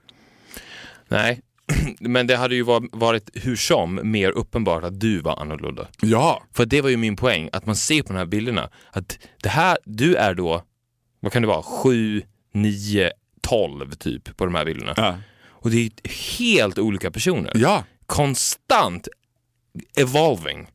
Nej, 1.09 1.41
men 2.01 2.27
det 2.27 2.37
hade 2.37 2.55
ju 2.55 2.63
var- 2.63 2.89
varit 2.99 3.31
hur 3.35 3.57
som 3.57 4.01
mer 4.11 4.31
uppenbart 4.31 4.85
att 4.85 5.01
du 5.01 5.21
var 5.21 5.41
annorlunda. 5.41 5.89
Ja, 6.01 6.43
För 6.53 6.67
det 6.67 6.81
var 6.81 6.91
ju 6.91 6.97
min 6.97 7.17
poäng, 7.17 7.49
att 7.53 7.67
man 7.67 7.77
ser 7.77 8.03
på 8.03 8.13
de 8.13 8.19
här 8.19 8.27
bilderna 8.27 8.71
att 8.93 9.19
det 9.43 9.49
här, 9.49 9.79
du 9.85 10.15
är 10.15 10.35
då, 10.35 10.63
vad 11.21 11.33
kan 11.33 11.43
det 11.43 11.49
vara, 11.49 11.63
7, 11.63 12.23
9, 12.55 13.11
12 13.45 13.91
typ 13.93 14.37
på 14.37 14.45
de 14.45 14.55
här 14.55 14.65
bilderna. 14.65 14.95
ja. 14.97 15.19
Och 15.47 15.71
det 15.71 15.77
är 15.87 16.11
helt 16.39 16.79
olika 16.79 17.11
personer. 17.11 17.53
ja. 17.55 17.85
Konstant 18.07 19.09
evolving, 19.97 20.67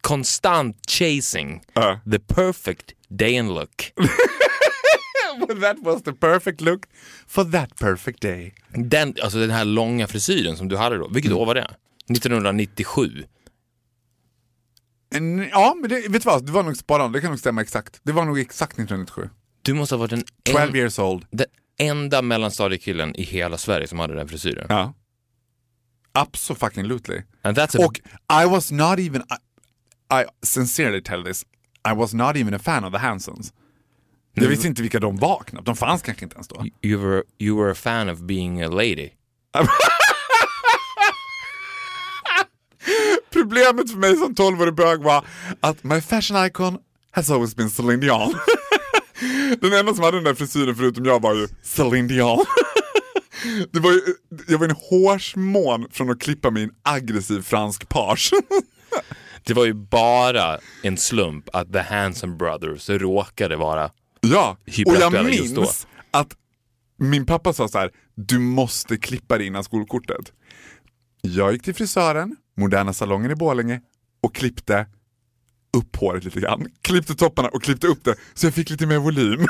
konstant 0.00 0.76
chasing 0.90 1.62
Ja. 1.72 2.00
the 2.12 2.18
perfect 2.18 2.92
day 3.08 3.38
and 3.38 3.48
look. 3.48 3.92
that 5.60 5.76
was 5.82 6.02
the 6.02 6.12
perfect 6.12 6.60
look 6.60 6.82
for 7.26 7.44
that 7.44 7.76
perfect 7.78 8.20
day. 8.22 8.54
Den, 8.68 9.14
alltså 9.22 9.38
den 9.38 9.50
här 9.50 9.64
långa 9.64 10.06
frisyren 10.06 10.56
som 10.56 10.68
du 10.68 10.76
hade 10.76 10.96
då, 10.98 11.08
vilket 11.08 11.32
år 11.32 11.46
var 11.46 11.54
det? 11.54 11.74
1997. 12.10 13.24
En, 15.14 15.48
ja, 15.50 15.76
men 15.80 15.90
det, 15.90 16.08
vet 16.08 16.22
du 16.22 16.26
vad? 16.26 16.46
Det 16.46 16.52
var 16.52 16.62
nog 16.62 16.76
on. 16.88 17.12
Det 17.12 17.20
kan 17.20 17.30
nog 17.30 17.38
stämma 17.38 17.62
exakt. 17.62 18.00
Det 18.02 18.12
var 18.12 18.24
nog 18.24 18.38
exakt 18.40 18.72
1997. 18.72 19.28
Du 19.62 19.74
måste 19.74 19.94
ha 19.94 20.00
varit 20.00 20.10
den, 20.10 20.24
12 20.52 20.58
en, 20.70 20.76
years 20.76 20.98
old. 20.98 21.26
den 21.30 21.46
enda 21.78 22.22
mellanstadiekillen 22.22 23.16
i 23.16 23.22
hela 23.22 23.58
Sverige 23.58 23.86
som 23.86 23.98
hade 23.98 24.14
den 24.14 24.28
frisyren. 24.28 24.66
Ja. 24.68 24.94
Absolutely. 26.12 27.22
And 27.42 27.58
that's 27.58 27.86
Och 27.86 28.00
I 28.42 28.46
was 28.46 28.72
not 28.72 28.98
even, 28.98 29.22
I, 29.22 29.34
I 30.22 30.24
sincerely 30.42 31.02
tell 31.02 31.24
this, 31.24 31.44
I 31.84 31.92
was 31.94 32.14
not 32.14 32.36
even 32.36 32.54
a 32.54 32.58
fan 32.58 32.84
of 32.84 32.92
the 32.92 32.98
Hansons. 32.98 33.52
Jag 34.34 34.48
visste 34.48 34.66
inte 34.66 34.82
vilka 34.82 35.00
de 35.00 35.16
var 35.16 35.42
knappt. 35.46 35.66
De 35.66 35.76
fanns 35.76 36.02
kanske 36.02 36.24
inte 36.24 36.34
ens 36.34 36.48
då. 36.48 36.64
you, 36.82 37.00
were, 37.00 37.22
you 37.38 37.62
were 37.62 37.72
a 37.72 37.74
fan 37.74 38.08
of 38.08 38.18
being 38.20 38.62
a 38.62 38.68
lady. 38.68 39.10
Problemet 43.32 43.90
för 43.90 43.98
mig 43.98 44.16
som 44.16 44.34
12-årig 44.34 44.74
bög 44.74 45.02
var 45.02 45.24
att 45.60 45.84
my 45.84 46.00
fashion 46.00 46.46
icon 46.46 46.78
has 47.10 47.30
always 47.30 47.56
been 47.56 47.70
Celine 47.70 48.00
Dion. 48.00 48.34
den 49.60 49.72
enda 49.72 49.94
som 49.94 50.04
hade 50.04 50.16
den 50.16 50.24
där 50.24 50.34
frisyren 50.34 50.76
förutom 50.76 51.04
jag 51.04 51.22
var 51.22 51.34
ju 51.34 51.48
Celine 51.62 52.08
Dion. 52.08 52.44
Det 53.72 53.80
var 53.80 53.92
ju, 53.92 54.00
jag 54.48 54.58
var 54.58 54.68
en 54.68 54.76
hårsmån 54.76 55.86
från 55.90 56.10
att 56.10 56.20
klippa 56.20 56.50
min 56.50 56.70
aggressiv 56.82 57.42
fransk 57.42 57.88
page. 57.88 58.30
Det 59.42 59.54
var 59.54 59.64
ju 59.64 59.74
bara 59.74 60.58
en 60.82 60.96
slump 60.96 61.48
att 61.52 61.72
The 61.72 61.78
Hanson 61.78 62.38
Brothers 62.38 62.88
råkade 62.88 63.56
vara 63.56 63.90
ja, 64.20 64.56
och 64.86 64.96
jag 65.00 65.24
minns 65.24 65.86
att 66.10 66.36
min 66.98 67.26
pappa 67.26 67.52
sa 67.52 67.68
så 67.68 67.78
här: 67.78 67.90
du 68.14 68.38
måste 68.38 68.96
klippa 68.96 69.38
dig 69.38 69.46
innan 69.46 69.64
skolkortet. 69.64 70.32
Jag 71.20 71.52
gick 71.52 71.62
till 71.62 71.74
frisören, 71.74 72.36
Moderna 72.56 72.92
salongen 72.92 73.30
i 73.30 73.34
Borlänge 73.34 73.80
och 74.22 74.34
klippte 74.34 74.86
upp 75.76 75.96
håret 75.96 76.24
lite 76.24 76.40
grann. 76.40 76.66
Klippte 76.82 77.14
topparna 77.14 77.48
och 77.48 77.62
klippte 77.62 77.86
upp 77.86 78.04
det 78.04 78.14
så 78.34 78.46
jag 78.46 78.54
fick 78.54 78.70
lite 78.70 78.86
mer 78.86 78.98
volym. 78.98 79.40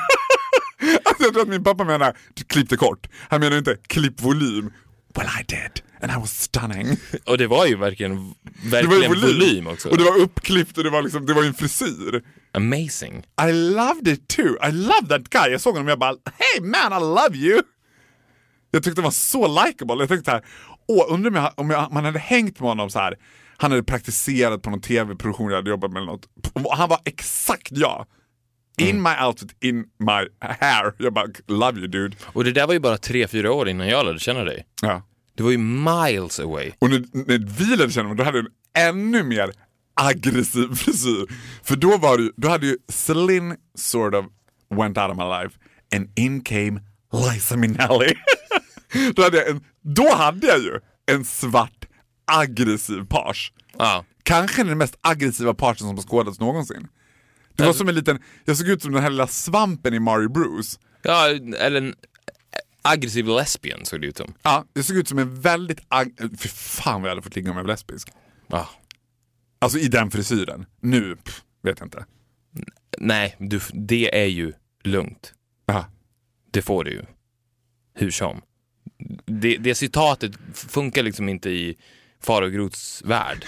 alltså 1.05 1.23
jag 1.25 1.33
tror 1.33 1.43
att 1.43 1.49
min 1.49 1.65
pappa 1.65 1.85
menar 1.85 2.17
klippte 2.49 2.77
kort. 2.77 3.07
Han 3.29 3.41
menar 3.41 3.59
inte 3.59 3.77
klipp 3.87 4.21
volym. 4.23 4.73
Well 5.15 5.27
I 5.41 5.45
did 5.49 5.83
and 6.03 6.13
I 6.13 6.21
was 6.21 6.41
stunning. 6.41 6.97
Och 7.27 7.39
det 7.39 7.47
var 7.47 7.67
ju 7.67 7.77
verkligen, 7.77 8.35
Det 8.63 8.71
var 8.71 8.81
ju 8.81 8.87
verkligen 8.87 9.11
volym, 9.11 9.39
volym. 9.39 9.67
också. 9.67 9.89
och 9.89 9.99
det 9.99 10.05
var 10.05 10.19
uppklippt 10.19 10.79
och 10.79 10.85
det 10.85 10.91
var, 10.91 11.03
liksom, 11.03 11.27
det 11.27 11.35
var 11.35 11.45
en 11.45 11.55
frisyr. 11.55 12.23
Amazing. 12.53 13.25
I 13.49 13.53
loved 13.53 14.09
it 14.09 14.29
too. 14.29 14.57
I 14.69 14.73
love 14.73 15.07
that 15.09 15.29
guy. 15.29 15.51
Jag 15.51 15.61
såg 15.61 15.73
honom 15.75 15.87
och 15.87 15.91
jag 15.91 15.99
bara, 15.99 16.17
hey 16.25 16.61
man 16.63 16.93
I 16.93 17.01
love 17.01 17.37
you. 17.37 17.63
Jag 18.71 18.83
tyckte 18.85 19.01
han 19.01 19.05
var 19.05 19.11
så 19.11 19.65
likable. 19.65 19.97
Jag 19.99 20.09
tänkte 20.09 20.31
så 20.31 20.31
här, 20.31 20.45
åh, 20.89 21.15
undrar 21.15 21.31
om, 21.31 21.37
jag, 21.37 21.53
om 21.57 21.71
jag, 21.71 21.93
man 21.93 22.05
hade 22.05 22.19
hängt 22.19 22.61
med 22.61 22.69
honom 22.69 22.91
så 22.91 22.99
här. 22.99 23.17
Han 23.57 23.71
hade 23.71 23.83
praktiserat 23.83 24.63
på 24.63 24.71
någon 24.71 24.81
tv-produktion 24.81 25.51
jag 25.51 25.57
hade 25.57 25.71
jobbat 25.71 25.93
med 25.93 26.03
eller 26.03 26.13
något. 26.13 26.29
Och 26.53 26.77
Han 26.77 26.89
var 26.89 27.01
exakt 27.05 27.69
jag. 27.71 28.07
In 28.79 29.03
my 29.03 29.11
outfit, 29.27 29.57
in 29.61 29.77
my 29.99 30.47
hair. 30.61 30.95
Jag 30.99 31.13
bara, 31.13 31.27
love 31.47 31.79
you 31.79 31.89
dude. 31.89 32.17
Och 32.23 32.45
det 32.45 32.53
där 32.53 32.67
var 32.67 32.75
ju 32.75 32.81
bara 32.81 32.99
tre, 32.99 33.29
fyra 33.29 33.53
år 33.53 33.69
innan 33.69 33.89
jag 33.89 34.07
lärde 34.07 34.19
känna 34.19 34.45
dig. 34.45 34.67
Ja. 34.83 35.03
Det 35.35 35.43
var 35.43 35.51
ju 35.51 35.59
miles 35.59 36.41
away. 36.41 36.73
Och 36.79 36.91
när, 36.91 37.05
när 37.13 37.39
vi 37.39 37.77
lärde 37.77 37.93
känna 37.93 38.05
honom, 38.05 38.17
då 38.17 38.25
hade 38.25 38.39
han 38.39 38.47
en 38.75 38.89
ännu 38.89 39.23
mer 39.23 39.53
aggressiv 39.95 40.75
frisyr. 40.75 41.27
För 41.63 41.77
då 41.77 41.97
var 41.97 42.19
ju, 42.19 42.33
då 42.37 42.49
hade 42.49 42.67
ju 42.67 42.77
Celine 42.89 43.57
sort 43.75 44.15
of 44.15 44.25
went 44.71 44.99
out 44.99 45.11
of 45.11 45.17
my 45.17 45.25
life 45.25 45.59
and 45.95 46.09
in 46.19 46.41
came 46.41 46.81
Liza 47.13 47.57
Minnelli. 47.57 48.15
då, 49.15 49.23
hade 49.23 49.37
jag 49.37 49.49
en, 49.49 49.65
då 49.83 50.15
hade 50.15 50.47
jag 50.47 50.59
ju 50.59 50.81
en 51.07 51.25
svart 51.25 51.76
aggressiv 52.27 53.05
page. 53.09 53.53
Ja. 53.79 54.05
Kanske 54.23 54.65
den 54.65 54.79
mest 54.79 54.99
aggressiva 55.01 55.55
parsen 55.55 55.87
som 55.87 55.97
har 55.97 56.03
skådats 56.03 56.41
någonsin. 56.41 56.89
Det 57.53 57.67
var 57.67 57.73
som 57.73 57.89
en 57.89 57.95
liten, 57.95 58.19
jag 58.45 58.57
såg 58.57 58.69
ut 58.69 58.83
som 58.83 58.93
den 58.93 59.03
här 59.03 59.11
lilla 59.11 59.27
svampen 59.27 59.95
i 59.95 59.99
Mario 59.99 60.29
Bruce. 60.29 60.79
ja, 61.03 61.29
eller 61.59 61.77
en 61.81 61.95
aggressiv 62.83 63.27
lesbian 63.27 63.85
såg 63.85 64.01
det 64.01 64.07
ut 64.07 64.17
som. 64.17 64.35
Ja, 64.43 64.65
jag 64.73 64.85
såg 64.85 64.97
ut 64.97 65.09
som 65.09 65.19
en 65.19 65.41
väldigt, 65.41 65.81
ag- 65.89 66.37
för 66.39 66.49
fan 66.49 67.03
vad 67.03 67.09
jag 67.09 67.13
hade 67.13 67.23
fått 67.23 67.37
ligga 67.37 67.51
om 67.51 67.57
jag 67.57 67.65
var 67.65 67.73
lesbisk. 67.73 68.09
Ja. 68.47 68.69
Alltså 69.59 69.79
i 69.79 69.89
den 69.89 70.11
frisyren. 70.11 70.67
Nu, 70.81 71.17
pff, 71.17 71.45
vet 71.63 71.79
jag 71.79 71.87
inte. 71.87 72.05
Nej, 72.99 73.37
du, 73.39 73.61
det 73.73 74.23
är 74.23 74.27
ju 74.27 74.53
lugnt. 74.85 75.35
Ja. 75.67 75.85
Det 76.51 76.63
får 76.63 76.85
du 76.85 76.91
ju. 76.91 77.03
Hur 77.95 78.11
som. 78.11 78.41
Det, 79.27 79.57
det 79.57 79.75
citatet 79.75 80.33
funkar 80.55 81.03
liksom 81.03 81.29
inte 81.29 81.51
i 81.51 81.77
Far 82.27 82.43
och 82.43 82.71
värld. 83.05 83.45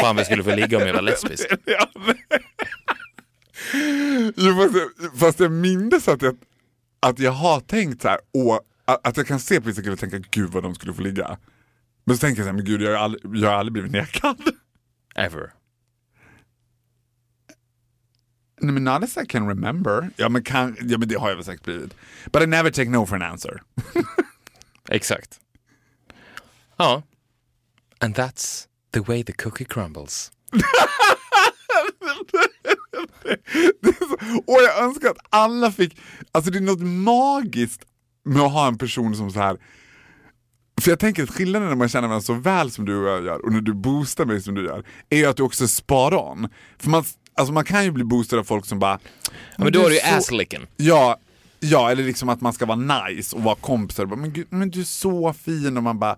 Fan 0.00 0.16
vi 0.16 0.24
skulle 0.24 0.44
få 0.44 0.54
ligga 0.54 0.78
om 0.78 0.86
jag 0.86 0.94
var 0.94 1.02
lesbisk. 1.02 1.46
Ja, 1.64 1.88
jo, 4.36 4.56
fast, 4.56 4.74
jag, 4.76 5.18
fast 5.18 5.40
jag 5.40 5.52
minns 5.52 6.08
att 6.08 6.22
jag, 6.22 6.36
att 7.00 7.18
jag 7.18 7.32
har 7.32 7.60
tänkt 7.60 8.02
så 8.02 8.08
här, 8.08 8.18
och 8.34 8.60
att, 8.84 9.06
att 9.06 9.16
jag 9.16 9.26
kan 9.26 9.40
se 9.40 9.60
på 9.60 9.66
vissa 9.66 9.82
killar 9.82 9.92
och 9.92 9.98
tänka 9.98 10.18
gud 10.30 10.50
vad 10.50 10.62
de 10.62 10.74
skulle 10.74 10.94
få 10.94 11.02
ligga. 11.02 11.38
Men 12.04 12.16
så 12.16 12.20
tänker 12.20 12.40
jag 12.40 12.44
så 12.44 12.48
här, 12.48 12.56
men 12.56 12.64
gud 12.64 12.82
jag 12.82 12.90
har 12.90 12.98
aldrig, 12.98 13.36
jag 13.36 13.50
har 13.50 13.56
aldrig 13.56 13.72
blivit 13.72 13.92
nekad. 13.92 14.36
Ever. 15.14 15.52
Nej 18.60 18.72
men 18.72 18.84
not 18.84 19.02
as 19.02 19.16
I 19.16 19.26
can 19.26 19.48
remember. 19.48 20.10
Ja 20.16 20.28
men, 20.28 20.42
kan, 20.42 20.76
ja 20.80 20.98
men 20.98 21.08
det 21.08 21.14
har 21.14 21.28
jag 21.28 21.36
väl 21.36 21.44
säkert 21.44 21.64
blivit. 21.64 21.94
But 22.32 22.42
I 22.42 22.46
never 22.46 22.70
take 22.70 22.90
no 22.90 23.06
for 23.06 23.16
an 23.16 23.22
answer. 23.22 23.62
Exakt. 24.88 25.40
Ja. 26.76 27.02
And 28.00 28.14
that's 28.16 28.64
the 28.92 29.00
way 29.00 29.24
the 29.24 29.32
cookie 29.32 29.64
crumbles. 29.64 30.30
Och 34.46 34.58
jag 34.62 34.78
önskar 34.84 35.08
att 35.10 35.18
alla 35.30 35.72
fick, 35.72 35.96
alltså 36.32 36.50
det 36.50 36.58
är 36.58 36.62
något 36.62 36.80
magiskt 36.82 37.82
med 38.24 38.42
att 38.42 38.52
ha 38.52 38.66
en 38.68 38.78
person 38.78 39.16
som 39.16 39.30
så 39.30 39.38
här. 39.40 39.56
För 40.80 40.90
jag 40.90 40.98
tänker 40.98 41.22
att 41.22 41.30
skillnaden 41.30 41.68
när 41.68 41.76
man 41.76 41.88
känner 41.88 42.08
varandra 42.08 42.24
så 42.24 42.32
väl 42.34 42.70
som 42.70 42.84
du 42.84 42.96
och 42.96 43.08
jag 43.08 43.24
gör 43.24 43.44
och 43.44 43.52
när 43.52 43.60
du 43.60 43.74
boostar 43.74 44.24
mig 44.24 44.42
som 44.42 44.54
du 44.54 44.64
gör, 44.64 44.84
är 45.08 45.16
ju 45.16 45.26
att 45.26 45.36
du 45.36 45.42
också 45.42 45.68
spar 45.68 46.14
on. 46.14 46.48
För 46.78 46.90
man, 46.90 47.04
alltså 47.34 47.52
man 47.52 47.64
kan 47.64 47.84
ju 47.84 47.90
bli 47.90 48.04
boostad 48.04 48.38
av 48.38 48.44
folk 48.44 48.66
som 48.66 48.78
bara... 48.78 48.98
Ja, 49.56 49.64
men 49.64 49.72
då 49.72 49.80
är 49.80 49.88
det 49.88 49.94
ju 49.94 50.00
så- 50.00 50.16
asslicken. 50.16 50.66
Ja, 50.76 51.16
ja, 51.60 51.90
eller 51.90 52.04
liksom 52.04 52.28
att 52.28 52.40
man 52.40 52.52
ska 52.52 52.66
vara 52.66 53.08
nice 53.08 53.36
och 53.36 53.42
vara 53.42 53.54
kompisar. 53.54 54.06
Men, 54.06 54.32
gud, 54.32 54.46
men 54.50 54.70
du 54.70 54.80
är 54.80 54.84
så 54.84 55.32
fin 55.32 55.76
och 55.76 55.82
man 55.82 55.98
bara... 55.98 56.16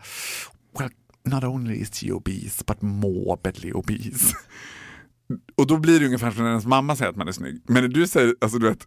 Not 1.25 1.45
only 1.45 1.81
is 1.81 2.01
she 2.01 2.13
obese 2.13 2.65
but 2.67 2.83
morbidly 2.83 3.73
obese. 3.73 4.35
Och 5.55 5.67
då 5.67 5.79
blir 5.79 6.01
det 6.01 6.07
ungefär 6.07 6.31
som 6.31 6.43
när 6.43 6.51
ens 6.51 6.67
mamma 6.67 6.97
säger 6.97 7.11
att 7.11 7.17
man 7.17 7.29
är 7.29 7.33
snygg. 7.33 7.63
Men 7.67 7.83
när 7.83 7.89
du 7.89 8.07
säger, 8.07 8.35
alltså 8.41 8.59
du 8.59 8.69
vet, 8.69 8.87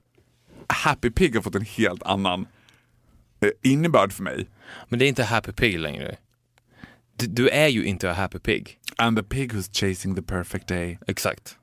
Happy 0.67 1.09
Pig 1.09 1.35
har 1.35 1.41
fått 1.41 1.55
en 1.55 1.61
helt 1.61 2.03
annan 2.03 2.47
eh, 3.41 3.49
innebörd 3.71 4.13
för 4.13 4.23
mig. 4.23 4.49
Men 4.89 4.99
det 4.99 5.05
är 5.05 5.09
inte 5.09 5.23
happy 5.23 5.51
pig 5.51 5.79
längre. 5.79 6.17
Du, 7.15 7.27
du 7.27 7.49
är 7.49 7.67
ju 7.67 7.85
inte 7.85 8.11
a 8.11 8.13
happy 8.13 8.39
pig. 8.39 8.79
And 8.97 9.17
the 9.17 9.23
pig 9.23 9.53
who's 9.53 9.69
chasing 9.73 10.15
the 10.15 10.21
perfect 10.21 10.67
day. 10.67 10.99
Exakt. 11.07 11.57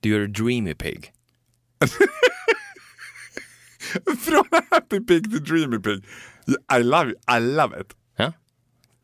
Du 0.00 0.16
är 0.16 0.24
a 0.24 0.26
dreamy 0.26 0.74
pig. 0.74 1.12
Från 4.18 4.44
Happy 4.70 5.00
Pig 5.00 5.30
till 5.30 5.44
Dreamy 5.44 5.78
Pig. 5.78 6.04
I 6.76 6.82
love, 6.82 7.10
it. 7.10 7.16
I 7.28 7.38
love 7.40 7.80
it. 7.80 7.94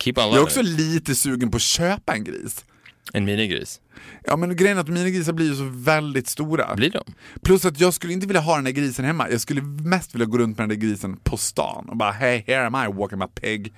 Keep 0.02 0.14
on 0.16 0.24
Jag 0.24 0.36
är 0.36 0.42
också 0.42 0.60
it. 0.60 0.66
lite 0.66 1.14
sugen 1.14 1.50
på 1.50 1.56
att 1.56 1.62
köpa 1.62 2.14
en 2.14 2.24
gris. 2.24 2.64
En 3.12 3.24
minigris. 3.24 3.80
Ja 4.24 4.36
men 4.36 4.56
grejen 4.56 4.76
är 4.76 4.80
att 4.80 4.88
mina 4.88 5.08
grisar 5.08 5.32
blir 5.32 5.46
ju 5.46 5.54
så 5.54 5.64
väldigt 5.72 6.28
stora. 6.28 6.74
Blir 6.74 6.90
de? 6.90 7.04
Plus 7.42 7.64
att 7.64 7.80
jag 7.80 7.94
skulle 7.94 8.12
inte 8.12 8.26
vilja 8.26 8.40
ha 8.40 8.54
den 8.54 8.64
där 8.64 8.70
grisen 8.70 9.04
hemma. 9.04 9.30
Jag 9.30 9.40
skulle 9.40 9.62
mest 9.62 10.14
vilja 10.14 10.26
gå 10.26 10.38
runt 10.38 10.58
med 10.58 10.68
den 10.68 10.78
där 10.78 10.86
grisen 10.86 11.16
på 11.16 11.36
stan 11.36 11.88
och 11.88 11.96
bara 11.96 12.10
hey 12.12 12.42
here 12.46 12.66
am 12.66 12.74
I 12.74 12.98
walking 12.98 13.18
my 13.18 13.26
pig. 13.26 13.72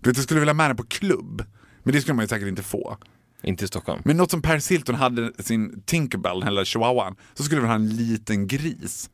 Du 0.00 0.10
vet 0.10 0.16
jag 0.16 0.24
skulle 0.24 0.40
vilja 0.40 0.52
ha 0.52 0.56
med 0.56 0.70
den 0.70 0.76
på 0.76 0.84
klubb. 0.86 1.44
Men 1.82 1.92
det 1.92 2.00
skulle 2.00 2.14
man 2.14 2.24
ju 2.24 2.28
säkert 2.28 2.48
inte 2.48 2.62
få. 2.62 2.96
Inte 3.42 3.64
i 3.64 3.68
Stockholm. 3.68 4.02
Men 4.04 4.16
något 4.16 4.30
som 4.30 4.42
Paris 4.42 4.70
Hilton 4.70 4.94
hade 4.94 5.32
sin 5.38 5.82
Tinkerbell, 5.86 6.42
eller 6.42 6.64
chihuahuan, 6.64 7.16
så 7.34 7.42
skulle 7.42 7.60
vi 7.60 7.66
ha 7.66 7.74
en 7.74 7.96
liten 7.96 8.46
gris. 8.46 9.10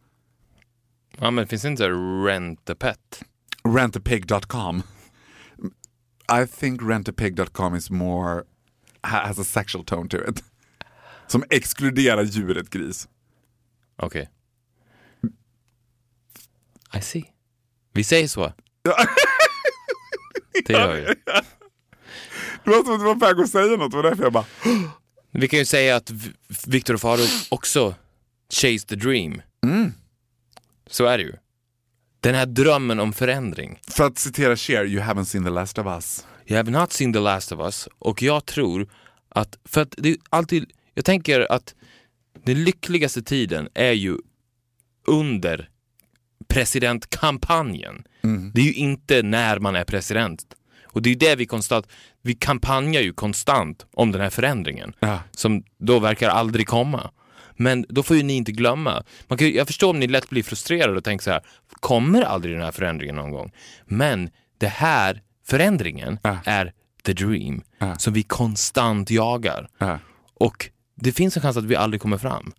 Ja, 1.19 1.31
men 1.31 1.47
finns 1.47 1.63
det 1.63 1.69
inte 1.69 1.89
rent 2.27 2.71
a 2.71 2.75
pet? 2.79 3.23
Rentapig.com. 3.69 4.83
I 6.29 6.47
think 6.47 6.83
rentapig.com 6.83 7.75
is 7.77 7.91
more, 7.91 8.45
ha- 9.03 9.27
has 9.27 9.39
a 9.39 9.45
sexual 9.45 9.85
tone 9.85 10.09
to 10.09 10.17
it. 10.29 10.45
Som 11.27 11.45
exkluderar 11.51 12.23
djuret 12.23 12.71
gris. 12.71 13.09
Okej. 13.97 14.29
I 16.95 17.01
see. 17.01 17.25
Vi 17.93 18.05
säger 18.05 18.29
så. 18.29 18.53
Det 20.67 20.73
gör 20.73 20.95
vi. 20.95 21.05
Det 22.65 22.71
var 22.71 22.85
som 22.85 22.95
att 22.95 23.01
du 23.01 23.05
var 23.07 23.15
på 23.15 23.27
väg 23.27 23.41
att 23.41 23.51
säga 23.51 23.77
något, 23.77 23.91
det 23.91 23.97
var 23.97 24.03
därför 24.05 24.23
jag 24.23 24.33
bara 24.33 24.45
Vi 25.31 25.49
kan 25.49 25.59
ju 25.59 25.65
säga 25.65 25.97
att 25.97 26.11
V- 26.11 26.31
Victor 26.67 26.95
och 26.95 27.01
Faro 27.01 27.21
också 27.51 27.95
chase 28.53 28.87
the 28.87 28.95
dream. 28.97 29.43
Så 30.87 31.05
är 31.07 31.19
det 31.19 31.25
ju. 31.25 31.33
Den 32.23 32.35
här 32.35 32.47
drömmen 32.47 33.01
om 33.01 33.13
förändring. 33.13 33.81
För 33.89 34.07
att 34.07 34.19
citera 34.19 34.57
Cher, 34.57 34.85
you 34.85 35.03
haven't 35.03 35.25
seen 35.25 35.45
the 35.45 35.51
last 35.51 35.79
of 35.79 35.87
us. 35.87 36.27
You 36.47 36.57
have 36.57 36.71
not 36.71 36.93
seen 36.93 37.13
the 37.13 37.19
last 37.19 37.53
of 37.53 37.61
us 37.61 37.89
och 37.99 38.23
jag 38.23 38.47
tror 38.47 38.89
att, 39.29 39.59
för 39.65 39.81
att 39.81 39.95
det 39.99 40.09
är 40.09 40.17
alltid, 40.31 40.71
jag 40.95 41.05
tänker 41.05 41.53
att 41.53 41.75
den 42.45 42.65
lyckligaste 42.65 43.23
tiden 43.23 43.69
är 43.75 43.93
ju 43.93 44.17
under 45.07 45.69
presidentkampanjen. 46.49 48.05
Det 48.55 48.61
är 48.61 48.65
ju 48.65 48.75
inte 48.75 49.23
när 49.23 49.59
man 49.59 49.77
är 49.77 49.85
president. 49.85 50.45
Och 50.85 51.03
det 51.03 51.11
är 51.11 51.17
det 51.17 51.37
vi 51.37 51.47
konstant, 51.47 51.87
vi 52.23 52.35
kampanjar 52.35 53.03
ju 53.03 53.13
konstant 53.13 53.87
om 53.93 54.13
den 54.13 54.21
här 54.21 54.31
förändringen. 54.31 54.95
Ja. 55.01 55.21
Som 55.31 55.65
då 55.79 55.99
verkar 55.99 56.29
aldrig 56.29 56.67
komma. 56.67 57.11
Men 57.57 57.87
då 57.89 58.03
får 58.03 58.17
ju 58.17 58.23
ni 58.23 58.33
inte 58.35 58.53
glömma. 58.53 59.05
Man 59.29 59.39
kan, 59.39 59.53
jag 59.53 59.67
förstår 59.67 59.91
om 59.91 60.01
ni 60.01 60.07
lätt 60.07 60.31
blir 60.31 60.43
frustrerade 60.43 60.97
och 60.99 61.05
tänker 61.05 61.25
så 61.25 61.31
här, 61.31 61.43
kommer 61.81 62.23
aldrig 62.23 62.55
den 62.55 62.63
här 62.65 62.73
förändringen 62.73 63.17
någon 63.17 63.31
gång? 63.31 63.53
Men 63.85 64.31
det 64.59 64.67
här 64.69 65.23
förändringen 65.47 66.19
Ja. 66.23 66.39
är 66.45 66.73
the 67.05 67.13
dream 67.13 67.63
Ja. 67.79 67.99
som 67.99 68.13
vi 68.13 68.23
konstant 68.23 69.11
jagar. 69.11 69.69
Ja. 69.79 69.99
Och 70.35 70.71
det 70.95 71.13
finns 71.13 71.37
en 71.37 71.43
chans 71.43 71.57
att 71.57 71.65
vi 71.65 71.77
aldrig 71.77 72.01
kommer 72.01 72.19
fram. 72.19 72.53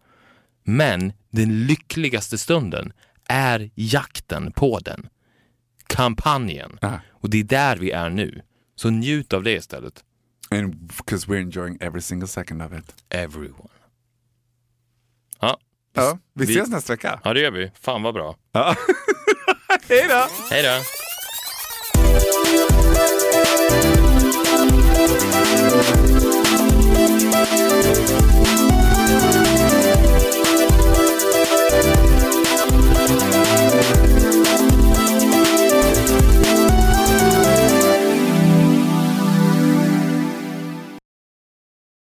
Men 0.64 1.14
den 1.32 1.66
lyckligaste 1.68 2.38
stunden 2.38 2.94
är 3.28 3.70
jakten 3.76 4.52
på 4.52 4.80
den. 4.80 5.08
Kampanjen. 5.88 6.80
Och 7.12 7.30
det 7.30 7.40
är 7.40 7.44
där 7.44 7.78
vi 7.78 7.92
är 7.92 8.10
nu. 8.10 8.42
Så 8.76 8.90
njut 8.90 9.34
av 9.34 9.44
det 9.44 9.52
istället. 9.52 10.04
And 10.52 10.76
because 10.76 11.28
we're 11.28 11.42
enjoying 11.42 11.78
every 11.82 12.02
single 12.02 12.28
second 12.28 12.62
of 12.62 12.72
it. 12.80 12.94
Everyone. 13.10 13.70
Ja, 15.94 16.18
vi 16.34 16.44
ses 16.44 16.68
vi... 16.68 16.72
nästa 16.72 16.94
vecka. 16.94 17.20
Ja, 17.24 17.34
det 17.34 17.40
gör 17.40 17.52
vi. 17.52 17.72
Fan 17.82 18.04
vad 18.04 18.14
bra. 18.14 18.36
Hej 19.90 20.06
då! 20.10 20.28
Hej 20.50 20.64
då! 20.64 20.84